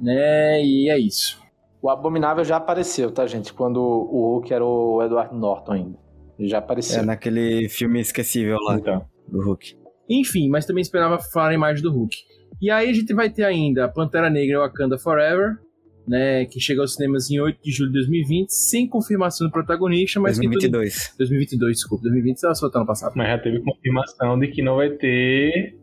né? 0.00 0.62
E 0.64 0.90
é 0.90 0.98
isso. 0.98 1.40
O 1.80 1.88
Abominável 1.88 2.44
já 2.44 2.56
apareceu, 2.56 3.10
tá, 3.10 3.26
gente? 3.26 3.52
Quando 3.52 3.78
o 3.80 4.34
Hulk 4.34 4.52
era 4.52 4.64
o 4.64 5.02
Edward 5.02 5.34
Norton 5.34 5.72
ainda. 5.72 5.98
Ele 6.38 6.48
já 6.48 6.58
apareceu. 6.58 7.00
É 7.00 7.04
naquele 7.04 7.68
filme 7.68 8.00
esquecível 8.00 8.56
lá 8.64 8.76
Então, 8.76 9.04
do 9.26 9.42
Hulk. 9.42 9.76
Enfim, 10.08 10.48
mas 10.48 10.64
também 10.64 10.82
esperava 10.82 11.18
falarem 11.18 11.58
mais 11.58 11.82
do 11.82 11.92
Hulk. 11.92 12.16
E 12.60 12.70
aí 12.70 12.88
a 12.88 12.92
gente 12.92 13.12
vai 13.12 13.28
ter 13.30 13.44
ainda 13.44 13.84
a 13.84 13.88
Pantera 13.88 14.30
Negra 14.30 14.56
e 14.56 14.58
Wakanda 14.58 14.98
Forever, 14.98 15.58
né, 16.06 16.46
que 16.46 16.58
chega 16.58 16.80
aos 16.80 16.94
cinemas 16.94 17.30
em 17.30 17.38
8 17.38 17.60
de 17.62 17.70
julho 17.70 17.92
de 17.92 17.98
2020, 17.98 18.48
sem 18.48 18.88
confirmação 18.88 19.46
do 19.46 19.52
protagonista, 19.52 20.18
mas 20.18 20.38
2022. 20.38 21.08
que 21.08 21.18
2022, 21.18 21.76
desculpa, 21.76 22.02
2020 22.04 22.44
ela 22.44 22.54
soltou 22.54 22.80
ano 22.80 22.86
passado. 22.86 23.12
Mas 23.14 23.28
já 23.28 23.38
teve 23.38 23.60
confirmação 23.60 24.38
de 24.38 24.48
que 24.48 24.62
não 24.62 24.76
vai 24.76 24.90
ter 24.90 25.76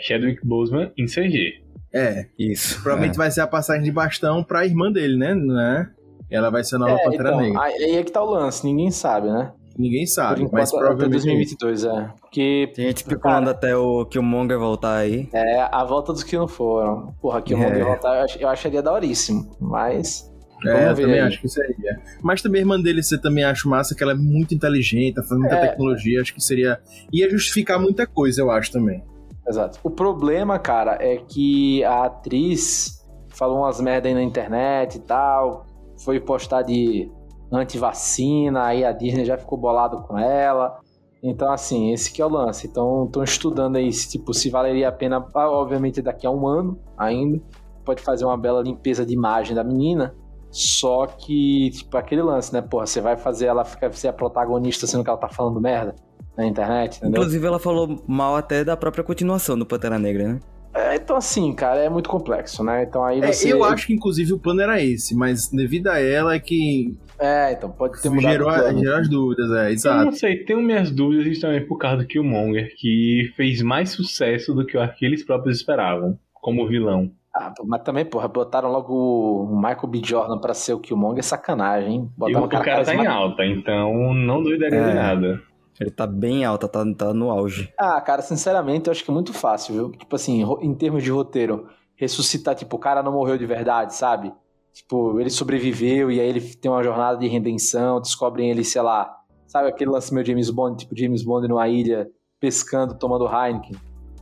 Chadwick 0.00 0.40
Boseman 0.46 0.90
em 0.96 1.04
CG. 1.04 1.65
É, 1.96 2.26
Isso. 2.38 2.82
provavelmente 2.82 3.14
é. 3.14 3.18
vai 3.18 3.30
ser 3.30 3.40
a 3.40 3.46
passagem 3.46 3.82
de 3.82 3.90
bastão 3.92 4.42
pra 4.44 4.66
irmã 4.66 4.90
dele, 4.92 5.16
né? 5.16 5.34
né? 5.34 5.88
Ela 6.30 6.50
vai 6.50 6.62
ser 6.64 6.76
a 6.76 6.78
nova 6.80 6.92
É, 6.92 7.04
Pantera 7.04 7.28
então, 7.30 7.40
Negra. 7.40 7.62
aí 7.62 7.96
é 7.96 8.02
que 8.02 8.10
tá 8.12 8.22
o 8.22 8.30
lance, 8.30 8.64
ninguém 8.66 8.90
sabe, 8.90 9.28
né? 9.28 9.52
Ninguém 9.78 10.06
sabe, 10.06 10.40
enquanto, 10.42 10.52
mas 10.54 10.70
até 10.70 10.78
provavelmente. 10.78 11.10
2022, 11.12 11.84
é. 11.84 12.08
Porque 12.20 12.72
Tem 12.74 12.86
gente 12.86 12.96
especulando 12.96 13.50
até 13.50 13.76
o 13.76 14.06
Killmonger 14.06 14.58
voltar 14.58 14.96
aí. 14.96 15.28
é 15.34 15.60
a 15.60 15.84
volta 15.84 16.12
dos 16.14 16.22
que 16.22 16.34
não 16.36 16.48
foram. 16.48 17.14
Porra, 17.20 17.42
o 17.46 17.62
É. 17.62 17.84
voltar, 17.84 18.16
eu 18.18 18.24
ach- 18.24 18.40
eu 18.40 18.48
acharia 18.48 18.82
daoríssimo. 18.82 19.54
Mas. 19.60 20.30
É, 20.64 20.72
Vamos 20.72 20.86
eu 20.88 20.94
ver 20.96 21.02
também 21.02 21.20
aí. 21.20 21.26
acho 21.26 21.40
que 21.42 21.48
seria. 21.48 22.00
Mas 22.22 22.40
também 22.40 22.60
a 22.60 22.62
irmã 22.62 22.80
dele, 22.80 23.02
você 23.02 23.18
também 23.20 23.44
acha 23.44 23.68
massa 23.68 23.94
que 23.94 24.02
ela 24.02 24.12
é 24.12 24.16
muito 24.16 24.54
inteligente, 24.54 25.16
tá 25.16 25.22
fazendo 25.22 25.40
muita 25.40 25.56
É. 25.56 25.68
tecnologia, 25.68 26.22
acho 26.22 26.32
que 26.34 26.40
seria. 26.42 26.80
ia 27.12 27.28
justificar 27.30 27.78
muita 27.78 28.06
coisa, 28.06 28.40
eu 28.40 28.50
acho 28.50 28.72
também. 28.72 29.04
Exato. 29.48 29.78
O 29.82 29.90
problema, 29.90 30.58
cara, 30.58 30.98
é 31.00 31.18
que 31.18 31.84
a 31.84 32.04
atriz 32.04 33.06
falou 33.30 33.58
umas 33.58 33.80
merda 33.80 34.08
aí 34.08 34.14
na 34.14 34.22
internet 34.22 34.96
e 34.96 35.00
tal. 35.00 35.66
Foi 36.02 36.18
postar 36.18 36.62
de 36.62 37.10
antivacina, 37.52 38.64
aí 38.64 38.84
a 38.84 38.92
Disney 38.92 39.24
já 39.24 39.38
ficou 39.38 39.56
bolado 39.56 40.02
com 40.02 40.18
ela. 40.18 40.78
Então, 41.22 41.50
assim, 41.50 41.92
esse 41.92 42.12
que 42.12 42.20
é 42.20 42.26
o 42.26 42.28
lance. 42.28 42.66
Então, 42.66 43.04
estão 43.06 43.22
estudando 43.22 43.76
aí 43.76 43.92
se, 43.92 44.08
tipo, 44.10 44.34
se 44.34 44.50
valeria 44.50 44.88
a 44.88 44.92
pena, 44.92 45.24
ah, 45.34 45.50
obviamente, 45.50 46.02
daqui 46.02 46.26
a 46.26 46.30
um 46.30 46.46
ano 46.46 46.78
ainda. 46.98 47.40
Pode 47.84 48.02
fazer 48.02 48.24
uma 48.24 48.36
bela 48.36 48.60
limpeza 48.62 49.06
de 49.06 49.14
imagem 49.14 49.54
da 49.54 49.62
menina. 49.62 50.14
Só 50.50 51.06
que, 51.06 51.70
tipo, 51.70 51.96
aquele 51.96 52.22
lance, 52.22 52.52
né? 52.52 52.60
Porra, 52.62 52.86
você 52.86 53.00
vai 53.00 53.16
fazer 53.16 53.46
ela 53.46 53.64
ficar, 53.64 53.92
ser 53.92 54.08
a 54.08 54.12
protagonista 54.12 54.86
sendo 54.86 55.04
que 55.04 55.10
ela 55.10 55.18
tá 55.18 55.28
falando 55.28 55.60
merda 55.60 55.94
na 56.36 56.46
internet, 56.46 56.96
entendeu? 56.98 57.20
Inclusive, 57.20 57.46
ela 57.46 57.58
falou 57.58 58.02
mal 58.06 58.36
até 58.36 58.62
da 58.64 58.76
própria 58.76 59.02
continuação 59.04 59.58
do 59.58 59.64
Pantera 59.66 59.98
Negra, 59.98 60.28
né? 60.34 60.40
É, 60.74 60.94
então 60.94 61.16
assim, 61.16 61.54
cara, 61.54 61.80
é 61.80 61.88
muito 61.88 62.06
complexo, 62.10 62.62
né? 62.62 62.82
Então 62.82 63.02
aí 63.02 63.20
É, 63.22 63.32
você. 63.32 63.50
eu 63.50 63.64
acho 63.64 63.86
que 63.86 63.94
inclusive 63.94 64.34
o 64.34 64.38
plano 64.38 64.60
era 64.60 64.78
esse, 64.82 65.14
mas 65.16 65.48
devido 65.50 65.86
a 65.88 65.98
ela 65.98 66.34
é 66.34 66.38
que 66.38 66.94
É, 67.18 67.52
então 67.52 67.70
pode 67.70 68.02
ter 68.02 68.10
mudado 68.10 68.30
gerou, 68.32 68.48
plano. 68.52 68.78
gerou 68.78 68.96
as 68.98 69.08
dúvidas, 69.08 69.50
é, 69.52 69.68
Eu 69.68 69.72
exato. 69.72 70.04
não 70.04 70.12
sei, 70.12 70.44
tenho 70.44 70.60
minhas 70.60 70.90
dúvidas 70.90 71.38
também 71.40 71.66
por 71.66 71.78
causa 71.78 72.02
do 72.02 72.06
Killmonger, 72.06 72.74
que 72.76 73.32
fez 73.36 73.62
mais 73.62 73.88
sucesso 73.88 74.52
do 74.54 74.66
que 74.66 74.76
eu 74.76 74.86
que 74.88 75.06
eles 75.06 75.24
próprios 75.24 75.56
esperavam, 75.56 76.18
como 76.34 76.68
vilão. 76.68 77.10
Ah, 77.34 77.52
mas 77.66 77.82
também, 77.82 78.04
porra, 78.04 78.28
botaram 78.28 78.70
logo 78.70 78.94
o 79.44 79.56
Michael 79.56 79.88
B. 79.88 80.00
Jordan 80.04 80.38
pra 80.38 80.52
ser 80.52 80.74
o 80.74 80.78
Killmonger, 80.78 81.20
é 81.20 81.22
sacanagem, 81.22 81.90
hein? 81.94 82.10
E 82.14 82.18
Botaram 82.18 82.44
o 82.44 82.48
cara 82.48 82.84
tá 82.84 82.94
em 82.94 83.06
alta, 83.06 83.44
então 83.46 84.12
não 84.14 84.42
duvidaria 84.42 84.78
É. 84.78 84.88
de 84.88 84.94
nada. 84.94 85.42
Ele 85.80 85.90
tá 85.90 86.06
bem 86.06 86.44
alta, 86.44 86.66
tá, 86.68 86.84
tá 86.94 87.12
no 87.12 87.30
auge. 87.30 87.72
Ah, 87.78 88.00
cara, 88.00 88.22
sinceramente, 88.22 88.88
eu 88.88 88.92
acho 88.92 89.04
que 89.04 89.10
é 89.10 89.14
muito 89.14 89.32
fácil, 89.32 89.74
viu? 89.74 89.90
Tipo 89.92 90.16
assim, 90.16 90.44
em 90.62 90.74
termos 90.74 91.02
de 91.02 91.10
roteiro, 91.10 91.68
ressuscitar, 91.94 92.54
tipo, 92.54 92.76
o 92.76 92.78
cara 92.78 93.02
não 93.02 93.12
morreu 93.12 93.36
de 93.36 93.46
verdade, 93.46 93.94
sabe? 93.94 94.32
Tipo, 94.72 95.18
ele 95.20 95.30
sobreviveu 95.30 96.10
e 96.10 96.20
aí 96.20 96.28
ele 96.28 96.40
tem 96.40 96.70
uma 96.70 96.82
jornada 96.82 97.18
de 97.18 97.26
redenção, 97.26 98.00
descobrem 98.00 98.50
ele, 98.50 98.62
sei 98.62 98.82
lá, 98.82 99.10
sabe 99.46 99.68
aquele 99.68 99.90
lance 99.90 100.12
meio 100.12 100.26
James 100.26 100.50
Bond, 100.50 100.76
tipo 100.76 100.96
James 100.96 101.22
Bond 101.22 101.48
numa 101.48 101.66
ilha, 101.68 102.10
pescando, 102.38 102.98
tomando 102.98 103.26
Heineken. 103.26 103.76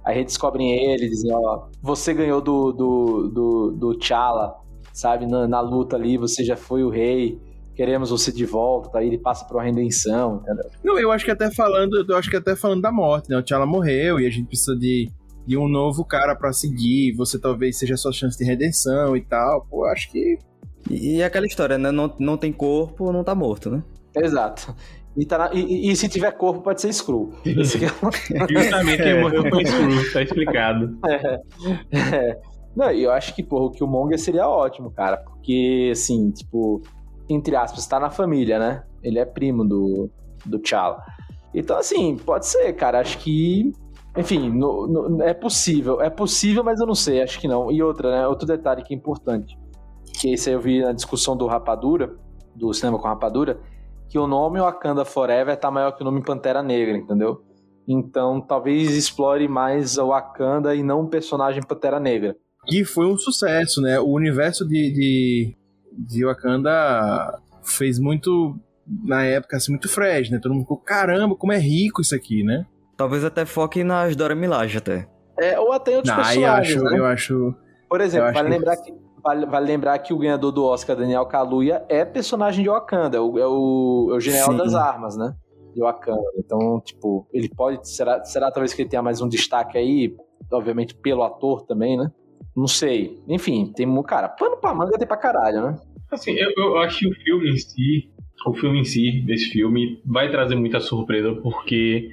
Aí 0.04 0.14
redescobrem 0.16 0.70
ele, 0.70 1.08
dizem, 1.08 1.32
ó, 1.34 1.66
você 1.82 2.14
ganhou 2.14 2.40
do, 2.40 2.72
do, 2.72 3.28
do, 3.28 3.70
do 3.72 3.98
T'Challa, 3.98 4.54
sabe? 4.92 5.26
Na, 5.26 5.48
na 5.48 5.60
luta 5.60 5.96
ali, 5.96 6.16
você 6.16 6.44
já 6.44 6.56
foi 6.56 6.84
o 6.84 6.90
rei, 6.90 7.40
queremos 7.74 8.10
você 8.10 8.30
de 8.32 8.44
volta, 8.44 8.98
aí 8.98 9.06
ele 9.08 9.18
passa 9.18 9.44
por 9.44 9.56
uma 9.56 9.62
redenção, 9.64 10.40
entendeu? 10.42 10.70
Não, 10.82 10.98
eu 10.98 11.10
acho 11.10 11.24
que 11.24 11.30
até 11.30 11.50
falando, 11.50 12.04
eu 12.08 12.16
acho 12.16 12.30
que 12.30 12.36
até 12.36 12.54
falando 12.56 12.80
da 12.82 12.92
morte, 12.92 13.28
né? 13.30 13.36
O 13.36 13.42
T'Challa 13.42 13.66
morreu 13.66 14.20
e 14.20 14.26
a 14.26 14.30
gente 14.30 14.46
precisa 14.46 14.76
de, 14.76 15.10
de 15.46 15.56
um 15.56 15.68
novo 15.68 16.04
cara 16.04 16.34
pra 16.36 16.52
seguir, 16.52 17.12
você 17.16 17.38
talvez 17.38 17.76
seja 17.78 17.94
a 17.94 17.96
sua 17.96 18.12
chance 18.12 18.38
de 18.38 18.44
redenção 18.44 19.16
e 19.16 19.20
tal. 19.22 19.66
Pô, 19.68 19.86
eu 19.86 19.92
acho 19.92 20.10
que 20.10 20.38
E, 20.90 21.16
e 21.16 21.22
aquela 21.22 21.46
história, 21.46 21.76
né? 21.78 21.90
Não, 21.90 22.14
não 22.20 22.36
tem 22.36 22.52
corpo, 22.52 23.10
não 23.12 23.24
tá 23.24 23.34
morto, 23.34 23.70
né? 23.70 23.82
Exato. 24.16 24.74
E, 25.16 25.24
tá 25.24 25.38
na- 25.38 25.50
e- 25.54 25.60
e- 25.64 25.90
e 25.92 25.96
se 25.96 26.08
tiver 26.08 26.30
corpo, 26.32 26.60
pode 26.60 26.80
ser 26.80 26.88
que 26.92 27.84
é- 27.84 28.46
Justamente 28.50 29.02
quem 29.02 29.20
morreu 29.20 29.48
foi 29.48 29.64
Screw, 29.64 30.12
tá 30.12 30.22
explicado. 30.22 30.98
É. 31.92 32.38
Não, 32.76 32.90
e 32.90 33.04
eu 33.04 33.12
acho 33.12 33.34
que, 33.34 33.42
porra, 33.42 33.66
o 33.66 33.70
Killmonger 33.70 34.18
seria 34.18 34.48
ótimo, 34.48 34.90
cara. 34.90 35.16
Porque, 35.18 35.90
assim, 35.92 36.30
tipo, 36.32 36.82
entre 37.28 37.56
aspas, 37.56 37.86
tá 37.86 37.98
na 38.00 38.10
família, 38.10 38.58
né? 38.58 38.82
Ele 39.02 39.18
é 39.18 39.24
primo 39.24 39.64
do, 39.64 40.10
do 40.44 40.58
T'Challa. 40.58 41.02
Então, 41.54 41.76
assim, 41.78 42.16
pode 42.16 42.46
ser, 42.46 42.72
cara. 42.74 43.00
Acho 43.00 43.18
que. 43.18 43.72
Enfim, 44.16 44.50
no- 44.50 44.86
no- 44.86 45.22
é 45.22 45.34
possível. 45.34 46.00
É 46.00 46.10
possível, 46.10 46.62
mas 46.64 46.80
eu 46.80 46.86
não 46.86 46.94
sei, 46.94 47.22
acho 47.22 47.40
que 47.40 47.48
não. 47.48 47.70
E 47.70 47.82
outra, 47.82 48.10
né? 48.10 48.28
Outro 48.28 48.46
detalhe 48.46 48.82
que 48.82 48.94
é 48.94 48.96
importante. 48.96 49.56
Que 50.20 50.32
esse 50.32 50.48
aí 50.48 50.54
eu 50.54 50.60
vi 50.60 50.80
na 50.82 50.92
discussão 50.92 51.36
do 51.36 51.46
Rapadura, 51.46 52.16
do 52.54 52.72
cinema 52.72 52.98
com 52.98 53.08
Rapadura, 53.08 53.58
que 54.08 54.18
o 54.18 54.26
nome 54.26 54.60
Wakanda 54.60 55.04
Forever 55.04 55.56
tá 55.56 55.70
maior 55.70 55.92
que 55.92 56.02
o 56.02 56.04
nome 56.04 56.22
Pantera 56.22 56.62
Negra, 56.62 56.96
entendeu? 56.96 57.42
Então, 57.86 58.40
talvez 58.40 58.96
explore 58.96 59.46
mais 59.48 59.98
o 59.98 60.08
Wakanda 60.08 60.74
e 60.74 60.82
não 60.82 61.02
o 61.02 61.08
personagem 61.08 61.62
Pantera 61.62 61.98
Negra. 62.00 62.36
que 62.66 62.84
foi 62.84 63.06
um 63.06 63.16
sucesso, 63.16 63.80
né? 63.82 63.98
O 64.00 64.08
universo 64.12 64.66
de, 64.66 64.90
de, 64.92 65.56
de 65.96 66.24
Wakanda 66.24 67.38
fez 67.62 67.98
muito, 67.98 68.58
na 69.04 69.24
época, 69.24 69.56
assim, 69.56 69.72
muito 69.72 69.88
fresh, 69.88 70.30
né? 70.30 70.38
Todo 70.38 70.52
mundo 70.52 70.62
ficou, 70.62 70.76
caramba, 70.78 71.34
como 71.34 71.52
é 71.52 71.58
rico 71.58 72.00
isso 72.02 72.14
aqui, 72.14 72.42
né? 72.42 72.66
Talvez 72.96 73.24
até 73.24 73.44
foque 73.44 73.82
nas 73.82 74.14
Dora 74.14 74.34
Milaje 74.34 74.78
até. 74.78 75.08
É, 75.38 75.58
ou 75.58 75.72
até 75.72 75.92
em 75.92 75.96
outros 75.96 76.12
Não, 76.14 76.20
eu 76.20 76.24
personagens, 76.26 76.76
acho, 76.76 76.84
né? 76.84 76.98
eu 76.98 77.06
acho. 77.06 77.54
Por 77.88 78.00
exemplo, 78.00 78.26
eu 78.26 78.30
acho 78.30 78.34
vale, 78.38 78.48
que- 78.48 78.54
lembrar 78.58 78.76
que, 78.76 78.94
vale, 79.22 79.46
vale 79.46 79.66
lembrar 79.66 79.98
que 79.98 80.14
o 80.14 80.18
ganhador 80.18 80.52
do 80.52 80.64
Oscar, 80.64 80.94
Daniel 80.96 81.26
Kaluuya, 81.26 81.84
é 81.88 82.04
personagem 82.04 82.62
de 82.62 82.70
Wakanda, 82.70 83.16
é 83.16 83.20
o, 83.20 83.38
é 83.38 83.46
o, 83.46 84.08
é 84.12 84.14
o 84.16 84.20
general 84.20 84.52
Sim. 84.52 84.58
das 84.58 84.74
armas, 84.74 85.16
né? 85.16 85.34
De 85.74 85.80
Wakanda. 85.80 86.22
Então, 86.38 86.80
tipo, 86.84 87.26
ele 87.32 87.48
pode. 87.48 87.88
Será, 87.88 88.22
será 88.24 88.50
talvez 88.52 88.72
que 88.72 88.82
ele 88.82 88.88
tenha 88.88 89.02
mais 89.02 89.20
um 89.20 89.28
destaque 89.28 89.76
aí, 89.76 90.14
obviamente 90.52 90.94
pelo 90.94 91.24
ator 91.24 91.62
também, 91.66 91.96
né? 91.96 92.12
Não 92.56 92.66
sei. 92.66 93.18
Enfim, 93.28 93.72
tem. 93.74 94.02
Cara, 94.02 94.28
pano 94.28 94.56
pra 94.56 94.74
manga 94.74 94.98
tem 94.98 95.06
pra 95.06 95.16
caralho, 95.16 95.62
né? 95.62 95.78
Assim, 96.10 96.32
eu, 96.32 96.52
eu 96.56 96.78
acho 96.78 97.00
que 97.00 97.08
o 97.08 97.14
filme 97.14 97.50
em 97.50 97.56
si, 97.56 98.10
o 98.46 98.54
filme 98.54 98.80
em 98.80 98.84
si, 98.84 99.22
desse 99.26 99.50
filme, 99.50 100.00
vai 100.04 100.30
trazer 100.30 100.54
muita 100.54 100.80
surpresa, 100.80 101.34
porque 101.34 102.10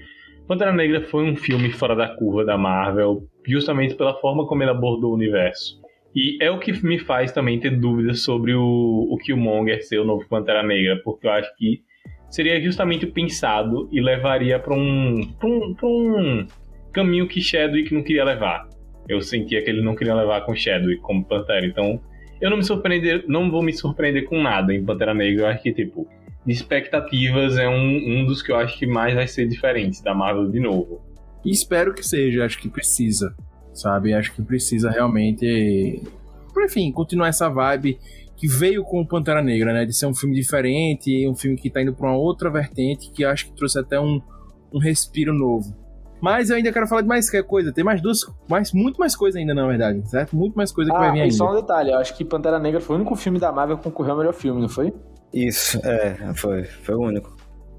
Pantera 0.47 0.73
Negra 0.73 1.01
foi 1.03 1.23
um 1.23 1.35
filme 1.35 1.71
fora 1.71 1.95
da 1.95 2.07
curva 2.07 2.43
da 2.43 2.57
Marvel, 2.57 3.23
justamente 3.47 3.95
pela 3.95 4.15
forma 4.19 4.45
como 4.47 4.63
ele 4.63 4.71
abordou 4.71 5.11
o 5.11 5.15
universo. 5.15 5.79
E 6.13 6.37
é 6.43 6.51
o 6.51 6.59
que 6.59 6.73
me 6.85 6.99
faz 6.99 7.31
também 7.31 7.59
ter 7.59 7.69
dúvidas 7.69 8.23
sobre 8.23 8.53
o, 8.53 9.07
o 9.09 9.17
Killmonger 9.17 9.85
ser 9.85 9.99
o 9.99 10.05
novo 10.05 10.27
Pantera 10.27 10.61
Negra, 10.61 10.99
porque 11.03 11.25
eu 11.25 11.31
acho 11.31 11.55
que 11.55 11.81
seria 12.29 12.61
justamente 12.61 13.05
pensado 13.05 13.87
e 13.91 14.01
levaria 14.01 14.59
para 14.59 14.73
um, 14.73 15.21
pra 15.39 15.47
um, 15.47 15.73
pra 15.73 15.87
um 15.87 16.47
caminho 16.91 17.27
que 17.27 17.41
Chadwick 17.41 17.93
não 17.93 18.03
queria 18.03 18.25
levar. 18.25 18.67
Eu 19.11 19.21
sentia 19.21 19.61
que 19.61 19.69
ele 19.69 19.81
não 19.81 19.95
queria 19.95 20.15
levar 20.15 20.41
com 20.41 20.55
Chadwick 20.55 21.01
como 21.01 21.25
Pantera, 21.25 21.65
então 21.65 21.99
eu 22.39 22.49
não 22.49 22.57
me 22.57 22.63
surpreender, 22.63 23.25
não 23.27 23.51
vou 23.51 23.61
me 23.61 23.73
surpreender 23.73 24.25
com 24.25 24.41
nada 24.41 24.73
em 24.73 24.83
Pantera 24.83 25.13
Negra. 25.13 25.43
Eu 25.43 25.47
acho 25.47 25.61
que, 25.61 25.71
tipo, 25.71 26.07
de 26.45 26.51
expectativas 26.51 27.57
é 27.57 27.69
um, 27.69 28.19
um 28.19 28.25
dos 28.25 28.41
que 28.41 28.51
eu 28.51 28.55
acho 28.55 28.77
que 28.79 28.87
mais 28.87 29.13
vai 29.13 29.27
ser 29.27 29.47
diferente 29.47 30.03
da 30.03 30.13
Marvel 30.13 30.49
de 30.49 30.59
novo. 30.59 31.01
Espero 31.45 31.93
que 31.93 32.03
seja, 32.03 32.45
acho 32.45 32.59
que 32.59 32.69
precisa, 32.69 33.35
sabe? 33.73 34.13
Acho 34.13 34.33
que 34.33 34.41
precisa 34.41 34.89
realmente. 34.89 36.01
Enfim, 36.57 36.91
continuar 36.91 37.27
essa 37.27 37.49
vibe 37.49 37.99
que 38.35 38.47
veio 38.47 38.83
com 38.83 39.01
o 39.01 39.07
Pantera 39.07 39.41
Negra, 39.41 39.73
né? 39.73 39.85
De 39.85 39.93
ser 39.93 40.07
um 40.07 40.13
filme 40.13 40.35
diferente, 40.35 41.27
um 41.27 41.35
filme 41.35 41.57
que 41.57 41.69
tá 41.69 41.81
indo 41.81 41.93
pra 41.93 42.07
uma 42.07 42.17
outra 42.17 42.49
vertente, 42.49 43.11
que 43.11 43.23
acho 43.23 43.45
que 43.45 43.55
trouxe 43.55 43.77
até 43.77 43.99
um, 43.99 44.19
um 44.73 44.79
respiro 44.79 45.33
novo. 45.33 45.75
Mas 46.21 46.49
eu 46.49 46.55
ainda 46.55 46.71
quero 46.71 46.87
falar 46.87 47.01
de 47.01 47.07
mais 47.07 47.29
coisa. 47.43 47.71
Tem 47.73 47.83
mais 47.83 47.99
duas, 48.01 48.19
mais, 48.47 48.71
muito 48.71 48.97
mais 48.99 49.15
coisa 49.15 49.39
ainda, 49.39 49.53
na 49.53 49.65
verdade, 49.65 50.07
certo? 50.09 50.35
Muito 50.35 50.53
mais 50.55 50.71
coisa 50.71 50.91
que 50.91 50.97
vai 50.97 51.09
Ah, 51.09 51.11
vir 51.11 51.17
e 51.17 51.21
ainda. 51.23 51.33
só 51.33 51.51
um 51.51 51.55
detalhe, 51.55 51.91
eu 51.91 51.97
acho 51.97 52.15
que 52.15 52.23
Pantera 52.23 52.59
Negra 52.59 52.79
foi 52.79 52.95
o 52.95 52.99
único 52.99 53.15
filme 53.15 53.39
da 53.39 53.51
Marvel 53.51 53.77
que 53.77 53.83
concorreu 53.83 54.11
ao 54.11 54.17
melhor 54.19 54.33
filme, 54.33 54.61
não 54.61 54.69
foi? 54.69 54.93
Isso, 55.33 55.79
é, 55.83 56.33
foi, 56.35 56.63
foi 56.63 56.95
o 56.95 56.99
único. 57.01 57.35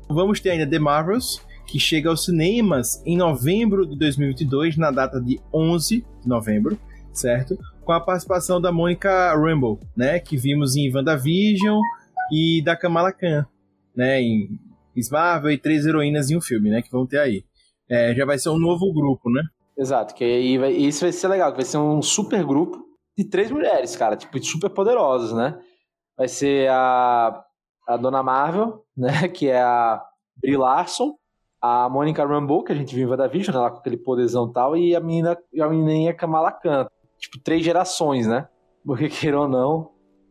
Vamos 0.09 0.41
ter 0.41 0.51
ainda 0.51 0.67
The 0.67 0.79
Marvels, 0.79 1.41
que 1.67 1.79
chega 1.79 2.09
aos 2.11 2.25
cinemas 2.25 3.01
em 3.07 3.17
novembro 3.17 3.87
de 3.87 3.97
2022, 3.97 4.77
na 4.77 4.91
data 4.91 5.21
de 5.21 5.39
11 5.55 6.05
de 6.23 6.29
novembro, 6.29 6.77
certo? 7.13 7.57
Com 7.85 7.93
a 7.93 8.01
participação 8.01 8.61
da 8.61 8.73
Mônica 8.73 9.35
Rambeau, 9.37 9.79
né? 9.97 10.19
Que 10.19 10.37
vimos 10.37 10.77
em 10.77 10.93
WandaVision 10.95 11.81
e 12.33 12.61
da 12.65 12.75
Kamala 12.77 13.13
Khan, 13.13 13.47
né? 13.95 14.21
Em 14.21 14.49
Miss 14.97 15.11
Marvel 15.11 15.51
e 15.53 15.59
três 15.59 15.87
heroínas 15.87 16.31
em 16.31 16.37
um 16.37 16.41
filme, 16.41 16.71
né? 16.71 16.83
Que 16.83 16.91
vão 16.91 17.07
ter 17.07 17.19
aí. 17.19 17.45
É, 17.93 18.15
já 18.15 18.25
vai 18.25 18.39
ser 18.39 18.49
um 18.49 18.59
novo 18.59 18.91
grupo, 18.91 19.31
né? 19.31 19.43
Exato, 19.77 20.15
que 20.15 20.25
aí 20.25 20.57
vai, 20.57 20.73
isso 20.73 21.03
vai 21.03 21.13
ser 21.13 21.29
legal, 21.29 21.51
que 21.51 21.59
vai 21.59 21.65
ser 21.67 21.77
um 21.77 22.01
super 22.01 22.43
grupo, 22.43 22.83
de 23.17 23.25
três 23.25 23.51
mulheres, 23.51 23.95
cara, 23.95 24.17
tipo, 24.17 24.43
super 24.43 24.71
poderosas, 24.71 25.35
né? 25.35 25.61
Vai 26.17 26.27
ser 26.27 26.71
a, 26.71 27.45
a 27.87 27.97
Dona 27.99 28.23
Marvel, 28.23 28.83
né? 28.97 29.29
Que 29.29 29.49
é 29.49 29.61
a 29.61 30.03
Brie 30.37 30.57
Larson, 30.57 31.15
a 31.61 31.87
Monica 31.91 32.25
Rambeau, 32.25 32.65
que 32.65 32.73
a 32.73 32.75
gente 32.75 32.95
viu 32.95 33.07
em 33.07 33.11
WandaVision, 33.11 33.55
né? 33.55 33.61
Lá 33.61 33.71
com 33.71 33.79
aquele 33.79 33.99
poderzão 33.99 34.49
e 34.49 34.53
tal, 34.55 34.75
e 34.75 34.97
a 34.97 35.01
menina, 35.01 35.37
a 35.61 35.69
menininha 35.69 36.15
Kamala 36.15 36.51
Khan. 36.51 36.89
Tipo, 37.19 37.39
três 37.45 37.63
gerações, 37.63 38.27
né? 38.27 38.49
Porque, 38.87 39.11
queira 39.11 39.39
ou 39.39 39.49
não, 39.49 39.91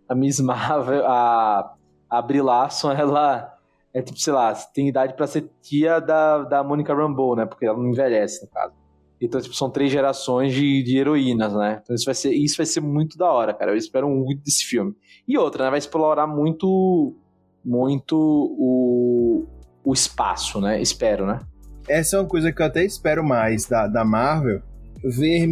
a 0.10 0.16
Miss 0.16 0.40
Marvel, 0.40 1.06
a, 1.06 1.76
a 2.10 2.22
Brie 2.24 2.42
Larson, 2.42 2.92
ela 2.92 3.51
é 3.94 4.02
tipo, 4.02 4.20
sei 4.20 4.34
lá, 4.34 4.54
tem 4.54 4.88
idade 4.88 5.16
para 5.16 5.28
ser 5.28 5.50
tia 5.62 6.00
da, 6.00 6.44
da 6.44 6.64
Monica 6.64 6.94
Rambeau, 6.94 7.36
né? 7.36 7.46
Porque 7.46 7.66
ela 7.66 7.78
não 7.78 7.90
envelhece, 7.90 8.42
no 8.44 8.50
caso. 8.50 8.74
Então, 9.20 9.40
tipo, 9.40 9.54
são 9.54 9.70
três 9.70 9.92
gerações 9.92 10.54
de, 10.54 10.82
de 10.82 10.98
heroínas, 10.98 11.54
né? 11.54 11.80
Então 11.84 11.96
isso 11.96 12.06
vai, 12.06 12.16
ser, 12.16 12.34
isso 12.34 12.58
vai 12.58 12.66
ser 12.66 12.82
muito 12.82 13.18
da 13.18 13.30
hora, 13.32 13.54
cara. 13.54 13.72
Eu 13.72 13.78
espero 13.78 14.10
muito 14.10 14.44
desse 14.44 14.66
filme. 14.66 14.96
E 15.28 15.38
outra, 15.38 15.66
né? 15.66 15.70
Vai 15.70 15.80
explorar 15.80 16.26
muito, 16.26 17.16
muito 17.64 18.18
o, 18.18 19.46
o 19.84 19.94
espaço, 19.94 20.60
né? 20.60 20.82
Espero, 20.82 21.28
né? 21.28 21.40
Essa 21.88 22.16
é 22.16 22.20
uma 22.20 22.28
coisa 22.28 22.52
que 22.52 22.62
eu 22.62 22.66
até 22.66 22.84
espero 22.84 23.24
mais 23.24 23.68
da, 23.68 23.88
da 23.88 24.04
Marvel, 24.04 24.62
ver 25.04 25.48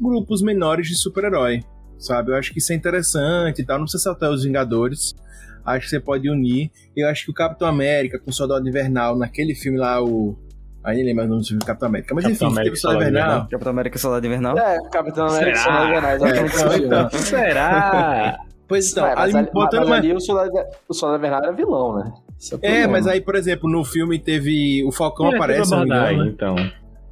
grupos 0.00 0.40
menores 0.40 0.86
de 0.86 0.96
super-herói, 0.96 1.62
sabe? 1.98 2.30
Eu 2.30 2.36
acho 2.36 2.52
que 2.52 2.58
isso 2.58 2.72
é 2.72 2.76
interessante 2.76 3.60
e 3.60 3.66
tal. 3.66 3.76
Não 3.76 3.84
precisa 3.84 4.04
saltar 4.04 4.30
os 4.30 4.44
Vingadores. 4.44 5.14
Acho 5.64 5.86
que 5.86 5.90
você 5.90 6.00
pode 6.00 6.28
unir. 6.28 6.70
Eu 6.96 7.08
acho 7.08 7.24
que 7.24 7.30
o 7.30 7.34
Capitão 7.34 7.68
América 7.68 8.18
com 8.18 8.30
o 8.30 8.32
Soldado 8.32 8.68
Invernal, 8.68 9.16
naquele 9.16 9.54
filme 9.54 9.78
lá, 9.78 10.02
o 10.02 10.36
Aí 10.82 10.96
nem 10.96 11.04
lembro 11.04 11.24
o 11.24 11.28
nome 11.28 11.42
do 11.42 11.46
filme 11.46 11.62
Capitão 11.62 11.88
América. 11.88 12.14
Mas 12.14 12.24
Capitão 12.24 12.48
enfim, 12.48 12.56
América, 12.56 12.74
teve 12.74 12.80
Soldado 12.80 13.02
Invernal. 13.02 13.48
Capitão 13.48 13.70
América 13.70 13.96
e 13.96 14.00
Soldado 14.00 14.26
Invernal? 14.26 14.58
É, 14.58 14.88
Capitão 14.90 15.26
América 15.26 15.58
Será? 15.58 15.64
Soldado 15.64 15.88
Invernal, 15.88 16.14
exatamente 16.14 16.56
É, 16.72 16.86
então. 16.86 17.10
Será? 17.10 18.38
Pois 18.66 18.92
então, 18.92 19.04
Ué, 19.04 19.14
mas, 19.16 19.34
ali 19.34 19.50
botando 19.52 19.80
mas 19.80 19.88
uma... 19.88 19.96
ali 19.96 20.12
o 20.14 20.20
Soldado, 20.20 20.50
o 20.88 20.94
Soldado 20.94 21.18
Invernal 21.18 21.42
era 21.42 21.52
vilão, 21.52 21.96
né? 21.96 22.12
É, 22.14 22.48
problema. 22.50 22.88
mas 22.92 23.06
aí, 23.06 23.20
por 23.20 23.34
exemplo, 23.34 23.70
no 23.70 23.84
filme 23.84 24.18
teve. 24.18 24.82
O 24.84 24.92
Falcão 24.92 25.30
É, 25.30 25.34
aparece, 25.34 25.70
não 25.70 25.80
me 25.80 25.84
engano, 25.84 26.00
né? 26.00 26.08
abordagem, 26.08 26.32
então. 26.32 26.56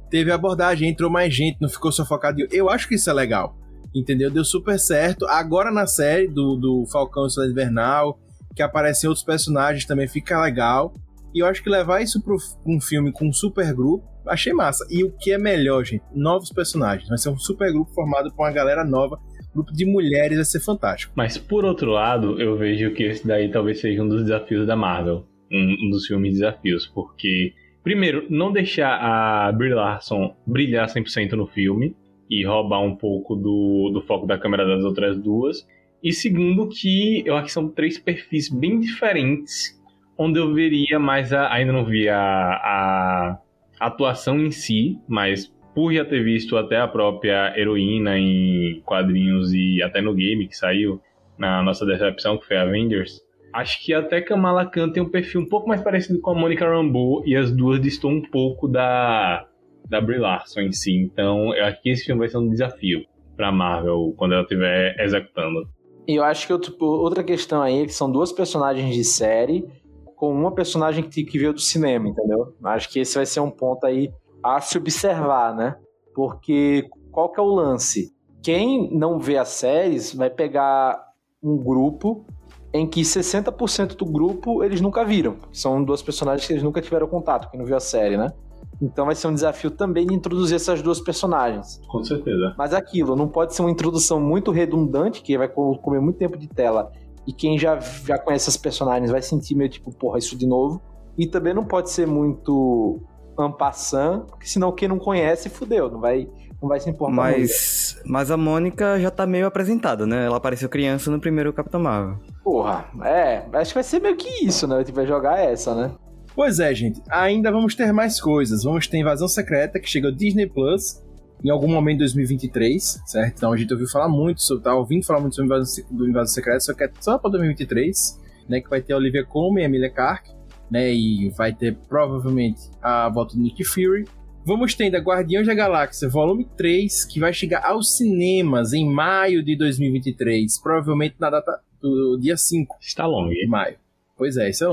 Teve 0.09 0.31
abordagem, 0.31 0.89
entrou 0.89 1.11
mais 1.11 1.31
gente, 1.31 1.61
não 1.61 1.69
ficou 1.69 1.91
sufocado. 1.91 2.39
Eu 2.51 2.69
acho 2.69 2.87
que 2.87 2.95
isso 2.95 3.09
é 3.09 3.13
legal. 3.13 3.55
Entendeu? 3.93 4.31
Deu 4.31 4.43
super 4.43 4.79
certo. 4.79 5.27
Agora 5.27 5.69
na 5.71 5.85
série 5.85 6.27
do, 6.27 6.55
do 6.55 6.85
Falcão 6.91 7.27
e 7.27 7.29
Soldado 7.29 7.51
Invernal, 7.51 8.17
que 8.55 8.61
aparecem 8.61 9.07
outros 9.07 9.25
personagens 9.25 9.85
também, 9.85 10.07
fica 10.07 10.41
legal. 10.41 10.93
E 11.33 11.39
eu 11.39 11.45
acho 11.45 11.63
que 11.63 11.69
levar 11.69 12.01
isso 12.01 12.21
para 12.21 12.33
um 12.65 12.81
filme 12.81 13.11
com 13.11 13.27
um 13.27 13.33
super 13.33 13.73
grupo, 13.73 14.03
achei 14.27 14.51
massa. 14.53 14.85
E 14.89 15.03
o 15.03 15.11
que 15.11 15.31
é 15.31 15.37
melhor, 15.37 15.83
gente? 15.83 16.03
Novos 16.13 16.51
personagens. 16.51 17.07
Vai 17.07 17.17
ser 17.17 17.29
um 17.29 17.37
super 17.37 17.71
grupo 17.71 17.91
formado 17.93 18.31
por 18.31 18.43
uma 18.43 18.51
galera 18.51 18.83
nova. 18.83 19.19
Grupo 19.53 19.71
de 19.73 19.85
mulheres 19.85 20.37
vai 20.37 20.45
ser 20.45 20.59
fantástico. 20.59 21.13
Mas 21.15 21.37
por 21.37 21.65
outro 21.65 21.91
lado, 21.91 22.39
eu 22.41 22.57
vejo 22.57 22.93
que 22.93 23.03
esse 23.03 23.27
daí 23.27 23.51
talvez 23.51 23.79
seja 23.79 24.03
um 24.03 24.07
dos 24.07 24.23
desafios 24.23 24.65
da 24.65 24.75
Marvel. 24.75 25.25
Um, 25.51 25.87
um 25.87 25.89
dos 25.89 26.05
filmes 26.05 26.33
desafios. 26.33 26.87
Porque, 26.87 27.53
primeiro, 27.83 28.25
não 28.29 28.51
deixar 28.51 28.95
a 28.95 29.51
Brie 29.51 29.73
Larson 29.73 30.35
brilhar 30.45 30.87
100% 30.87 31.33
no 31.33 31.47
filme 31.47 31.95
e 32.29 32.45
roubar 32.45 32.81
um 32.81 32.95
pouco 32.95 33.35
do, 33.35 33.89
do 33.91 34.01
foco 34.01 34.27
da 34.27 34.37
câmera 34.37 34.65
das 34.65 34.83
outras 34.83 35.17
duas. 35.17 35.65
E 36.03 36.13
segundo, 36.13 36.69
que 36.69 37.23
eu 37.25 37.35
acho 37.35 37.47
que 37.47 37.51
são 37.51 37.69
três 37.69 37.97
perfis 37.97 38.49
bem 38.49 38.79
diferentes, 38.79 39.79
onde 40.17 40.39
eu 40.39 40.53
veria 40.53 40.99
mais 40.99 41.33
a. 41.33 41.51
Ainda 41.53 41.73
não 41.73 41.85
vi 41.85 42.07
a, 42.07 42.17
a 42.19 43.39
atuação 43.79 44.39
em 44.39 44.51
si, 44.51 44.97
mas 45.07 45.53
por 45.73 45.93
já 45.93 46.03
ter 46.03 46.23
visto 46.23 46.57
até 46.57 46.77
a 46.77 46.87
própria 46.87 47.57
heroína 47.57 48.17
em 48.17 48.81
quadrinhos 48.85 49.53
e 49.53 49.81
até 49.81 50.01
no 50.01 50.13
game 50.13 50.47
que 50.47 50.55
saiu 50.55 51.01
na 51.37 51.63
nossa 51.63 51.85
decepção, 51.85 52.37
que 52.37 52.45
foi 52.45 52.57
Avengers, 52.57 53.21
acho 53.53 53.83
que 53.83 53.93
até 53.93 54.21
Kamala 54.21 54.65
Khan 54.65 54.89
tem 54.89 55.01
um 55.01 55.09
perfil 55.09 55.41
um 55.41 55.47
pouco 55.47 55.67
mais 55.67 55.81
parecido 55.81 56.19
com 56.19 56.31
a 56.31 56.35
Monica 56.35 56.67
Rambeau 56.67 57.23
e 57.25 57.35
as 57.35 57.51
duas 57.51 57.79
distam 57.81 58.11
um 58.11 58.21
pouco 58.21 58.67
da, 58.67 59.45
da 59.87 60.01
Brie 60.01 60.19
Larson 60.19 60.61
em 60.61 60.71
si. 60.71 60.95
Então 60.95 61.53
eu 61.55 61.65
acho 61.65 61.81
que 61.81 61.89
esse 61.89 62.05
filme 62.05 62.19
vai 62.19 62.29
ser 62.29 62.37
um 62.37 62.49
desafio 62.49 63.05
pra 63.35 63.51
Marvel 63.51 64.13
quando 64.17 64.33
ela 64.33 64.43
estiver 64.43 64.95
executando. 64.99 65.69
E 66.09 66.15
eu 66.15 66.23
acho 66.23 66.47
que 66.47 66.53
outro- 66.53 66.75
outra 66.81 67.23
questão 67.23 67.61
aí 67.61 67.83
é 67.83 67.85
que 67.85 67.93
são 67.93 68.11
duas 68.11 68.31
personagens 68.31 68.95
de 68.95 69.03
série 69.03 69.69
com 70.15 70.33
uma 70.33 70.51
personagem 70.51 71.03
que, 71.07 71.23
que 71.23 71.37
veio 71.37 71.53
do 71.53 71.59
cinema, 71.61 72.09
entendeu? 72.09 72.51
Acho 72.63 72.89
que 72.89 72.99
esse 72.99 73.13
vai 73.15 73.27
ser 73.27 73.41
um 73.41 73.51
ponto 73.51 73.85
aí 73.85 74.11
a 74.41 74.59
se 74.59 74.75
observar, 74.75 75.55
né? 75.55 75.75
Porque 76.15 76.89
qual 77.11 77.29
que 77.31 77.39
é 77.39 77.43
o 77.43 77.53
lance? 77.53 78.11
Quem 78.41 78.89
não 78.91 79.19
vê 79.19 79.37
as 79.37 79.49
séries 79.49 80.11
vai 80.11 80.31
pegar 80.31 80.99
um 81.43 81.55
grupo 81.55 82.25
em 82.73 82.87
que 82.87 83.01
60% 83.01 83.95
do 83.95 84.05
grupo 84.05 84.63
eles 84.63 84.81
nunca 84.81 85.05
viram. 85.05 85.37
São 85.53 85.83
duas 85.83 86.01
personagens 86.01 86.47
que 86.47 86.53
eles 86.53 86.63
nunca 86.63 86.81
tiveram 86.81 87.05
contato, 87.05 87.51
quem 87.51 87.59
não 87.59 87.67
viu 87.67 87.77
a 87.77 87.79
série, 87.79 88.17
né? 88.17 88.33
Então 88.81 89.05
vai 89.05 89.15
ser 89.15 89.27
um 89.27 89.33
desafio 89.33 89.69
também 89.71 90.07
de 90.07 90.13
introduzir 90.13 90.55
essas 90.55 90.81
duas 90.81 90.99
personagens. 91.01 91.81
Com 91.89 92.03
certeza. 92.03 92.53
Mas 92.57 92.73
aquilo, 92.73 93.15
não 93.15 93.27
pode 93.27 93.53
ser 93.53 93.61
uma 93.61 93.71
introdução 93.71 94.19
muito 94.21 94.51
redundante, 94.51 95.21
que 95.21 95.37
vai 95.37 95.47
co- 95.49 95.77
comer 95.79 95.99
muito 95.99 96.17
tempo 96.17 96.37
de 96.37 96.47
tela. 96.47 96.91
E 97.27 97.33
quem 97.33 97.59
já, 97.59 97.77
já 97.79 98.17
conhece 98.17 98.49
as 98.49 98.55
personagens 98.57 99.11
vai 99.11 99.21
sentir 99.21 99.53
meio 99.55 99.69
tipo, 99.69 99.91
porra, 99.93 100.17
isso 100.17 100.37
de 100.37 100.47
novo. 100.47 100.81
E 101.17 101.27
também 101.27 101.53
não 101.53 101.65
pode 101.65 101.89
ser 101.89 102.07
muito 102.07 103.01
ampassant, 103.37 104.25
porque 104.27 104.47
senão 104.47 104.71
quem 104.71 104.87
não 104.87 104.97
conhece, 104.99 105.49
fudeu, 105.49 105.89
não 105.89 105.99
vai, 105.99 106.27
não 106.61 106.67
vai 106.69 106.79
se 106.79 106.89
importar 106.89 107.13
muito. 107.13 107.39
Mas, 107.39 108.01
mas 108.05 108.31
a 108.31 108.37
Mônica 108.37 108.99
já 108.99 109.09
tá 109.11 109.25
meio 109.25 109.45
apresentada, 109.47 110.05
né? 110.05 110.25
Ela 110.25 110.37
apareceu 110.37 110.69
criança 110.69 111.09
no 111.11 111.19
primeiro 111.19 111.51
Capitão 111.53 111.79
Marvel. 111.81 112.17
Porra, 112.43 112.85
é, 113.03 113.43
acho 113.53 113.71
que 113.71 113.75
vai 113.75 113.83
ser 113.83 114.01
meio 114.01 114.15
que 114.15 114.45
isso, 114.45 114.67
né? 114.67 114.83
Tipo, 114.83 114.97
vai 114.97 115.05
jogar 115.05 115.39
essa, 115.39 115.73
né? 115.75 115.91
Pois 116.39 116.57
é, 116.57 116.73
gente. 116.73 117.01
Ainda 117.09 117.51
vamos 117.51 117.75
ter 117.75 117.91
mais 117.91 118.21
coisas. 118.21 118.63
Vamos 118.63 118.87
ter 118.87 118.97
Invasão 118.97 119.27
Secreta, 119.27 119.77
que 119.77 119.89
chega 119.89 120.07
ao 120.07 120.13
Disney 120.13 120.47
Plus 120.47 121.03
em 121.43 121.49
algum 121.49 121.67
momento 121.67 121.97
de 121.97 122.05
2023, 122.05 123.01
certo? 123.05 123.35
Então 123.35 123.51
a 123.51 123.57
gente 123.57 123.73
ouviu 123.73 123.89
falar 123.89 124.07
muito, 124.07 124.41
sobre, 124.41 124.63
tá 124.63 124.73
ouvindo 124.73 125.05
falar 125.05 125.19
muito 125.19 125.35
sobre 125.35 125.53
Invasão, 125.53 125.85
do 125.91 126.07
Invasão 126.07 126.33
Secreta, 126.33 126.61
só 126.61 126.73
que 126.73 126.85
é 126.85 126.91
só 127.01 127.17
pra 127.17 127.29
2023, 127.31 128.21
né? 128.47 128.61
Que 128.61 128.69
vai 128.69 128.81
ter 128.81 128.93
a 128.93 128.95
Olivia 128.95 129.25
Colman 129.25 129.63
e 129.63 129.65
a 129.65 129.67
Emilia 129.67 129.89
Clarke, 129.89 130.31
né? 130.71 130.93
E 130.93 131.29
vai 131.31 131.51
ter 131.53 131.75
provavelmente 131.89 132.61
a 132.81 133.09
volta 133.09 133.35
do 133.35 133.41
Nick 133.41 133.61
Fury. 133.65 134.05
Vamos 134.45 134.73
ter 134.73 134.85
ainda 134.85 134.99
Guardiões 134.99 135.45
da 135.45 135.53
Galáxia, 135.53 136.07
volume 136.07 136.47
3, 136.55 137.03
que 137.03 137.19
vai 137.19 137.33
chegar 137.33 137.65
aos 137.65 137.97
cinemas 137.97 138.71
em 138.71 138.89
maio 138.89 139.43
de 139.43 139.57
2023, 139.57 140.57
provavelmente 140.61 141.15
na 141.19 141.29
data 141.29 141.59
do 141.81 142.17
dia 142.17 142.37
5 142.37 142.77
Está 142.79 143.05
longe. 143.05 143.35
de 143.35 143.45
maio. 143.45 143.75
Pois 144.17 144.37
é, 144.37 144.49
isso 144.49 144.63
é 144.63 144.69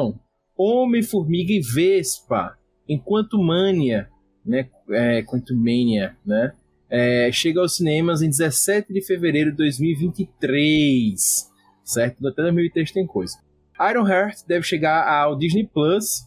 um. 0.59 0.65
Homem-Formiga 0.65 1.53
e 1.53 1.61
Vespa, 1.61 2.57
enquanto 2.89 3.43
Mania, 3.43 4.09
né? 4.45 4.69
É, 4.91 5.23
Quantumania, 5.23 6.17
né? 6.25 6.53
É, 6.89 7.31
chega 7.33 7.61
aos 7.61 7.77
cinemas 7.77 8.23
em 8.23 8.31
17 8.31 8.93
de 8.93 9.03
fevereiro 9.03 9.51
de 9.51 9.57
2023, 9.57 11.51
certo? 11.85 12.27
Até 12.27 12.43
2023 12.43 12.93
tem 12.93 13.07
coisa. 13.07 13.37
Iron 13.91 14.07
Heart 14.07 14.47
deve 14.47 14.65
chegar 14.65 15.07
ao 15.07 15.37
Disney 15.37 15.67
Plus, 15.67 16.25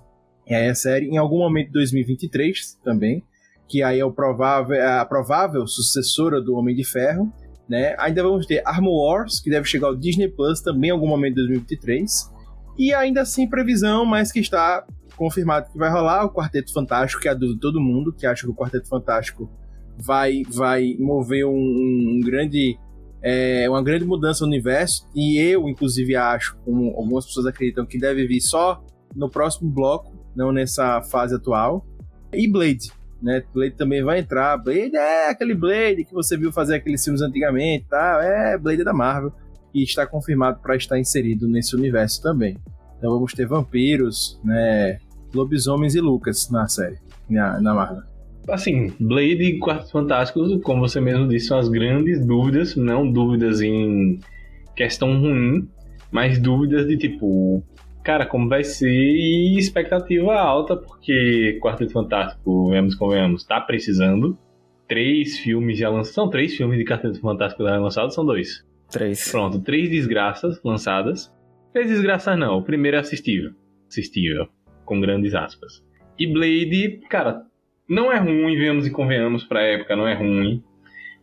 aí 0.48 0.68
a 0.68 0.76
série, 0.76 1.08
em 1.08 1.18
algum 1.18 1.40
momento 1.40 1.68
de 1.68 1.74
2023 1.74 2.78
também, 2.84 3.24
que 3.68 3.82
aí 3.82 4.00
é 4.00 4.06
o 4.06 4.12
provável, 4.12 4.86
a 4.86 5.06
provável 5.06 5.66
sucessora 5.66 6.42
do 6.42 6.56
Homem 6.56 6.76
de 6.76 6.84
Ferro, 6.84 7.32
né? 7.70 7.96
Ainda 8.00 8.24
vamos 8.24 8.46
ter 8.46 8.62
Armor 8.66 8.94
Wars, 8.94 9.40
que 9.40 9.50
deve 9.50 9.68
chegar 9.68 9.88
ao 9.88 9.96
Disney 9.96 10.28
Plus 10.28 10.60
também 10.60 10.90
em 10.90 10.94
algum 10.94 11.08
momento 11.08 11.36
de 11.36 11.48
2023. 11.48 12.32
E 12.80 12.94
ainda 12.94 13.22
assim, 13.22 13.46
previsão, 13.46 14.06
mas 14.06 14.32
que 14.32 14.40
está 14.40 14.86
confirmado 15.18 15.70
que 15.70 15.78
vai 15.78 15.92
rolar 15.92 16.24
o 16.24 16.34
Quarteto 16.34 16.72
Fantástico, 16.72 17.22
que 17.22 17.28
é 17.28 17.32
a 17.32 17.34
dúvida 17.34 17.56
de 17.56 17.60
todo 17.60 17.82
mundo, 17.82 18.14
que 18.14 18.26
acha 18.26 18.44
que 18.46 18.50
o 18.50 18.56
Quarteto 18.56 18.88
Fantástico 18.88 19.52
vai, 19.98 20.44
vai 20.48 20.96
mover 20.98 21.46
um, 21.46 21.52
um 21.52 22.22
grande. 22.24 22.80
é, 23.22 23.70
uma 23.70 23.84
grande 23.84 24.06
mudança 24.06 24.46
no 24.46 24.48
universo. 24.48 25.06
E 25.14 25.38
eu, 25.38 25.68
inclusive, 25.68 26.16
acho, 26.16 26.58
como 26.64 26.92
algumas 26.96 27.26
pessoas 27.26 27.48
acreditam, 27.48 27.86
que 27.86 28.00
deve 28.00 28.26
vir 28.26 28.40
só 28.40 28.82
no 29.14 29.30
próximo 29.30 29.70
bloco, 29.70 30.18
não 30.34 30.54
nessa 30.54 31.02
fase 31.02 31.36
atual. 31.36 31.86
E 32.32 32.50
Blade. 32.50 32.94
Né? 33.22 33.44
Blade 33.54 33.76
também 33.76 34.02
vai 34.02 34.20
entrar. 34.20 34.56
Blade 34.56 34.96
é 34.96 35.30
aquele 35.30 35.54
Blade 35.54 36.06
que 36.06 36.14
você 36.14 36.38
viu 36.38 36.50
fazer 36.50 36.76
aqueles 36.76 37.04
filmes 37.04 37.22
antigamente, 37.22 37.88
tá? 37.90 38.22
É 38.24 38.58
Blade 38.58 38.86
da 38.86 38.94
Marvel 38.94 39.34
e 39.74 39.84
está 39.84 40.06
confirmado 40.06 40.60
para 40.62 40.76
estar 40.76 41.00
inserido 41.00 41.48
nesse 41.48 41.76
universo 41.76 42.22
também. 42.22 42.58
Então 42.98 43.12
vamos 43.12 43.34
ter 43.34 43.46
vampiros, 43.46 44.40
né, 44.44 45.00
lobisomens 45.34 45.96
e 45.96 46.02
Lucas 46.02 46.50
na 46.50 46.68
série, 46.68 46.98
na, 47.30 47.60
na 47.62 47.74
Marvel. 47.74 48.04
Assim, 48.50 48.92
Blade 49.00 49.44
e 49.44 49.60
Quartos 49.60 49.92
Fantásticos, 49.92 50.62
como 50.64 50.82
você 50.82 51.00
mesmo 51.00 51.28
disse, 51.28 51.48
são 51.48 51.60
as 51.60 51.70
grandes 51.70 52.26
dúvidas, 52.26 52.76
não 52.76 53.10
dúvidas 53.12 53.62
em 53.62 54.20
questão 54.76 55.20
ruim, 55.20 55.70
mas 56.12 56.40
dúvidas 56.40 56.88
de 56.88 56.98
tipo, 56.98 57.64
cara, 58.04 58.26
como 58.26 58.50
vai 58.50 58.64
ser 58.64 58.90
e 58.90 59.58
expectativa 59.58 60.34
alta, 60.34 60.76
porque 60.76 61.60
Quarteto 61.62 61.92
Fantástico, 61.92 62.70
vemos 62.72 62.96
convenhamos, 62.96 63.44
tá 63.44 63.62
precisando. 63.62 64.38
três 64.88 65.38
filmes 65.38 65.78
já 65.78 65.88
lançados. 65.88 66.16
São 66.16 66.30
três 66.30 66.56
filmes 66.56 66.80
de 66.80 66.86
Quarteto 66.86 67.22
Fantástico 67.22 67.64
já 67.64 67.78
lançados? 67.78 68.16
São 68.16 68.26
dois. 68.26 68.66
Três. 68.92 69.30
Pronto, 69.32 69.60
três 69.62 69.90
desgraças 69.90 70.62
lançadas. 70.64 71.32
Três 71.72 71.88
desgraças 71.88 72.38
não, 72.38 72.58
o 72.58 72.64
primeiro 72.64 72.98
é 72.98 73.00
assistível. 73.00 73.52
Assistível, 73.88 74.48
com 74.86 75.00
grandes 75.00 75.36
aspas. 75.36 75.84
E 76.18 76.28
Blade, 76.28 77.00
cara, 77.10 77.44
não 77.88 78.12
é 78.12 78.18
ruim, 78.18 78.58
venhamos 78.58 78.86
e 78.86 78.92
convenhamos 78.92 79.44
pra 79.44 79.62
época, 79.62 79.96
não 79.96 80.08
é 80.08 80.14
ruim. 80.14 80.64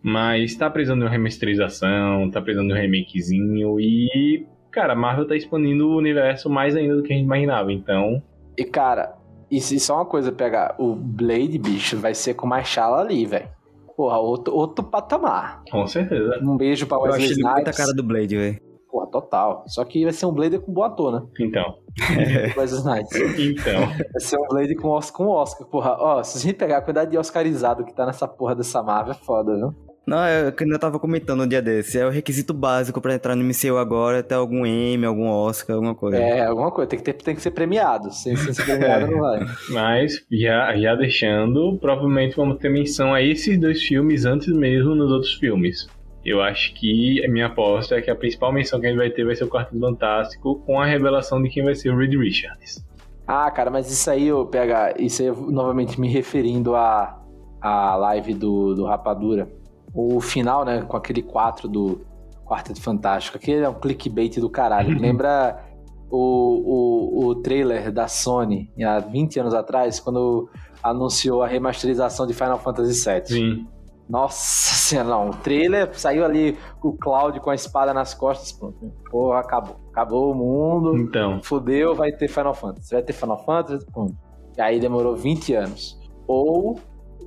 Mas 0.03 0.55
tá 0.55 0.71
precisando 0.71 1.01
de 1.01 1.05
uma 1.07 1.11
remasterização, 1.11 2.31
tá 2.31 2.41
precisando 2.41 2.69
de 2.69 2.75
um 2.75 2.77
remakezinho 2.77 3.81
e, 3.81 4.47
cara, 4.71 4.93
a 4.93 4.97
Marvel 4.97 5.27
tá 5.27 5.35
expandindo 5.35 5.89
o 5.89 5.97
universo 5.97 6.49
mais 6.49 6.77
ainda 6.77 6.95
do 6.97 7.03
que 7.03 7.13
a 7.13 7.17
gente 7.17 7.25
imaginava. 7.25 7.73
Então, 7.73 8.23
E, 8.57 8.65
cara, 8.65 9.17
isso, 9.51 9.75
isso 9.75 9.91
é 9.91 9.95
uma 9.95 10.07
coisa, 10.07 10.31
pegar 10.31 10.77
o 10.79 10.95
Blade, 10.95 11.59
bicho, 11.59 11.97
vai 11.97 12.15
ser 12.15 12.35
com 12.35 12.47
Marshall 12.47 12.95
ali, 12.95 13.27
velho. 13.27 13.49
Porra, 13.97 14.19
outro, 14.19 14.55
outro 14.55 14.85
patamar. 14.85 15.63
com 15.71 15.87
certeza. 15.87 16.39
Um 16.43 16.57
beijo 16.57 16.87
pra 16.87 16.99
Eu 16.99 17.03
Wesley 17.03 17.25
achei 17.25 17.33
ele 17.37 17.43
muita 17.43 17.59
Snipes. 17.61 17.77
cara 17.79 17.93
do 17.95 18.03
Blade, 18.03 18.37
velho. 18.37 18.61
Porra, 18.91 19.07
total. 19.09 19.65
Só 19.67 19.85
que 19.85 20.05
vai 20.05 20.13
ser 20.13 20.27
um 20.27 20.33
Blade 20.33 20.59
com 20.59 20.73
boa 20.73 20.87
ator, 20.89 21.13
né? 21.13 21.27
Então, 21.41 21.79
Wesley 22.57 22.81
Snipes. 22.81 23.39
então. 23.39 23.81
Vai 23.87 24.21
ser 24.21 24.39
um 24.39 24.47
Blade 24.49 24.75
com 24.77 24.89
Oscar, 24.89 25.17
com 25.27 25.33
Oscar. 25.33 25.67
Porra, 25.67 25.97
ó, 25.99 26.23
se 26.23 26.39
a 26.39 26.41
gente 26.41 26.55
pegar 26.57 26.79
a 26.79 26.81
quantidade 26.81 27.11
de 27.11 27.19
Oscarizado 27.19 27.85
que 27.85 27.95
tá 27.95 28.05
nessa 28.07 28.29
porra 28.29 28.55
dessa 28.55 28.83
Marvel, 28.83 29.13
é 29.13 29.25
foda, 29.25 29.55
viu? 29.57 29.75
Não, 30.07 30.23
é 30.23 30.49
o 30.49 30.53
que 30.53 30.65
eu 30.65 30.79
tava 30.79 30.99
comentando 31.01 31.43
um 31.43 31.49
dia 31.49 31.61
desse. 31.61 31.99
É 31.99 32.07
o 32.07 32.11
requisito 32.11 32.55
básico 32.55 33.01
pra 33.01 33.15
entrar 33.15 33.35
no 33.35 33.43
MCU 33.43 33.77
agora, 33.77 34.19
é 34.19 34.23
ter 34.23 34.35
algum 34.35 34.65
M, 34.65 35.05
algum 35.05 35.29
Oscar, 35.29 35.75
alguma 35.75 35.95
coisa. 35.95 36.19
É, 36.19 36.45
alguma 36.47 36.71
coisa. 36.71 36.89
Tem 36.89 36.99
que, 36.99 37.05
ter, 37.05 37.13
tem 37.15 37.35
que 37.35 37.43
ser 37.43 37.51
premiado. 37.51 38.13
Sem, 38.13 38.37
sem 38.37 38.53
ser 38.53 38.65
premiado 38.65 39.09
não 39.11 39.19
vai. 39.19 39.41
Mas, 39.71 40.25
já, 40.31 40.77
já 40.77 40.95
deixando, 40.95 41.77
provavelmente 41.81 42.37
vamos 42.37 42.59
ter 42.59 42.69
menção 42.69 43.13
a 43.13 43.21
esses 43.21 43.59
dois 43.59 43.83
filmes 43.83 44.25
antes 44.25 44.49
mesmo 44.49 44.95
nos 44.95 45.11
outros 45.11 45.35
filmes. 45.35 45.89
Eu 46.25 46.41
acho 46.41 46.75
que 46.75 47.25
a 47.25 47.29
minha 47.29 47.47
aposta 47.47 47.97
é 47.97 48.03
que 48.03 48.11
a 48.11 48.17
principal 48.17 48.53
menção 48.53 48.81
que 48.81 48.87
a 48.87 48.91
gente 48.91 48.99
vai 48.99 49.11
ter 49.11 49.25
vai 49.25 49.35
ser 49.35 49.45
o 49.45 49.49
Quarteto 49.49 49.79
Fantástico 49.79 50.63
com 50.67 50.81
a 50.81 50.87
revelação 50.87 51.43
de 51.43 51.49
quem 51.49 51.65
vai 51.65 51.75
ser 51.75 51.91
o 51.91 51.97
Reed 51.97 52.15
Richards. 52.15 52.85
Ah, 53.27 53.51
cara, 53.51 53.71
mas 53.71 53.91
isso 53.91 54.09
aí, 54.09 54.29
eu 54.29 54.47
pega. 54.47 54.95
Isso 55.01 55.23
aí, 55.23 55.29
eu, 55.29 55.35
novamente 55.51 56.01
me 56.01 56.09
referindo 56.09 56.77
à 56.77 57.23
à 57.61 57.97
live 57.97 58.35
do, 58.35 58.75
do 58.75 58.85
Rapadura. 58.85 59.49
O 59.97 60.21
final, 60.21 60.65
né, 60.65 60.83
com 60.83 60.97
aquele 60.97 61.23
4 61.23 61.69
do 61.69 62.01
Quarteto 62.45 62.81
Fantástico. 62.81 63.37
Aquele 63.37 63.65
é 63.65 63.69
um 63.69 63.75
clickbait 63.75 64.39
do 64.39 64.49
caralho. 64.49 64.99
Lembra 65.01 65.65
o, 66.11 66.19
o, 66.19 67.27
o 67.27 67.35
trailer 67.37 67.91
da 67.91 68.07
Sony 68.07 68.71
há 68.85 68.99
20 69.01 69.41
anos 69.41 69.55
atrás, 69.55 69.99
quando 69.99 70.49
anunciou 70.83 71.43
a 71.43 71.49
remasterização 71.49 72.27
de 72.27 72.35
Final 72.35 72.59
Fantasy 72.59 73.11
VII? 73.11 73.27
Sim. 73.27 73.67
Nossa 74.09 74.75
senhora, 74.75 75.09
não. 75.09 75.31
O 75.31 75.37
trailer 75.37 75.91
saiu 75.99 76.25
ali 76.25 76.57
o 76.83 76.93
Cloud 76.93 77.41
com 77.41 77.51
a 77.51 77.55
espada 77.55 77.93
nas 77.93 78.15
costas. 78.15 78.53
Pronto. 78.53 78.79
Porra, 79.11 79.41
acabou. 79.41 79.77
Acabou 79.91 80.31
o 80.31 80.35
mundo. 80.35 80.97
Então, 80.97 81.43
Fudeu, 81.43 81.95
vai 81.95 82.13
ter 82.13 82.29
Final 82.29 82.55
Fantasy. 82.55 82.93
Vai 82.93 83.03
ter 83.03 83.13
Final 83.13 83.45
Fantasy, 83.45 83.85
pum. 83.93 84.15
E 84.57 84.61
aí 84.61 84.79
demorou 84.79 85.17
20 85.17 85.55
anos. 85.55 85.99
Ou, 86.29 86.79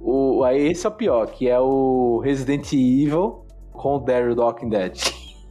o, 0.02 0.43
aí 0.43 0.68
esse 0.68 0.86
é 0.86 0.89
o 0.89 0.93
pior, 0.93 1.28
que 1.28 1.47
é 1.47 1.60
o 1.60 2.20
Resident 2.24 2.72
Evil 2.74 3.45
com 3.72 3.95
o 3.95 4.00
Daryl 4.00 4.36
do 4.36 4.41
Walking 4.41 4.70
Dead. 4.70 4.93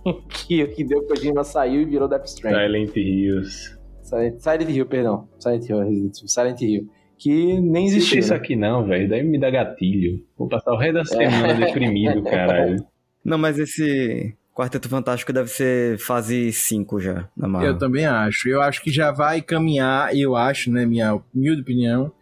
que, 0.28 0.66
que 0.66 0.84
deu 0.84 1.07
Kojima 1.07 1.44
saiu 1.44 1.82
e 1.82 1.84
virou 1.84 2.09
Death 2.09 2.26
Stranding. 2.26 2.59
Silent 2.59 2.96
Hills. 2.96 3.78
Silent, 4.03 4.40
Silent 4.40 4.70
Hill, 4.70 4.86
perdão. 4.86 5.28
Silent 5.38 5.68
Hill, 5.68 5.78
Resident 5.78 6.16
Evil. 6.16 6.28
Silent 6.28 6.61
Hill. 6.61 6.88
Que 7.18 7.61
nem 7.61 7.86
existiu. 7.86 8.20
isso 8.20 8.30
né? 8.30 8.36
aqui 8.36 8.55
não, 8.55 8.86
velho. 8.86 9.09
Daí 9.09 9.24
me 9.24 9.38
dá 9.38 9.51
gatilho. 9.51 10.24
Vou 10.36 10.49
passar 10.49 10.72
o 10.72 10.76
resto 10.76 10.94
da 10.94 11.05
semana 11.05 11.55
deprimido, 11.55 12.22
caralho. 12.24 12.76
Não, 13.24 13.36
mas 13.36 13.59
esse 13.59 14.36
Quarteto 14.55 14.88
Fantástico 14.88 15.32
deve 15.32 15.49
ser 15.49 15.99
fase 15.99 16.53
5 16.53 17.01
já, 17.01 17.28
na 17.36 17.49
Marvel. 17.49 17.72
Eu 17.72 17.78
também 17.78 18.07
acho. 18.07 18.49
Eu 18.49 18.62
acho 18.62 18.82
que 18.82 18.90
já 18.90 19.11
vai 19.11 19.42
caminhar, 19.42 20.16
eu 20.16 20.36
acho, 20.36 20.70
né, 20.70 20.86
minha 20.86 21.20
humilde 21.34 21.62
opinião, 21.62 22.12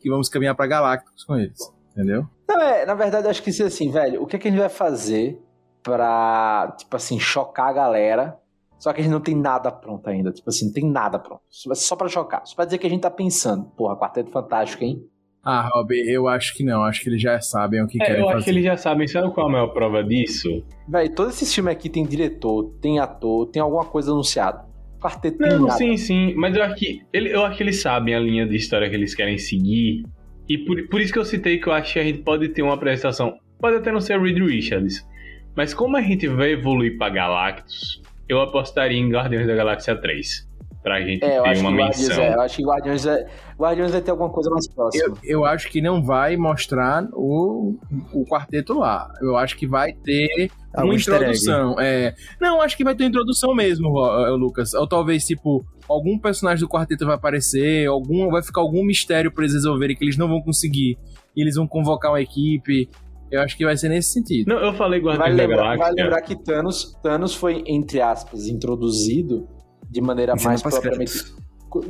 que 0.00 0.08
vamos 0.08 0.28
caminhar 0.28 0.54
pra 0.54 0.66
Galácticos 0.66 1.24
com 1.24 1.36
eles. 1.36 1.58
Entendeu? 1.96 2.26
Não, 2.48 2.60
é, 2.60 2.84
na 2.84 2.94
verdade, 2.94 3.26
acho 3.26 3.42
que 3.42 3.48
isso 3.50 3.62
é 3.62 3.66
assim, 3.66 3.90
velho. 3.90 4.22
O 4.22 4.26
que, 4.26 4.36
é 4.36 4.38
que 4.38 4.48
a 4.48 4.50
gente 4.50 4.60
vai 4.60 4.68
fazer 4.68 5.40
pra, 5.82 6.74
tipo 6.78 6.94
assim, 6.94 7.18
chocar 7.18 7.68
a 7.68 7.72
galera? 7.72 8.36
Só 8.78 8.92
que 8.92 9.00
a 9.00 9.02
gente 9.04 9.12
não 9.12 9.20
tem 9.20 9.34
nada 9.34 9.70
pronto 9.72 10.06
ainda. 10.08 10.30
Tipo 10.30 10.50
assim, 10.50 10.66
não 10.66 10.72
tem 10.72 10.84
nada 10.84 11.18
pronto. 11.18 11.40
Só 11.48 11.72
só 11.74 11.96
pra 11.96 12.08
chocar. 12.08 12.42
Só 12.44 12.54
pra 12.54 12.64
dizer 12.66 12.76
que 12.78 12.86
a 12.86 12.90
gente 12.90 13.00
tá 13.00 13.10
pensando. 13.10 13.64
Porra, 13.76 13.96
Quarteto 13.96 14.30
Fantástico, 14.30 14.84
hein? 14.84 15.02
Ah, 15.42 15.66
Rob, 15.72 15.92
eu 15.94 16.28
acho 16.28 16.54
que 16.54 16.62
não. 16.64 16.82
Acho 16.82 17.00
que 17.02 17.08
eles 17.08 17.22
já 17.22 17.40
sabem 17.40 17.82
o 17.82 17.86
que 17.86 18.02
É, 18.02 18.04
querem 18.06 18.20
eu 18.20 18.26
fazer. 18.26 18.36
acho 18.38 18.44
que 18.44 18.50
eles 18.50 18.64
já 18.64 18.76
sabem. 18.76 19.06
Sabe 19.08 19.32
qual 19.32 19.46
é 19.46 19.48
a 19.48 19.52
maior 19.52 19.68
prova 19.68 20.04
disso? 20.04 20.62
Velho, 20.88 21.14
todo 21.14 21.30
esse 21.30 21.46
filme 21.46 21.70
aqui 21.70 21.88
tem 21.88 22.04
diretor, 22.04 22.74
tem 22.82 22.98
ator, 22.98 23.46
tem 23.46 23.62
alguma 23.62 23.84
coisa 23.86 24.10
anunciada. 24.10 24.66
Quarteto 25.00 25.38
tem 25.38 25.48
Não, 25.50 25.60
nada. 25.66 25.78
sim, 25.78 25.96
sim. 25.96 26.34
Mas 26.34 26.54
eu 26.56 26.62
acho, 26.64 26.74
que, 26.74 27.00
ele- 27.12 27.32
eu 27.34 27.44
acho 27.44 27.56
que 27.56 27.62
eles 27.62 27.80
sabem 27.80 28.14
a 28.14 28.18
linha 28.18 28.46
de 28.46 28.56
história 28.56 28.90
que 28.90 28.96
eles 28.96 29.14
querem 29.14 29.38
seguir. 29.38 30.02
E 30.48 30.58
por, 30.58 30.88
por 30.88 31.00
isso 31.00 31.12
que 31.12 31.18
eu 31.18 31.24
citei 31.24 31.58
que 31.58 31.66
eu 31.66 31.72
acho 31.72 31.92
que 31.92 31.98
a 31.98 32.04
gente 32.04 32.20
pode 32.20 32.48
ter 32.48 32.62
uma 32.62 32.74
apresentação. 32.74 33.38
Pode 33.58 33.76
até 33.76 33.90
não 33.90 34.00
ser 34.00 34.20
Reed 34.20 34.38
Richards. 34.38 35.06
Mas 35.54 35.72
como 35.72 35.96
a 35.96 36.02
gente 36.02 36.28
vai 36.28 36.52
evoluir 36.52 36.98
pra 36.98 37.08
Galactus, 37.08 38.02
eu 38.28 38.40
apostaria 38.40 38.98
em 38.98 39.10
Guardiões 39.10 39.46
da 39.46 39.54
Galáxia 39.54 39.96
3. 39.96 40.46
Pra 40.86 41.00
gente 41.00 41.24
É, 41.24 41.38
eu 41.38 41.42
ter 41.42 41.48
acho, 41.48 41.60
que 41.60 41.66
uma 41.66 41.76
Guardiões, 41.76 42.08
menção. 42.08 42.22
é, 42.24 42.34
eu 42.34 42.40
acho 42.42 42.56
que 42.58 42.62
Guardiões, 42.64 43.06
é, 43.06 43.26
Guardiões 43.58 43.90
vai 43.90 44.00
ter 44.00 44.10
alguma 44.12 44.30
coisa 44.30 44.48
mais 44.50 44.68
próxima. 44.68 45.04
Eu, 45.24 45.40
eu 45.40 45.44
acho 45.44 45.68
que 45.68 45.80
não 45.80 46.00
vai 46.00 46.36
mostrar 46.36 47.08
o, 47.12 47.76
o 48.12 48.24
quarteto 48.24 48.74
lá. 48.74 49.12
Eu 49.20 49.36
acho 49.36 49.56
que 49.56 49.66
vai 49.66 49.92
ter 49.92 50.48
Algum 50.72 50.90
uma 50.90 50.94
introdução. 50.94 51.74
É, 51.80 52.14
não, 52.40 52.60
acho 52.62 52.76
que 52.76 52.84
vai 52.84 52.94
ter 52.94 53.02
uma 53.02 53.08
introdução 53.08 53.52
mesmo, 53.52 53.88
eh, 53.98 54.30
Lucas. 54.30 54.74
Ou 54.74 54.86
talvez, 54.86 55.26
tipo, 55.26 55.66
algum 55.88 56.16
personagem 56.20 56.60
do 56.64 56.68
quarteto 56.70 57.04
vai 57.04 57.16
aparecer, 57.16 57.88
algum, 57.88 58.30
vai 58.30 58.40
ficar 58.44 58.60
algum 58.60 58.84
mistério 58.84 59.32
pra 59.32 59.42
eles 59.42 59.54
resolverem 59.54 59.96
que 59.96 60.04
eles 60.04 60.16
não 60.16 60.28
vão 60.28 60.40
conseguir. 60.40 60.96
E 61.36 61.42
eles 61.42 61.56
vão 61.56 61.66
convocar 61.66 62.12
uma 62.12 62.20
equipe. 62.20 62.88
Eu 63.28 63.40
acho 63.42 63.56
que 63.56 63.64
vai 63.64 63.76
ser 63.76 63.88
nesse 63.88 64.12
sentido. 64.12 64.46
Não, 64.46 64.58
eu 64.60 64.72
falei 64.74 65.00
Vai 65.00 65.16
Guardiões 65.16 65.36
da 65.36 65.42
lembrar, 65.42 65.56
Galáxia. 65.62 65.84
vai 65.84 65.92
lembrar 66.04 66.22
que 66.22 66.36
Thanos, 66.44 66.96
Thanos 67.02 67.34
foi, 67.34 67.64
entre 67.66 68.00
aspas, 68.00 68.46
introduzido 68.46 69.48
de 69.90 70.00
maneira 70.00 70.34
mais 70.42 70.62
propriamente. 70.62 71.12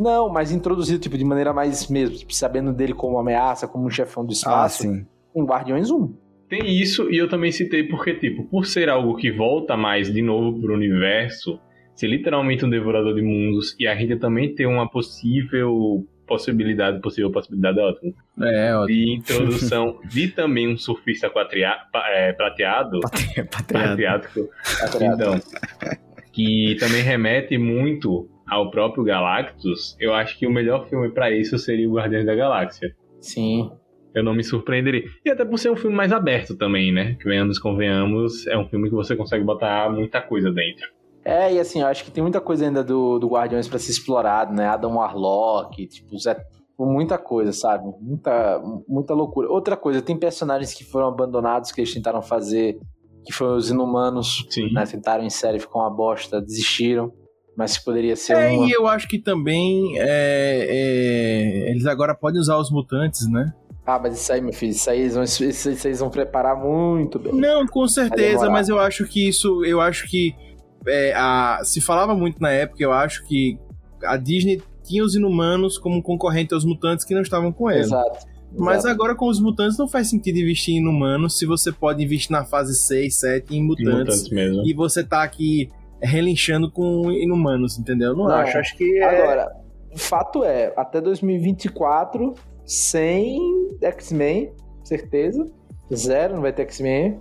Não, 0.00 0.28
mas 0.28 0.50
introduzido 0.52 0.98
tipo, 0.98 1.16
de 1.16 1.24
maneira 1.24 1.52
mais 1.52 1.88
mesmo, 1.88 2.16
tipo, 2.16 2.34
sabendo 2.34 2.72
dele 2.72 2.92
como 2.92 3.14
uma 3.14 3.20
ameaça, 3.20 3.68
como 3.68 3.86
um 3.86 3.90
chefão 3.90 4.24
do 4.24 4.30
Ah, 4.30 4.32
espaço, 4.32 4.82
sim. 4.82 5.06
em 5.34 5.44
Guardiões 5.44 5.90
1. 5.90 6.12
Tem 6.48 6.66
isso, 6.66 7.10
e 7.10 7.16
eu 7.18 7.28
também 7.28 7.52
citei 7.52 7.84
porque, 7.84 8.14
tipo, 8.14 8.44
por 8.44 8.66
ser 8.66 8.88
algo 8.88 9.16
que 9.16 9.30
volta 9.30 9.76
mais 9.76 10.12
de 10.12 10.22
novo 10.22 10.60
pro 10.60 10.74
universo, 10.74 11.58
ser 11.94 12.08
literalmente 12.08 12.64
um 12.64 12.70
devorador 12.70 13.14
de 13.14 13.22
mundos, 13.22 13.76
e 13.78 13.86
a 13.86 13.94
gente 13.96 14.16
também 14.16 14.54
ter 14.54 14.66
uma 14.66 14.88
possível 14.88 16.04
possibilidade, 16.26 17.00
possível 17.00 17.30
possibilidade 17.30 17.78
é 17.78 17.82
ótimo, 17.82 18.14
É, 18.42 18.76
ó. 18.76 18.84
de 18.86 19.14
introdução 19.14 19.98
de 20.08 20.28
também 20.28 20.72
um 20.72 20.76
surfista 20.76 21.30
quatria- 21.30 21.76
é, 22.12 22.32
prateado, 22.32 23.00
Patriado. 23.00 23.66
prateático, 23.66 24.48
Tá 24.80 25.06
então, 25.06 25.40
que 26.36 26.76
também 26.78 27.00
remete 27.00 27.56
muito 27.56 28.28
ao 28.46 28.70
próprio 28.70 29.02
Galactus, 29.02 29.96
eu 29.98 30.12
acho 30.12 30.38
que 30.38 30.46
o 30.46 30.50
melhor 30.50 30.86
filme 30.86 31.10
pra 31.10 31.30
isso 31.30 31.58
seria 31.58 31.88
o 31.88 31.94
Guardiões 31.94 32.26
da 32.26 32.34
Galáxia. 32.34 32.94
Sim. 33.18 33.72
Eu 34.14 34.22
não 34.22 34.34
me 34.34 34.44
surpreenderia. 34.44 35.04
E 35.24 35.30
até 35.30 35.46
por 35.46 35.58
ser 35.58 35.70
um 35.70 35.76
filme 35.76 35.96
mais 35.96 36.12
aberto 36.12 36.54
também, 36.54 36.92
né? 36.92 37.14
Que 37.14 37.24
venhamos, 37.24 37.58
convenhamos, 37.58 38.46
é 38.46 38.56
um 38.56 38.68
filme 38.68 38.90
que 38.90 38.94
você 38.94 39.16
consegue 39.16 39.44
botar 39.44 39.90
muita 39.90 40.20
coisa 40.20 40.52
dentro. 40.52 40.86
É, 41.24 41.54
e 41.54 41.58
assim, 41.58 41.80
eu 41.80 41.86
acho 41.86 42.04
que 42.04 42.10
tem 42.10 42.22
muita 42.22 42.40
coisa 42.40 42.66
ainda 42.66 42.84
do, 42.84 43.18
do 43.18 43.28
Guardiões 43.28 43.66
pra 43.66 43.78
ser 43.78 43.92
explorado, 43.92 44.54
né? 44.54 44.68
Adam 44.68 44.96
Warlock, 44.96 45.86
tipo, 45.86 46.18
Zé, 46.18 46.36
muita 46.78 47.16
coisa, 47.16 47.50
sabe? 47.50 47.84
Muita, 47.98 48.62
muita 48.86 49.14
loucura. 49.14 49.48
Outra 49.48 49.74
coisa, 49.74 50.02
tem 50.02 50.18
personagens 50.18 50.74
que 50.74 50.84
foram 50.84 51.08
abandonados 51.08 51.72
que 51.72 51.80
eles 51.80 51.94
tentaram 51.94 52.20
fazer, 52.20 52.78
que 53.26 53.32
foram 53.32 53.56
os 53.56 53.68
inumanos, 53.70 54.46
Sim. 54.48 54.72
né? 54.72 54.86
Tentaram 54.86 55.24
em 55.24 55.30
série, 55.30 55.58
ficou 55.58 55.82
uma 55.82 55.90
bosta, 55.90 56.40
desistiram. 56.40 57.12
Mas 57.56 57.78
poderia 57.78 58.14
ser 58.14 58.34
É, 58.34 58.48
uma. 58.50 58.66
e 58.66 58.70
eu 58.70 58.86
acho 58.86 59.08
que 59.08 59.18
também 59.18 59.98
é, 59.98 60.66
é, 60.68 61.70
eles 61.70 61.86
agora 61.86 62.14
podem 62.14 62.38
usar 62.38 62.58
os 62.58 62.70
mutantes, 62.70 63.26
né? 63.30 63.52
Ah, 63.86 63.98
mas 63.98 64.20
isso 64.20 64.32
aí, 64.32 64.40
meu 64.40 64.52
filho, 64.52 64.72
isso 64.72 64.90
aí 64.90 65.00
eles 65.00 65.14
vão, 65.14 65.22
isso, 65.24 65.44
isso 65.44 65.68
eles 65.88 66.00
vão 66.00 66.10
preparar 66.10 66.56
muito 66.56 67.18
bem. 67.18 67.32
Não, 67.32 67.66
com 67.66 67.86
certeza, 67.88 68.50
mas 68.50 68.68
eu 68.68 68.78
acho 68.78 69.06
que 69.06 69.28
isso, 69.28 69.64
eu 69.64 69.80
acho 69.80 70.06
que 70.08 70.34
é, 70.86 71.14
a, 71.14 71.60
se 71.64 71.80
falava 71.80 72.14
muito 72.14 72.40
na 72.42 72.50
época, 72.50 72.82
eu 72.82 72.92
acho 72.92 73.24
que 73.26 73.58
a 74.04 74.16
Disney 74.16 74.60
tinha 74.84 75.02
os 75.04 75.14
inumanos 75.14 75.78
como 75.78 76.02
concorrente 76.02 76.52
aos 76.52 76.64
mutantes 76.64 77.04
que 77.04 77.14
não 77.14 77.22
estavam 77.22 77.52
com 77.52 77.70
ela. 77.70 77.80
Exato. 77.80 78.26
Mas 78.56 78.78
exato. 78.78 78.94
agora 78.94 79.14
com 79.14 79.28
os 79.28 79.40
mutantes 79.40 79.78
não 79.78 79.88
faz 79.88 80.08
sentido 80.08 80.38
investir 80.38 80.74
em 80.74 80.78
inumanos 80.78 81.38
se 81.38 81.46
você 81.46 81.70
pode 81.72 82.02
investir 82.02 82.32
na 82.32 82.44
fase 82.44 82.74
6, 82.74 83.14
7 83.14 83.56
em 83.56 83.62
mutantes. 83.62 83.92
mutantes 83.92 84.30
mesmo. 84.30 84.66
E 84.66 84.72
você 84.72 85.04
tá 85.04 85.22
aqui 85.22 85.68
relinchando 86.02 86.70
com 86.70 87.10
inumanos, 87.10 87.78
entendeu? 87.78 88.14
Não, 88.14 88.24
Não, 88.24 88.34
acho, 88.34 88.58
acho 88.58 88.76
que 88.76 88.98
é... 88.98 89.04
Agora, 89.04 89.50
fato 89.96 90.44
é, 90.44 90.72
até 90.76 91.00
2024, 91.00 92.34
sem 92.64 93.38
X-Men, 93.80 94.52
certeza. 94.84 95.46
Zero, 95.94 96.34
não 96.34 96.42
vai 96.42 96.52
ter 96.52 96.62
X-Men. 96.62 97.20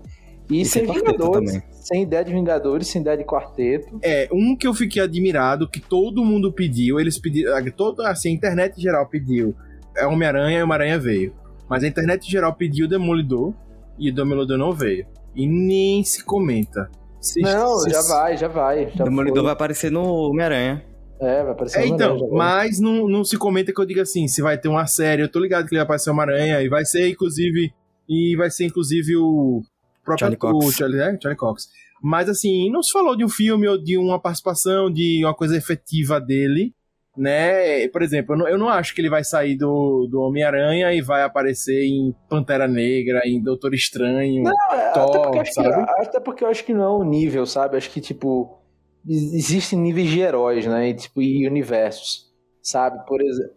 E, 0.50 0.62
E 0.62 0.66
sem 0.66 0.86
sem 0.86 0.94
Vingadores. 0.94 1.54
também. 1.54 1.68
Sem 1.72 2.04
ideia 2.04 2.24
de 2.24 2.34
Vingadores, 2.34 2.88
sem 2.88 3.02
ideia 3.02 3.18
de 3.18 3.24
quarteto. 3.24 4.00
É, 4.02 4.28
um 4.32 4.56
que 4.56 4.66
eu 4.66 4.74
fiquei 4.74 5.02
admirado, 5.02 5.70
que 5.70 5.80
todo 5.80 6.26
mundo 6.26 6.52
pediu, 6.52 7.00
eles 7.00 7.20
pediram, 7.20 7.52
toda 7.72 8.10
assim, 8.10 8.30
a 8.30 8.32
internet 8.32 8.78
em 8.78 8.82
geral 8.82 9.08
pediu, 9.08 9.56
é 9.98 10.06
Homem-Aranha 10.06 10.60
e 10.60 10.64
Homem-Aranha 10.64 11.00
veio. 11.00 11.34
Mas 11.70 11.84
a 11.84 11.88
internet 11.88 12.26
em 12.28 12.30
geral 12.32 12.54
pediu 12.54 12.88
Demolidor 12.88 13.54
e 13.98 14.10
o 14.12 14.14
Demolidor 14.16 14.58
não 14.58 14.72
veio. 14.72 15.06
E 15.36 15.48
nem 15.48 16.04
se 16.04 16.24
comenta. 16.24 16.90
Se- 17.20 17.42
não, 17.42 17.80
se- 17.80 17.90
já 17.90 18.02
vai, 18.04 18.38
já 18.38 18.48
vai. 18.48 18.92
Já 18.96 19.04
Demolidor 19.04 19.38
foi. 19.38 19.44
vai 19.46 19.54
aparecer 19.54 19.92
no 19.92 20.04
Homem-Aranha. 20.30 20.84
É, 21.20 21.44
vai 21.44 21.52
aparecer 21.54 21.80
É, 21.80 21.88
no 21.88 21.96
então, 21.96 22.30
mas 22.32 22.80
não, 22.80 23.08
não 23.08 23.24
se 23.24 23.38
comenta 23.38 23.74
que 23.74 23.80
eu 23.82 23.86
diga 23.86 24.02
assim, 24.04 24.28
se 24.28 24.42
vai 24.42 24.58
ter 24.58 24.68
uma 24.68 24.86
série, 24.86 25.22
eu 25.24 25.30
tô 25.30 25.40
ligado 25.40 25.66
que 25.66 25.74
ele 25.74 25.80
vai 25.80 25.86
aparecer 25.86 26.10
Homem-Aranha, 26.12 26.62
e 26.62 26.68
vai 26.70 26.86
ser, 26.86 27.10
inclusive, 27.10 27.74
e 28.08 28.36
vai 28.36 28.52
ser, 28.52 28.66
inclusive, 28.66 29.16
o 29.16 29.62
próprio 30.04 30.20
Charlie 30.20 30.38
o 30.38 30.40
Cox. 30.40 30.76
Charlie, 30.76 30.98
né? 31.00 31.18
Charlie 31.22 31.38
Cox. 31.38 31.70
Mas, 32.04 32.30
assim, 32.30 32.70
não 32.70 32.84
se 32.84 32.92
falou 32.92 33.16
de 33.16 33.24
um 33.26 33.30
filme 33.30 33.68
ou 33.68 33.82
de 33.82 33.98
uma 33.98 34.20
participação, 34.20 34.92
de 34.92 35.24
uma 35.26 35.34
coisa 35.34 35.56
efetiva 35.58 36.20
dele, 36.22 36.74
né? 37.18 37.88
Por 37.90 38.02
exemplo, 38.02 38.34
eu 38.34 38.38
não, 38.38 38.48
eu 38.48 38.58
não 38.58 38.70
acho 38.70 38.94
que 38.94 39.02
ele 39.02 39.10
vai 39.10 39.24
sair 39.24 39.56
do, 39.56 40.08
do 40.10 40.22
Homem-Aranha 40.22 40.94
e 40.94 41.02
vai 41.02 41.24
aparecer 41.24 41.86
em 41.86 42.14
Pantera 42.30 42.68
Negra, 42.68 43.22
em 43.26 43.42
Doutor 43.42 43.74
Estranho. 43.74 44.44
É, 44.48 44.92
Thor, 44.92 45.04
até, 45.10 45.20
porque 45.20 45.40
acho 45.40 45.50
que, 45.54 45.64
sabe? 45.64 45.92
até 46.02 46.20
porque 46.20 46.44
eu 46.44 46.48
acho 46.50 46.64
que 46.66 46.74
não 46.74 46.84
é 46.84 46.90
o 46.90 47.04
nível, 47.04 47.46
sabe? 47.46 47.78
Acho 47.78 47.90
que, 47.90 48.02
tipo, 48.02 48.60
ex- 49.08 49.34
existem 49.34 49.80
níveis 49.80 50.10
de 50.10 50.20
heróis, 50.20 50.66
né? 50.66 50.90
E, 50.90 50.94
tipo, 50.94 51.22
e 51.22 51.48
universos, 51.48 52.26
sabe? 52.62 53.06
Por 53.06 53.22
exemplo, 53.22 53.54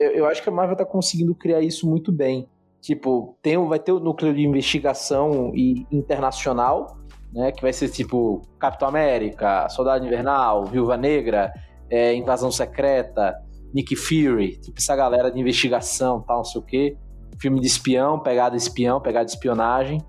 eu, 0.00 0.10
eu 0.12 0.26
acho 0.26 0.42
que 0.42 0.48
a 0.48 0.52
Marvel 0.52 0.76
tá 0.76 0.84
conseguindo 0.84 1.34
criar 1.34 1.60
isso 1.60 1.88
muito 1.88 2.10
bem. 2.10 2.48
Tipo, 2.80 3.38
tem, 3.40 3.56
vai 3.68 3.78
ter 3.78 3.92
o 3.92 4.00
núcleo 4.00 4.34
de 4.34 4.42
investigação 4.42 5.52
e 5.54 5.86
internacional, 5.92 6.98
né? 7.32 7.52
Que 7.52 7.62
vai 7.62 7.72
ser, 7.72 7.88
tipo, 7.88 8.42
Capitão 8.58 8.88
América, 8.88 9.68
Soldado 9.68 10.04
Invernal, 10.04 10.64
Viúva 10.66 10.96
Negra, 10.96 11.52
é, 11.92 12.14
Invasão 12.14 12.50
Secreta, 12.50 13.34
Nick 13.74 13.94
Fury, 13.94 14.58
tipo, 14.60 14.78
essa 14.78 14.96
galera 14.96 15.30
de 15.30 15.38
investigação, 15.38 16.22
tal, 16.22 16.38
não 16.38 16.44
sei 16.44 16.60
o 16.60 16.64
quê. 16.64 16.96
Filme 17.38 17.60
de 17.60 17.66
espião, 17.66 18.18
pegada 18.18 18.56
espião, 18.56 19.00
pegada 19.00 19.26
de 19.26 19.32
espionagem. 19.32 20.00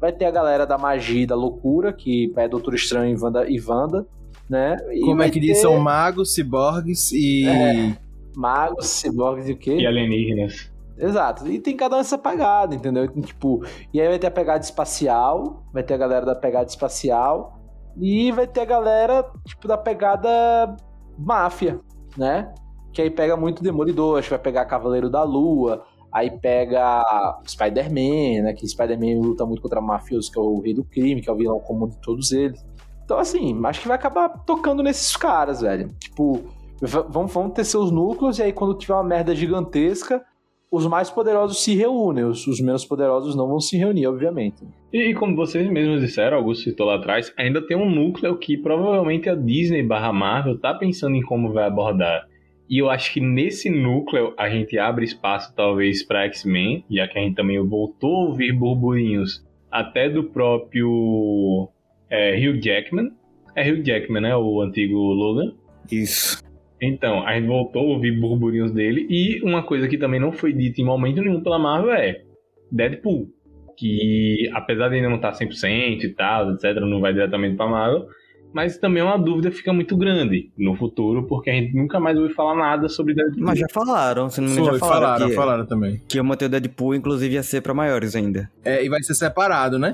Vai 0.00 0.12
ter 0.12 0.24
a 0.24 0.30
galera 0.30 0.66
da 0.66 0.76
magia 0.76 1.22
e 1.22 1.26
da 1.26 1.34
loucura, 1.34 1.92
que 1.92 2.32
é 2.36 2.48
Doutor 2.48 2.74
Estranho 2.74 3.16
e 3.16 3.20
Wanda, 3.20 3.48
e 3.48 3.60
Wanda 3.60 4.06
né? 4.48 4.76
E 4.90 5.00
Como 5.00 5.22
é 5.22 5.30
que 5.30 5.38
diz? 5.38 5.56
ter 5.56 5.62
São 5.62 5.78
magos, 5.78 6.34
ciborgues 6.34 7.12
e. 7.12 7.46
É. 7.46 7.96
magos, 8.34 8.86
ciborgues 8.86 9.48
e 9.48 9.52
o 9.52 9.58
quê? 9.58 9.76
E 9.76 9.86
alienígenas. 9.86 10.72
Exato. 10.96 11.46
E 11.46 11.60
tem 11.60 11.76
cada 11.76 11.96
um 11.96 12.00
essa 12.00 12.18
pegada, 12.18 12.74
entendeu? 12.74 13.04
Então, 13.04 13.22
tipo, 13.22 13.64
e 13.92 14.00
aí 14.00 14.08
vai 14.08 14.18
ter 14.18 14.26
a 14.26 14.32
pegada 14.32 14.64
espacial, 14.64 15.64
vai 15.72 15.82
ter 15.82 15.94
a 15.94 15.98
galera 15.98 16.26
da 16.26 16.34
pegada 16.34 16.68
espacial 16.68 17.56
e 17.96 18.32
vai 18.32 18.46
ter 18.46 18.62
a 18.62 18.64
galera, 18.64 19.24
tipo, 19.46 19.68
da 19.68 19.76
pegada 19.76 20.76
máfia, 21.18 21.80
né? 22.16 22.52
Que 22.92 23.02
aí 23.02 23.10
pega 23.10 23.36
muito 23.36 23.62
Demolidor, 23.62 24.18
acho 24.18 24.28
que 24.28 24.34
vai 24.34 24.38
pegar 24.42 24.64
Cavaleiro 24.64 25.10
da 25.10 25.22
Lua, 25.22 25.84
aí 26.12 26.30
pega 26.30 27.02
Spider-Man, 27.46 28.44
né? 28.44 28.52
Que 28.54 28.66
Spider-Man 28.66 29.20
luta 29.20 29.44
muito 29.44 29.60
contra 29.62 29.80
mafiosos, 29.80 30.30
que 30.30 30.38
é 30.38 30.42
o 30.42 30.60
rei 30.60 30.74
do 30.74 30.84
crime, 30.84 31.20
que 31.20 31.28
é 31.28 31.32
o 31.32 31.36
vilão 31.36 31.60
comum 31.60 31.88
de 31.88 31.98
todos 31.98 32.32
eles. 32.32 32.64
Então, 33.04 33.18
assim, 33.18 33.58
acho 33.64 33.80
que 33.80 33.88
vai 33.88 33.96
acabar 33.96 34.28
tocando 34.44 34.82
nesses 34.82 35.16
caras, 35.16 35.60
velho. 35.62 35.88
Tipo, 35.98 36.40
v- 36.80 37.04
vamos, 37.08 37.32
vamos 37.32 37.52
ter 37.52 37.64
seus 37.64 37.90
núcleos, 37.90 38.38
e 38.38 38.42
aí 38.42 38.52
quando 38.52 38.74
tiver 38.74 38.94
uma 38.94 39.04
merda 39.04 39.34
gigantesca, 39.34 40.22
os 40.70 40.86
mais 40.86 41.10
poderosos 41.10 41.62
se 41.62 41.74
reúnem, 41.74 42.24
os, 42.24 42.46
os 42.46 42.60
menos 42.60 42.84
poderosos 42.84 43.34
não 43.34 43.48
vão 43.48 43.60
se 43.60 43.76
reunir, 43.76 44.06
obviamente. 44.06 44.66
E, 44.92 45.10
e 45.10 45.14
como 45.14 45.34
vocês 45.34 45.68
mesmos 45.68 46.00
disseram, 46.00 46.36
Augusto 46.36 46.64
citou 46.64 46.86
lá 46.86 46.96
atrás, 46.96 47.32
ainda 47.36 47.66
tem 47.66 47.76
um 47.76 47.90
núcleo 47.90 48.36
que 48.36 48.56
provavelmente 48.56 49.28
a 49.28 49.34
Disney 49.34 49.82
barra 49.82 50.12
Marvel 50.12 50.58
tá 50.58 50.74
pensando 50.74 51.16
em 51.16 51.22
como 51.22 51.52
vai 51.52 51.64
abordar. 51.64 52.26
E 52.68 52.78
eu 52.78 52.90
acho 52.90 53.14
que 53.14 53.20
nesse 53.20 53.70
núcleo 53.70 54.34
a 54.36 54.50
gente 54.50 54.78
abre 54.78 55.04
espaço 55.04 55.54
talvez 55.56 56.02
para 56.02 56.24
X-Men, 56.24 56.84
já 56.90 57.08
que 57.08 57.18
a 57.18 57.22
gente 57.22 57.34
também 57.34 57.58
voltou 57.66 58.14
a 58.14 58.28
ouvir 58.28 58.52
burburinhos 58.52 59.42
até 59.70 60.10
do 60.10 60.24
próprio 60.24 61.68
é, 62.10 62.36
Hugh 62.36 62.60
Jackman. 62.62 63.10
É 63.56 63.70
Hugh 63.70 63.82
Jackman, 63.82 64.22
né? 64.22 64.36
O 64.36 64.60
antigo 64.60 64.98
Logan. 64.98 65.54
Isso. 65.90 66.42
Então, 66.80 67.26
a 67.26 67.34
gente 67.34 67.46
voltou 67.46 67.82
a 67.82 67.94
ouvir 67.94 68.18
burburinhos 68.18 68.72
dele. 68.72 69.06
E 69.10 69.40
uma 69.42 69.62
coisa 69.62 69.88
que 69.88 69.98
também 69.98 70.20
não 70.20 70.32
foi 70.32 70.52
dita 70.52 70.80
em 70.80 70.84
momento 70.84 71.20
nenhum 71.20 71.42
pela 71.42 71.58
Marvel 71.58 71.92
é 71.92 72.22
Deadpool. 72.70 73.28
Que 73.76 74.50
apesar 74.54 74.88
de 74.88 74.96
ainda 74.96 75.08
não 75.08 75.16
estar 75.16 75.32
100% 75.32 76.02
e 76.02 76.08
tal, 76.10 76.52
etc., 76.52 76.80
não 76.80 77.00
vai 77.00 77.12
diretamente 77.12 77.56
pra 77.56 77.66
Marvel. 77.66 78.06
Mas 78.52 78.78
também 78.78 79.02
é 79.02 79.04
uma 79.04 79.18
dúvida 79.18 79.50
que 79.50 79.56
fica 79.56 79.72
muito 79.72 79.96
grande 79.96 80.50
no 80.56 80.74
futuro, 80.74 81.26
porque 81.26 81.50
a 81.50 81.52
gente 81.52 81.74
nunca 81.74 82.00
mais 82.00 82.16
ouviu 82.16 82.34
falar 82.34 82.56
nada 82.56 82.88
sobre 82.88 83.14
Deadpool. 83.14 83.44
Mas 83.44 83.58
já 83.58 83.66
falaram, 83.70 84.30
se 84.30 84.40
não 84.40 84.48
me 84.48 84.54
engano, 84.54 84.72
já 84.72 84.78
falaram, 84.78 85.00
falaram, 85.00 85.28
que, 85.28 85.34
falaram 85.34 85.66
também. 85.66 86.02
que 86.08 86.16
ia 86.16 86.22
manter 86.22 86.46
o 86.46 86.48
Deadpool, 86.48 86.94
inclusive 86.94 87.34
ia 87.34 87.42
ser 87.42 87.60
pra 87.60 87.74
maiores 87.74 88.16
ainda. 88.16 88.50
É, 88.64 88.82
e 88.84 88.88
vai 88.88 89.02
ser 89.02 89.14
separado, 89.14 89.78
né? 89.78 89.92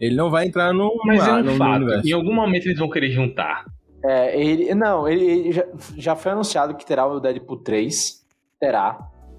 Ele 0.00 0.16
não 0.16 0.30
vai 0.30 0.46
entrar 0.46 0.72
no, 0.72 0.92
Mas 1.04 1.26
é 1.26 1.32
um 1.32 1.42
no 1.44 1.56
fato. 1.56 1.84
Em 2.04 2.12
algum 2.12 2.34
momento 2.34 2.66
eles 2.66 2.78
vão 2.78 2.90
querer 2.90 3.10
juntar. 3.10 3.64
É, 4.04 4.40
ele. 4.40 4.74
Não, 4.74 5.08
ele, 5.08 5.24
ele 5.24 5.52
já, 5.52 5.64
já 5.96 6.16
foi 6.16 6.32
anunciado 6.32 6.74
que 6.74 6.84
terá 6.84 7.06
o 7.06 7.20
Deadpool 7.20 7.58
3. 7.58 8.24
Terá. 8.58 8.98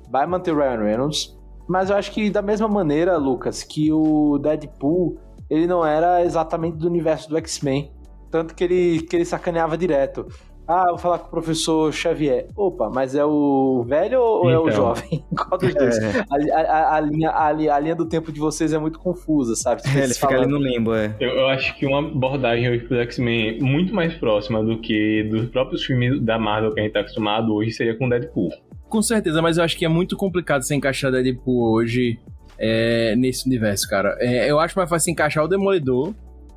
Vai 0.09 0.25
manter 0.25 0.51
o 0.51 0.57
Ryan 0.57 0.83
Reynolds. 0.83 1.37
Mas 1.67 1.89
eu 1.89 1.95
acho 1.95 2.11
que 2.11 2.29
da 2.29 2.41
mesma 2.41 2.67
maneira, 2.67 3.17
Lucas, 3.17 3.63
que 3.63 3.91
o 3.91 4.37
Deadpool 4.37 5.17
ele 5.49 5.67
não 5.67 5.85
era 5.85 6.23
exatamente 6.23 6.77
do 6.77 6.87
universo 6.87 7.29
do 7.29 7.37
X-Men. 7.37 7.91
Tanto 8.31 8.55
que 8.55 8.63
ele, 8.63 9.01
que 9.03 9.15
ele 9.15 9.25
sacaneava 9.25 9.77
direto. 9.77 10.25
Ah, 10.67 10.85
vou 10.89 10.97
falar 10.97 11.19
com 11.19 11.27
o 11.27 11.29
professor 11.29 11.91
Xavier. 11.91 12.47
Opa, 12.55 12.89
mas 12.89 13.15
é 13.15 13.25
o 13.25 13.83
velho 13.85 14.21
ou 14.21 14.49
é 14.49 14.57
o 14.57 14.61
Então. 14.69 14.71
jovem? 14.75 15.23
Qual 15.35 15.59
dos 15.59 15.73
dois? 15.75 15.97
É, 15.97 16.23
A, 16.53 16.61
a- 16.61 16.95
a 16.95 16.99
linha, 17.01 17.29
a, 17.31 17.47
a 17.47 17.79
linha 17.79 17.95
do 17.95 18.05
tempo 18.05 18.31
de 18.31 18.39
vocês 18.39 18.71
é 18.71 18.77
muito 18.77 18.97
confusa, 18.97 19.55
sabe? 19.55 19.81
Tipo, 19.81 19.97
ele 19.97 20.13
fica 20.13 20.35
ali 20.35 20.47
no 20.47 20.57
limbo, 20.57 20.95
é. 20.95 21.13
Eu, 21.19 21.29
eu 21.31 21.47
acho 21.49 21.75
que 21.77 21.85
uma 21.85 21.99
abordagem 21.99 22.69
hoje 22.69 22.85
pro 22.85 22.97
X-Men 22.97 23.59
muito 23.61 23.93
mais 23.93 24.13
próxima 24.13 24.63
do 24.63 24.79
que 24.79 25.23
dos 25.29 25.49
próprios 25.49 25.83
filmes 25.83 26.21
da 26.21 26.39
Marvel 26.39 26.73
que 26.73 26.79
a 26.79 26.83
gente 26.83 26.93
tá 26.93 27.01
acostumado 27.01 27.53
hoje 27.53 27.71
seria 27.71 27.97
com 27.97 28.07
Deadpool. 28.07 28.49
Com 28.87 29.01
certeza, 29.01 29.41
mas 29.41 29.57
eu 29.57 29.63
acho 29.63 29.77
que 29.77 29.83
é 29.83 29.89
muito 29.89 30.15
complicado 30.15 30.61
se 30.61 30.73
encaixar 30.73 31.11
Deadpool 31.11 31.73
hoje 31.73 32.19
é, 32.57 33.15
nesse 33.17 33.45
universo, 33.47 33.89
cara. 33.89 34.15
É, 34.19 34.49
eu 34.49 34.59
acho 34.59 34.77
mais 34.77 34.89
fácil 34.89 35.11
encaixar 35.11 35.43
o 35.43 35.47
Demolidor, 35.47 36.13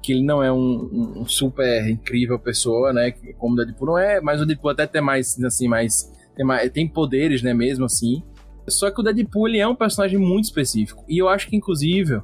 que 0.07 0.13
ele 0.13 0.23
não 0.23 0.41
é 0.43 0.53
um, 0.53 1.19
um 1.23 1.27
super 1.27 1.89
incrível 1.89 2.39
pessoa, 2.39 2.93
né? 2.93 3.11
que- 3.11 3.33
Como 3.35 3.55
o 3.55 3.57
Deadpool 3.57 3.89
não 3.89 3.99
é, 3.99 4.21
mas 4.21 4.41
o 4.41 4.47
Deadpool 4.47 4.71
até 4.71 4.87
tem 4.87 5.03
mais, 5.03 5.37
assim, 5.43 5.67
mais 5.67 6.11
tem, 6.37 6.47
mais, 6.47 6.71
tem 6.71 6.87
poderes, 6.89 7.43
né? 7.43 7.53
Mesmo 7.53 7.85
assim. 7.87 8.23
Só 8.69 8.91
que 8.91 9.01
o 9.01 9.03
Deadpool, 9.03 9.49
ele 9.49 9.59
é 9.59 9.67
um 9.67 9.75
personagem 9.75 10.19
muito 10.19 10.45
específico. 10.45 11.05
E 11.09 11.19
eu 11.21 11.29
acho 11.29 11.49
que, 11.49 11.57
inclusive, 11.57 12.21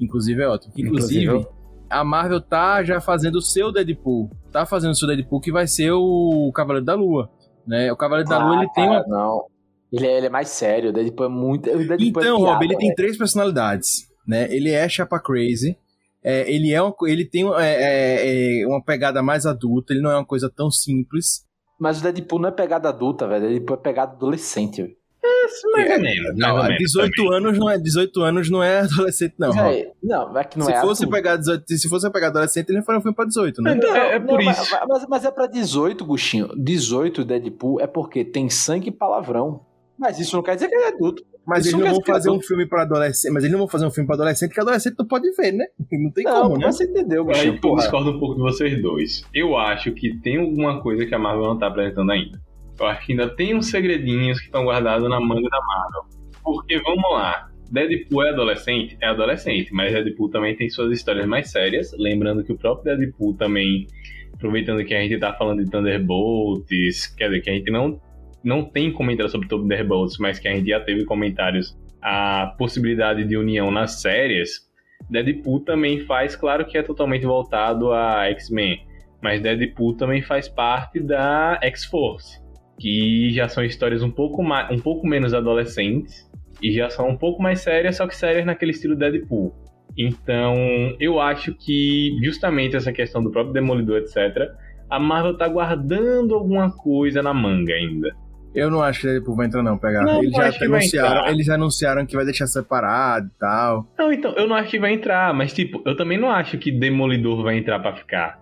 inclusive 0.00 0.42
é 0.42 0.46
ótimo, 0.48 0.72
inclusive, 0.76 1.24
Inclusive, 1.24 1.48
a 1.90 2.04
Marvel 2.04 2.40
tá 2.40 2.82
já 2.84 3.00
fazendo 3.00 3.36
o 3.36 3.42
seu 3.42 3.72
Deadpool. 3.72 4.30
Tá 4.52 4.64
fazendo 4.64 4.92
o 4.92 4.94
seu 4.94 5.06
Deadpool, 5.08 5.40
que 5.40 5.50
vai 5.52 5.66
ser 5.66 5.90
o 5.92 6.50
Cavaleiro 6.54 6.84
da 6.86 6.94
Lua. 6.94 7.30
Né? 7.66 7.92
O 7.92 7.96
Cavaleiro 7.96 8.28
da 8.28 8.38
Lua, 8.38 8.56
Ah, 8.58 8.62
ele 8.62 8.70
tem 8.72 8.84
uma 8.84 8.96
cara, 9.02 9.08
Não. 9.08 9.44
Ele 9.92 10.06
é, 10.06 10.16
ele 10.18 10.26
é 10.26 10.30
mais 10.30 10.48
sério, 10.48 10.90
o 10.90 10.92
Deadpool 10.92 11.26
é 11.26 11.28
muito. 11.28 11.64
Deadpool 11.64 11.96
Então, 12.00 12.20
é 12.20 12.36
piada, 12.38 12.52
Rob, 12.54 12.64
ele 12.64 12.76
tem 12.76 12.88
velho. 12.88 12.96
três 12.96 13.16
personalidades, 13.16 14.08
né? 14.26 14.46
Ele 14.54 14.70
é 14.70 14.88
chapa 14.88 15.18
crazy, 15.20 15.76
é, 16.24 16.50
ele 16.50 16.72
é 16.72 16.80
uma, 16.82 16.94
ele 17.04 17.24
tem 17.24 17.44
é, 17.56 17.62
é, 17.62 18.62
é, 18.62 18.66
uma 18.66 18.82
pegada 18.82 19.22
mais 19.22 19.44
adulta, 19.46 19.92
ele 19.92 20.02
não 20.02 20.10
é 20.10 20.16
uma 20.16 20.24
coisa 20.24 20.50
tão 20.50 20.70
simples. 20.70 21.44
Mas 21.78 22.00
o 22.00 22.02
Deadpool 22.02 22.38
não 22.38 22.48
é 22.48 22.52
pegada 22.52 22.88
adulta, 22.88 23.26
velho. 23.28 23.48
Deadpool 23.48 23.76
é 23.76 23.80
pegada 23.80 24.12
adolescente, 24.12 24.82
velho. 24.82 24.94
É, 25.22 25.96
ou 25.96 26.00
menos. 26.00 26.36
Não, 26.36 26.54
mais 26.56 26.58
ou 26.58 26.64
menos 26.64 26.78
18 26.78 27.14
também. 27.16 27.34
anos 27.36 27.58
não 27.58 27.70
é 27.70 27.78
18 27.78 28.20
anos 28.22 28.50
não 28.50 28.62
é 28.62 28.80
adolescente 28.84 29.34
não. 29.38 29.52
Véi, 29.52 29.90
não, 30.02 30.38
é 30.38 30.44
que 30.44 30.58
não 30.58 30.66
se 30.66 30.72
é 30.72 30.80
fosse 30.80 31.02
adulto. 31.04 31.16
pegar 31.16 31.36
18, 31.36 31.64
se 31.68 31.88
fosse 31.88 32.10
pegar 32.10 32.26
adolescente, 32.28 32.70
ele 32.70 32.82
faria 32.82 32.98
um 32.98 33.02
filme 33.02 33.14
pra 33.16 33.24
18, 33.24 33.62
né? 33.62 33.74
Então, 33.74 33.94
é, 33.96 34.14
é 34.14 34.18
Não, 34.18 34.26
por 34.26 34.42
mas- 34.42 34.58
isso. 34.62 34.76
Mas, 34.88 35.06
mas 35.08 35.24
é 35.24 35.30
pra 35.30 35.46
18, 35.46 36.04
Gustinho. 36.04 36.48
18 36.56 37.24
Deadpool 37.24 37.80
é 37.80 37.86
porque 37.86 38.24
tem 38.24 38.48
sangue 38.50 38.88
e 38.88 38.92
palavrão. 38.92 39.60
Mas 39.98 40.18
isso 40.18 40.34
não 40.36 40.42
quer 40.42 40.54
dizer 40.56 40.68
que 40.68 40.74
ele 40.74 40.84
é 40.84 40.88
adulto. 40.88 41.22
Mas 41.46 41.66
isso 41.66 41.76
eles 41.76 41.78
não 41.78 41.84
quer 41.84 41.90
vão 41.92 42.00
é 42.00 42.04
fazer 42.18 42.30
um 42.30 42.40
filme 42.40 42.66
pra 42.66 42.82
adolescente, 42.82 43.32
mas 43.32 43.42
eles 43.44 43.52
não 43.52 43.58
vão 43.60 43.68
fazer 43.68 43.86
um 43.86 43.90
filme 43.90 44.06
pra 44.06 44.16
adolescente 44.16 44.52
que 44.54 44.60
adolescente 44.60 44.94
não 44.98 45.06
pode 45.06 45.30
ver, 45.36 45.52
né? 45.52 45.66
Não 45.92 46.10
tem 46.10 46.24
Não, 46.24 46.42
como, 46.42 46.58
né? 46.58 46.66
mas 46.66 46.76
você 46.76 46.84
entendeu, 46.84 47.22
Aí 47.22 47.26
Gustinho. 47.28 47.54
eu 47.54 47.60
Porra. 47.60 47.82
discordo 47.82 48.10
um 48.10 48.18
pouco 48.18 48.34
de 48.36 48.40
vocês 48.40 48.82
dois. 48.82 49.24
Eu 49.34 49.56
acho 49.56 49.92
que 49.92 50.16
tem 50.20 50.38
alguma 50.38 50.80
coisa 50.80 51.04
que 51.06 51.14
a 51.14 51.18
Marvel 51.18 51.44
não 51.44 51.58
tá 51.58 51.66
apresentando 51.66 52.10
ainda. 52.10 52.40
Eu 52.80 52.86
acho 52.86 53.06
que 53.06 53.12
ainda 53.12 53.28
tem 53.28 53.54
uns 53.54 53.68
segredinhos 53.70 54.38
que 54.40 54.46
estão 54.46 54.64
guardados 54.64 55.08
na 55.08 55.20
manga 55.20 55.48
da 55.48 55.58
Marvel. 55.60 56.02
Porque, 56.42 56.80
vamos 56.80 57.10
lá, 57.12 57.48
Deadpool 57.70 58.24
é 58.24 58.30
adolescente? 58.30 58.96
É 59.00 59.06
adolescente, 59.08 59.72
mas 59.72 59.92
Deadpool 59.92 60.30
também 60.30 60.56
tem 60.56 60.68
suas 60.70 60.90
histórias 60.92 61.26
mais 61.26 61.50
sérias. 61.50 61.92
Lembrando 61.98 62.42
que 62.42 62.52
o 62.52 62.56
próprio 62.58 62.96
Deadpool 62.96 63.34
também, 63.34 63.86
aproveitando 64.34 64.84
que 64.84 64.94
a 64.94 65.00
gente 65.02 65.18
tá 65.18 65.32
falando 65.34 65.62
de 65.64 65.70
Thunderbolts, 65.70 67.06
quer 67.08 67.28
dizer, 67.28 67.40
que 67.42 67.50
a 67.50 67.54
gente 67.54 67.70
não, 67.70 68.00
não 68.44 68.62
tem 68.62 68.92
comentário 68.92 69.30
sobre 69.30 69.48
Thunderbolts, 69.48 70.18
mas 70.18 70.38
que 70.38 70.46
a 70.46 70.54
gente 70.54 70.68
já 70.68 70.80
teve 70.80 71.04
comentários 71.04 71.76
a 72.00 72.54
possibilidade 72.58 73.24
de 73.24 73.36
união 73.36 73.70
nas 73.70 74.02
séries. 74.02 74.68
Deadpool 75.08 75.60
também 75.60 76.00
faz, 76.00 76.36
claro 76.36 76.66
que 76.66 76.76
é 76.76 76.82
totalmente 76.82 77.24
voltado 77.24 77.92
a 77.92 78.26
X-Men, 78.30 78.86
mas 79.22 79.40
Deadpool 79.40 79.96
também 79.96 80.22
faz 80.22 80.48
parte 80.48 81.00
da 81.00 81.58
X-Force, 81.62 82.40
que 82.78 83.30
já 83.30 83.48
são 83.48 83.64
histórias 83.64 84.02
um 84.02 84.10
pouco, 84.10 84.42
mais, 84.42 84.70
um 84.70 84.80
pouco 84.80 85.06
menos 85.06 85.32
adolescentes 85.32 86.30
e 86.62 86.72
já 86.72 86.90
são 86.90 87.08
um 87.08 87.16
pouco 87.16 87.42
mais 87.42 87.60
sérias, 87.60 87.96
só 87.96 88.06
que 88.06 88.16
sérias 88.16 88.44
naquele 88.44 88.72
estilo 88.72 88.94
Deadpool. 88.94 89.54
Então, 89.96 90.56
eu 90.98 91.20
acho 91.20 91.54
que 91.54 92.16
justamente 92.22 92.76
essa 92.76 92.92
questão 92.92 93.22
do 93.22 93.30
próprio 93.30 93.54
Demolidor, 93.54 93.98
etc., 93.98 94.50
a 94.90 94.98
Marvel 94.98 95.36
tá 95.36 95.48
guardando 95.48 96.34
alguma 96.34 96.70
coisa 96.70 97.22
na 97.22 97.32
manga 97.32 97.72
ainda. 97.72 98.14
Eu 98.54 98.70
não 98.70 98.80
acho 98.82 99.00
que 99.00 99.06
Deadpool 99.08 99.34
vai 99.36 99.46
entrar, 99.46 99.62
não, 99.62 99.76
pegar. 99.76 100.02
Não, 100.04 100.22
eles, 100.22 100.32
eu 100.36 100.52
já 100.52 100.64
anunciaram, 100.66 101.26
eles 101.28 101.46
já 101.46 101.54
anunciaram 101.54 102.06
que 102.06 102.14
vai 102.14 102.24
deixar 102.24 102.46
separado 102.46 103.26
e 103.26 103.38
tal. 103.38 103.86
Não, 103.98 104.12
então, 104.12 104.32
eu 104.36 104.46
não 104.46 104.54
acho 104.54 104.70
que 104.70 104.78
vai 104.78 104.92
entrar, 104.92 105.34
mas 105.34 105.52
tipo, 105.52 105.82
eu 105.84 105.96
também 105.96 106.18
não 106.18 106.30
acho 106.30 106.56
que 106.58 106.70
Demolidor 106.70 107.42
vai 107.42 107.58
entrar 107.58 107.80
pra 107.80 107.94
ficar. 107.96 108.38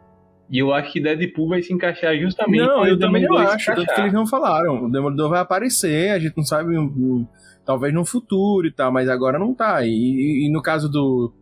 E 0.51 0.59
eu 0.59 0.73
acho 0.75 0.93
que 0.93 1.01
Deadpool 1.01 1.49
vai 1.49 1.63
se 1.63 1.73
encaixar 1.73 2.15
justamente 2.19 2.61
Não, 2.61 2.87
eu 2.87 2.99
também 2.99 3.23
não 3.27 3.39
acho, 3.39 3.75
tanto 3.75 3.95
que 3.95 4.01
eles 4.03 4.13
não 4.13 4.27
falaram. 4.27 4.85
O 4.85 4.91
Demolidor 4.93 5.31
vai 5.31 5.41
aparecer, 5.41 6.11
a 6.11 6.19
gente 6.19 6.37
não 6.37 6.45
sabe, 6.45 6.75
talvez 7.65 7.95
no 7.95 8.05
futuro 8.05 8.67
e 8.67 8.73
tal, 8.73 8.93
mas 8.93 9.09
agora 9.09 9.39
não 9.39 9.55
tá. 9.55 9.83
E, 9.83 9.89
e- 9.89 10.47
e 10.47 10.53
no 10.53 10.61
caso 10.61 10.91
do, 10.91 11.33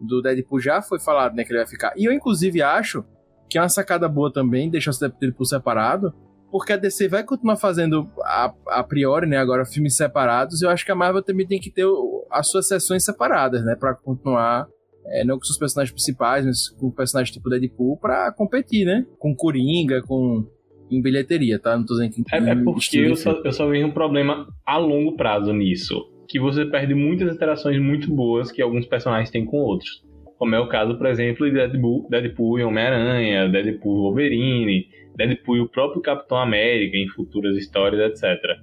do 0.00 0.22
Deadpool 0.22 0.60
já 0.60 0.80
foi 0.80 0.98
falado, 0.98 1.34
né, 1.34 1.44
que 1.44 1.50
ele 1.52 1.58
vai 1.58 1.66
ficar. 1.68 1.92
E 1.94 2.06
eu, 2.06 2.12
inclusive, 2.12 2.62
acho 2.62 3.04
que 3.50 3.58
é 3.58 3.60
uma 3.60 3.68
sacada 3.68 4.08
boa 4.08 4.32
também 4.32 4.70
deixar 4.70 4.92
o 4.92 4.98
Deadpool 5.20 5.44
separado, 5.44 6.14
porque 6.56 6.72
a 6.72 6.76
DC 6.76 7.08
vai 7.08 7.24
continuar 7.24 7.56
fazendo, 7.56 8.08
a, 8.22 8.54
a 8.68 8.84
priori, 8.84 9.26
né, 9.26 9.36
agora 9.38 9.64
filmes 9.64 9.96
separados, 9.96 10.62
eu 10.62 10.70
acho 10.70 10.84
que 10.84 10.92
a 10.92 10.94
Marvel 10.94 11.20
também 11.20 11.44
tem 11.44 11.58
que 11.58 11.68
ter 11.68 11.84
o- 11.84 12.24
as 12.30 12.48
suas 12.48 12.68
sessões 12.68 13.04
separadas, 13.04 13.64
né, 13.64 13.74
pra 13.74 13.92
continuar, 13.92 14.68
é, 15.06 15.24
não 15.24 15.36
com 15.36 15.42
seus 15.44 15.58
personagens 15.58 15.92
principais, 15.92 16.46
mas 16.46 16.68
com 16.78 16.92
personagens 16.92 17.34
tipo 17.34 17.50
Deadpool, 17.50 17.96
pra 17.96 18.30
competir, 18.30 18.84
né, 18.86 19.04
com 19.18 19.34
Coringa, 19.34 20.00
com 20.02 20.46
em 20.88 21.02
bilheteria, 21.02 21.58
tá? 21.58 21.76
Não 21.76 21.84
tô 21.84 21.94
dizendo 21.94 22.12
que 22.12 22.22
É, 22.32 22.36
é 22.38 22.54
porque 22.62 22.98
eu 22.98 23.16
só, 23.16 23.32
eu 23.44 23.52
só 23.52 23.66
vejo 23.66 23.86
um 23.88 23.90
problema 23.90 24.46
a 24.64 24.76
longo 24.76 25.16
prazo 25.16 25.52
nisso. 25.52 25.94
Que 26.28 26.38
você 26.38 26.64
perde 26.66 26.94
muitas 26.94 27.34
interações 27.34 27.80
muito 27.82 28.14
boas 28.14 28.52
que 28.52 28.62
alguns 28.62 28.86
personagens 28.86 29.28
têm 29.30 29.44
com 29.44 29.56
outros. 29.56 30.03
Como 30.38 30.54
é 30.54 30.60
o 30.60 30.68
caso, 30.68 30.96
por 30.96 31.06
exemplo, 31.06 31.46
de 31.46 31.52
Deadpool, 31.52 32.08
Deadpool 32.10 32.58
e 32.58 32.64
Homem-Aranha, 32.64 33.48
Deadpool 33.48 33.96
e 33.96 34.00
Wolverine, 34.00 34.86
Deadpool 35.16 35.56
e 35.56 35.60
o 35.60 35.68
próprio 35.68 36.02
Capitão 36.02 36.38
América 36.38 36.96
em 36.96 37.08
futuras 37.08 37.56
histórias, 37.56 38.00
etc. 38.12 38.58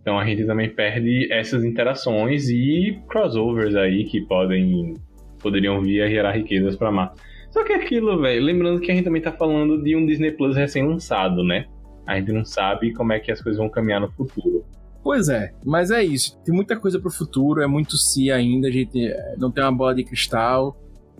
Então 0.00 0.18
a 0.18 0.24
gente 0.24 0.44
também 0.44 0.70
perde 0.70 1.32
essas 1.32 1.64
interações 1.64 2.48
e 2.48 3.00
crossovers 3.08 3.74
aí 3.74 4.04
que 4.04 4.20
podem 4.20 4.94
poderiam 5.42 5.82
vir 5.82 6.02
a 6.02 6.08
gerar 6.08 6.32
riquezas 6.32 6.76
pra 6.76 6.92
mar. 6.92 7.12
Só 7.50 7.64
que 7.64 7.72
é 7.72 7.76
aquilo, 7.76 8.20
velho, 8.20 8.44
lembrando 8.44 8.80
que 8.80 8.90
a 8.90 8.94
gente 8.94 9.04
também 9.04 9.22
tá 9.22 9.32
falando 9.32 9.82
de 9.82 9.96
um 9.96 10.06
Disney 10.06 10.30
Plus 10.30 10.56
recém-lançado, 10.56 11.42
né? 11.42 11.66
A 12.06 12.18
gente 12.18 12.30
não 12.32 12.44
sabe 12.44 12.92
como 12.92 13.12
é 13.12 13.18
que 13.18 13.32
as 13.32 13.40
coisas 13.40 13.58
vão 13.58 13.68
caminhar 13.68 14.00
no 14.00 14.10
futuro. 14.12 14.64
Pois 15.02 15.28
é, 15.28 15.52
mas 15.64 15.90
é 15.90 16.04
isso. 16.04 16.38
Tem 16.44 16.54
muita 16.54 16.76
coisa 16.76 17.00
pro 17.00 17.10
futuro, 17.10 17.60
é 17.60 17.66
muito 17.66 17.96
si 17.96 18.30
ainda, 18.30 18.68
a 18.68 18.70
gente 18.70 19.06
eh, 19.06 19.34
não 19.38 19.50
tem 19.50 19.62
uma 19.62 19.72
bola 19.72 19.94
de 19.94 20.04
cristal 20.04 20.76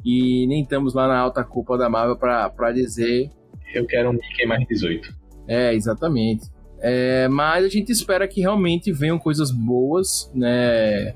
e 0.07 0.47
nem 0.47 0.63
estamos 0.63 0.95
lá 0.95 1.09
na 1.09 1.19
alta 1.19 1.43
cúpula 1.43 1.77
da 1.77 1.89
Marvel 1.89 2.17
pra 2.17 2.71
dizer. 2.73 3.29
Eu 3.75 3.85
quero 3.85 4.11
um 4.11 4.13
Mickey 4.13 4.47
mais 4.47 4.65
18. 4.69 5.13
É, 5.49 5.75
exatamente. 5.75 6.49
É, 6.79 7.27
mas 7.27 7.65
a 7.65 7.69
gente 7.69 7.91
espera 7.91 8.29
que 8.29 8.41
realmente 8.41 8.93
venham 8.93 9.19
coisas 9.19 9.51
boas, 9.51 10.31
né? 10.33 11.13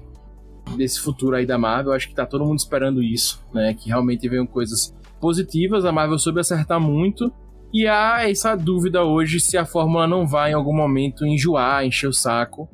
Desse 0.76 0.98
futuro 0.98 1.36
aí 1.36 1.46
da 1.46 1.56
Marvel. 1.56 1.92
Acho 1.92 2.08
que 2.08 2.14
tá 2.16 2.26
todo 2.26 2.44
mundo 2.44 2.58
esperando 2.58 3.00
isso, 3.00 3.40
né? 3.54 3.74
Que 3.74 3.88
realmente 3.88 4.28
venham 4.28 4.44
coisas 4.44 4.92
positivas. 5.20 5.84
A 5.84 5.92
Marvel 5.92 6.18
soube 6.18 6.40
acertar 6.40 6.80
muito. 6.80 7.32
E 7.72 7.86
há 7.86 8.28
essa 8.28 8.56
dúvida 8.56 9.04
hoje 9.04 9.38
se 9.38 9.56
a 9.56 9.64
fórmula 9.64 10.08
não 10.08 10.26
vai 10.26 10.50
em 10.50 10.54
algum 10.54 10.74
momento 10.74 11.24
enjoar, 11.24 11.86
encher 11.86 12.08
o 12.08 12.12
saco. 12.12 12.68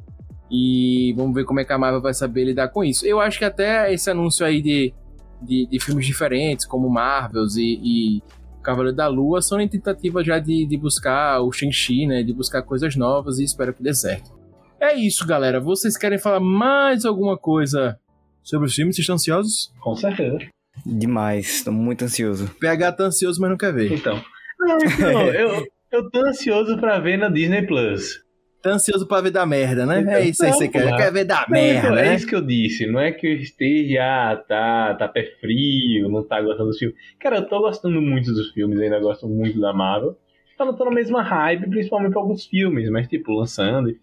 E 0.51 1.13
vamos 1.15 1.35
ver 1.35 1.45
como 1.45 1.61
é 1.61 1.65
que 1.65 1.75
a 1.75 1.79
Marvel 1.79 2.01
vai 2.01 2.15
saber 2.15 2.45
lidar 2.45 2.69
com 2.69 2.83
isso. 2.83 3.05
Eu 3.07 3.21
acho 3.21 3.39
que 3.39 3.45
até 3.45 3.93
esse 3.93 4.09
anúncio 4.09 4.47
aí 4.47 4.63
de, 4.63 4.95
de, 5.43 5.67
de 5.67 5.81
filmes 5.81 6.07
diferentes, 6.07 6.67
como 6.67 6.89
Marvels 6.89 7.57
e, 7.57 7.81
e 7.83 8.23
Cavaleiro 8.63 8.97
da 8.97 9.07
Lua, 9.07 9.41
são 9.41 9.61
em 9.61 9.69
tentativa 9.69 10.25
já 10.25 10.39
de, 10.39 10.67
de 10.67 10.77
buscar 10.77 11.41
o 11.41 11.53
Shang-Chi, 11.53 12.07
né? 12.07 12.23
De 12.23 12.33
buscar 12.33 12.63
coisas 12.63 12.97
novas 12.97 13.39
e 13.39 13.45
espero 13.45 13.73
que 13.73 13.83
dê 13.83 13.95
certo. 13.95 14.37
É 14.81 14.95
isso, 14.95 15.27
galera. 15.27 15.61
Vocês 15.61 15.97
querem 15.97 16.19
falar 16.19 16.41
mais 16.41 17.05
alguma 17.05 17.37
coisa 17.37 17.99
sobre 18.43 18.67
os 18.67 18.75
filmes? 18.75 18.97
Vocês 18.97 19.05
estão 19.05 19.15
ansiosos? 19.15 19.73
Com 19.81 19.95
certeza. 19.95 20.39
Demais, 20.85 21.63
tô 21.63 21.73
muito 21.73 22.05
ansioso. 22.05 22.51
PH 22.61 22.93
tá 22.93 23.05
ansioso, 23.05 23.41
mas 23.41 23.51
não 23.51 23.57
quer 23.57 23.73
ver. 23.73 23.93
Então. 23.93 24.21
Não, 24.59 24.79
então, 24.79 25.23
eu, 25.35 25.67
eu 25.93 26.11
tô 26.11 26.27
ansioso 26.27 26.79
pra 26.79 26.99
ver 26.99 27.19
na 27.19 27.29
Disney 27.29 27.67
Plus. 27.67 28.23
Tá 28.67 28.73
ansioso 28.73 29.07
pra 29.07 29.21
ver 29.21 29.31
da 29.31 29.47
merda, 29.47 29.87
né? 29.87 30.05
É 30.21 30.27
isso 30.27 30.45
aí 30.45 30.51
que 30.51 30.57
você 30.59 30.69
quer. 30.69 30.97
Quer 30.97 31.13
ver 31.13 31.25
da 31.25 31.47
Não, 31.49 31.51
merda, 31.51 31.79
então, 31.79 31.95
né? 31.95 32.09
É 32.09 32.15
isso 32.17 32.27
que 32.27 32.35
eu 32.35 32.41
disse. 32.41 32.85
Não 32.85 32.99
é 32.99 33.13
que 33.13 33.25
eu 33.25 33.37
esteja, 33.37 34.01
ah, 34.03 34.37
tá, 34.37 34.95
tá 34.95 35.07
pé 35.09 35.25
frio, 35.41 36.09
não 36.09 36.25
tá 36.25 36.43
gostando 36.43 36.71
dos 36.71 36.79
filmes. 36.79 36.97
Cara, 37.21 37.37
eu 37.37 37.49
tô 37.49 37.61
gostando 37.61 38.03
muito 38.03 38.33
dos 38.33 38.51
filmes, 38.51 38.81
ainda 38.81 38.99
gosto 38.99 39.29
muito 39.29 39.61
da 39.61 39.73
Marvel. 39.73 40.19
Só 40.57 40.65
não 40.65 40.75
tô 40.75 40.85
na 40.85 40.91
mesma 40.91 41.23
hype, 41.23 41.71
principalmente 41.71 42.11
pra 42.11 42.21
alguns 42.21 42.45
filmes, 42.45 42.91
mas 42.91 43.07
tipo, 43.07 43.31
lançando. 43.33 43.95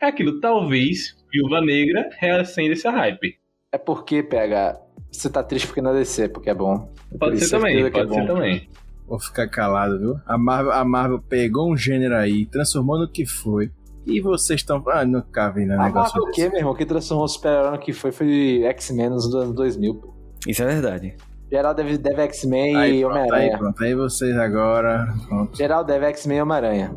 É 0.00 0.06
aquilo, 0.06 0.40
talvez 0.40 1.16
Viúva 1.32 1.60
Negra 1.60 2.08
reacenda 2.20 2.74
esse 2.74 2.86
hype. 2.88 3.36
É 3.72 3.78
porque, 3.78 4.22
pega. 4.22 4.78
Você 5.10 5.28
tá 5.28 5.42
triste 5.42 5.66
porque 5.66 5.80
não 5.80 5.90
é 5.90 5.98
DC, 5.98 6.28
porque 6.28 6.50
é 6.50 6.54
bom. 6.54 6.92
Eu 7.10 7.18
Pode 7.18 7.40
ser 7.40 7.50
também, 7.50 7.82
é 7.82 7.90
pode 7.90 8.14
ser 8.14 8.20
bom. 8.20 8.26
também. 8.26 8.68
Vou 9.08 9.18
ficar 9.18 9.48
calado, 9.48 9.98
viu? 9.98 10.16
A 10.24 10.38
Marvel, 10.38 10.72
a 10.72 10.84
Marvel 10.84 11.20
pegou 11.20 11.72
um 11.72 11.76
gênero 11.76 12.14
aí, 12.14 12.46
transformou 12.46 13.00
no 13.00 13.08
que 13.10 13.26
foi. 13.26 13.70
E 14.06 14.20
vocês 14.20 14.60
estão. 14.60 14.82
Ah, 14.88 15.04
não 15.04 15.22
cabe 15.22 15.64
né, 15.64 15.76
A 15.76 15.84
negócio 15.84 16.14
Marvel 16.14 16.22
o 16.24 16.30
quê, 16.32 16.48
meu 16.48 16.58
irmão? 16.58 16.74
Quem 16.74 16.86
transformou 16.86 17.24
o 17.24 17.28
super-herói 17.28 17.72
no 17.72 17.78
que 17.78 17.92
foi 17.92 18.10
foi 18.12 18.62
X-Men 18.64 19.10
nos 19.10 19.32
anos 19.34 19.54
2000, 19.54 19.94
pô. 19.94 20.14
Isso 20.46 20.62
é 20.62 20.66
verdade. 20.66 21.16
Geral 21.50 21.74
deve, 21.74 21.98
deve 21.98 22.22
X-Men 22.22 22.70
e 22.70 22.72
pronto, 22.72 22.84
aí, 22.84 23.04
Homem-Aranha. 23.04 23.58
pronto. 23.58 23.84
Aí 23.84 23.94
vocês 23.94 24.36
agora. 24.36 25.06
Pronto. 25.28 25.56
Geral 25.56 25.84
deve 25.84 26.06
X-Men 26.06 26.38
e 26.38 26.42
Homem-Aranha. 26.42 26.94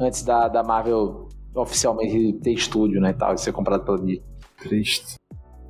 Antes 0.00 0.22
da, 0.22 0.48
da 0.48 0.62
Marvel 0.62 1.28
oficialmente 1.54 2.34
ter 2.42 2.52
estúdio, 2.52 3.00
né, 3.00 3.10
e 3.10 3.14
tal, 3.14 3.34
e 3.34 3.38
ser 3.38 3.52
comprado 3.52 3.84
pela 3.84 3.98
Disney. 3.98 4.22
Triste. 4.58 5.16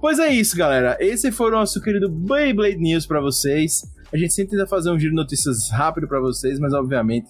Pois 0.01 0.18
é 0.18 0.28
isso, 0.28 0.57
galera. 0.57 0.97
Esse 1.01 1.32
foi 1.32 1.49
o 1.49 1.51
nosso 1.51 1.80
querido 1.80 2.09
Beyblade 2.09 2.76
News 2.76 3.07
pra 3.07 3.20
vocês. 3.20 3.82
A 4.12 4.16
gente 4.16 4.32
sempre 4.32 4.53
tenta 4.53 4.66
fazer 4.66 4.91
um 4.91 4.99
giro 4.99 5.11
de 5.11 5.16
notícias 5.16 5.70
rápido 5.70 6.07
pra 6.07 6.20
vocês, 6.20 6.59
mas 6.59 6.72
obviamente 6.72 7.28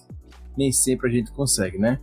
nem 0.55 0.71
sempre 0.71 1.09
a 1.09 1.11
gente 1.11 1.31
consegue, 1.31 1.77
né? 1.77 1.99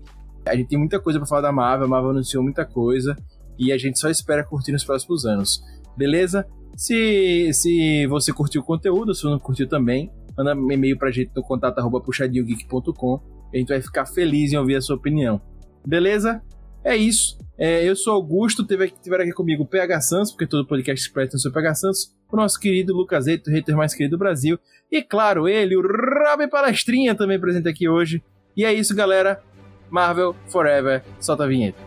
A 0.47 0.55
gente 0.55 0.68
tem 0.68 0.78
muita 0.78 1.01
coisa 1.01 1.18
pra 1.18 1.26
falar 1.26 1.40
da 1.40 1.53
Marvel, 1.53 1.86
a 1.86 1.88
Marvel 1.88 2.11
anunciou 2.11 2.42
muita 2.42 2.64
coisa 2.64 3.16
e 3.59 3.72
a 3.72 3.78
gente 3.78 3.99
só 3.99 4.09
espera 4.09 4.44
curtir 4.44 4.72
nos 4.72 4.84
próximos 4.84 5.24
anos. 5.24 5.62
Beleza? 5.97 6.47
Se, 6.76 7.51
se 7.53 8.07
você 8.07 8.32
curtiu 8.32 8.61
o 8.61 8.64
conteúdo, 8.64 9.14
se 9.14 9.24
não 9.24 9.38
curtiu 9.38 9.66
também, 9.66 10.11
manda 10.36 10.55
um 10.55 10.70
e-mail 10.70 10.99
pra 10.99 11.11
gente 11.11 11.30
no 11.34 11.42
contato 11.42 11.78
arroba 11.78 12.01
puxadinhogeek.com 12.01 13.36
a 13.55 13.57
gente 13.57 13.68
vai 13.68 13.80
ficar 13.80 14.07
feliz 14.07 14.53
em 14.53 14.57
ouvir 14.57 14.76
a 14.76 14.80
sua 14.80 14.97
opinião. 14.97 15.40
Beleza? 15.86 16.42
É 16.84 16.97
isso. 16.97 17.38
É, 17.59 17.88
eu 17.88 17.97
sou 17.97 18.12
Augusto, 18.12 18.66
teve, 18.66 18.90
tiveram 19.03 19.24
aqui 19.24 19.32
comigo 19.32 19.62
o 19.62 19.66
PH 19.66 20.01
Santos, 20.03 20.30
porque 20.30 20.47
todo 20.47 20.66
podcast 20.66 21.07
expresso 21.07 21.30
tem 21.30 21.38
o 21.38 21.40
seu 21.40 21.53
PH 21.53 21.74
Santos, 21.74 22.14
o 22.30 22.36
nosso 22.36 22.61
querido 22.61 22.92
Lucas 22.92 23.26
Eito, 23.26 23.51
o 23.51 23.53
hater 23.53 23.76
mais 23.76 23.94
querido 23.94 24.16
do 24.16 24.18
Brasil, 24.18 24.59
e 24.92 25.03
claro, 25.03 25.49
ele, 25.49 25.76
o 25.76 25.80
Rob 25.80 26.49
Palestrinha, 26.49 27.14
também 27.14 27.40
presente 27.40 27.68
aqui 27.68 27.88
hoje. 27.88 28.22
E 28.57 28.64
é 28.64 28.72
isso, 28.72 28.94
galera. 28.94 29.42
Marvel 29.91 30.34
Forever, 30.49 31.03
solta 31.20 31.45
a 31.45 31.47
vinheta. 31.47 31.86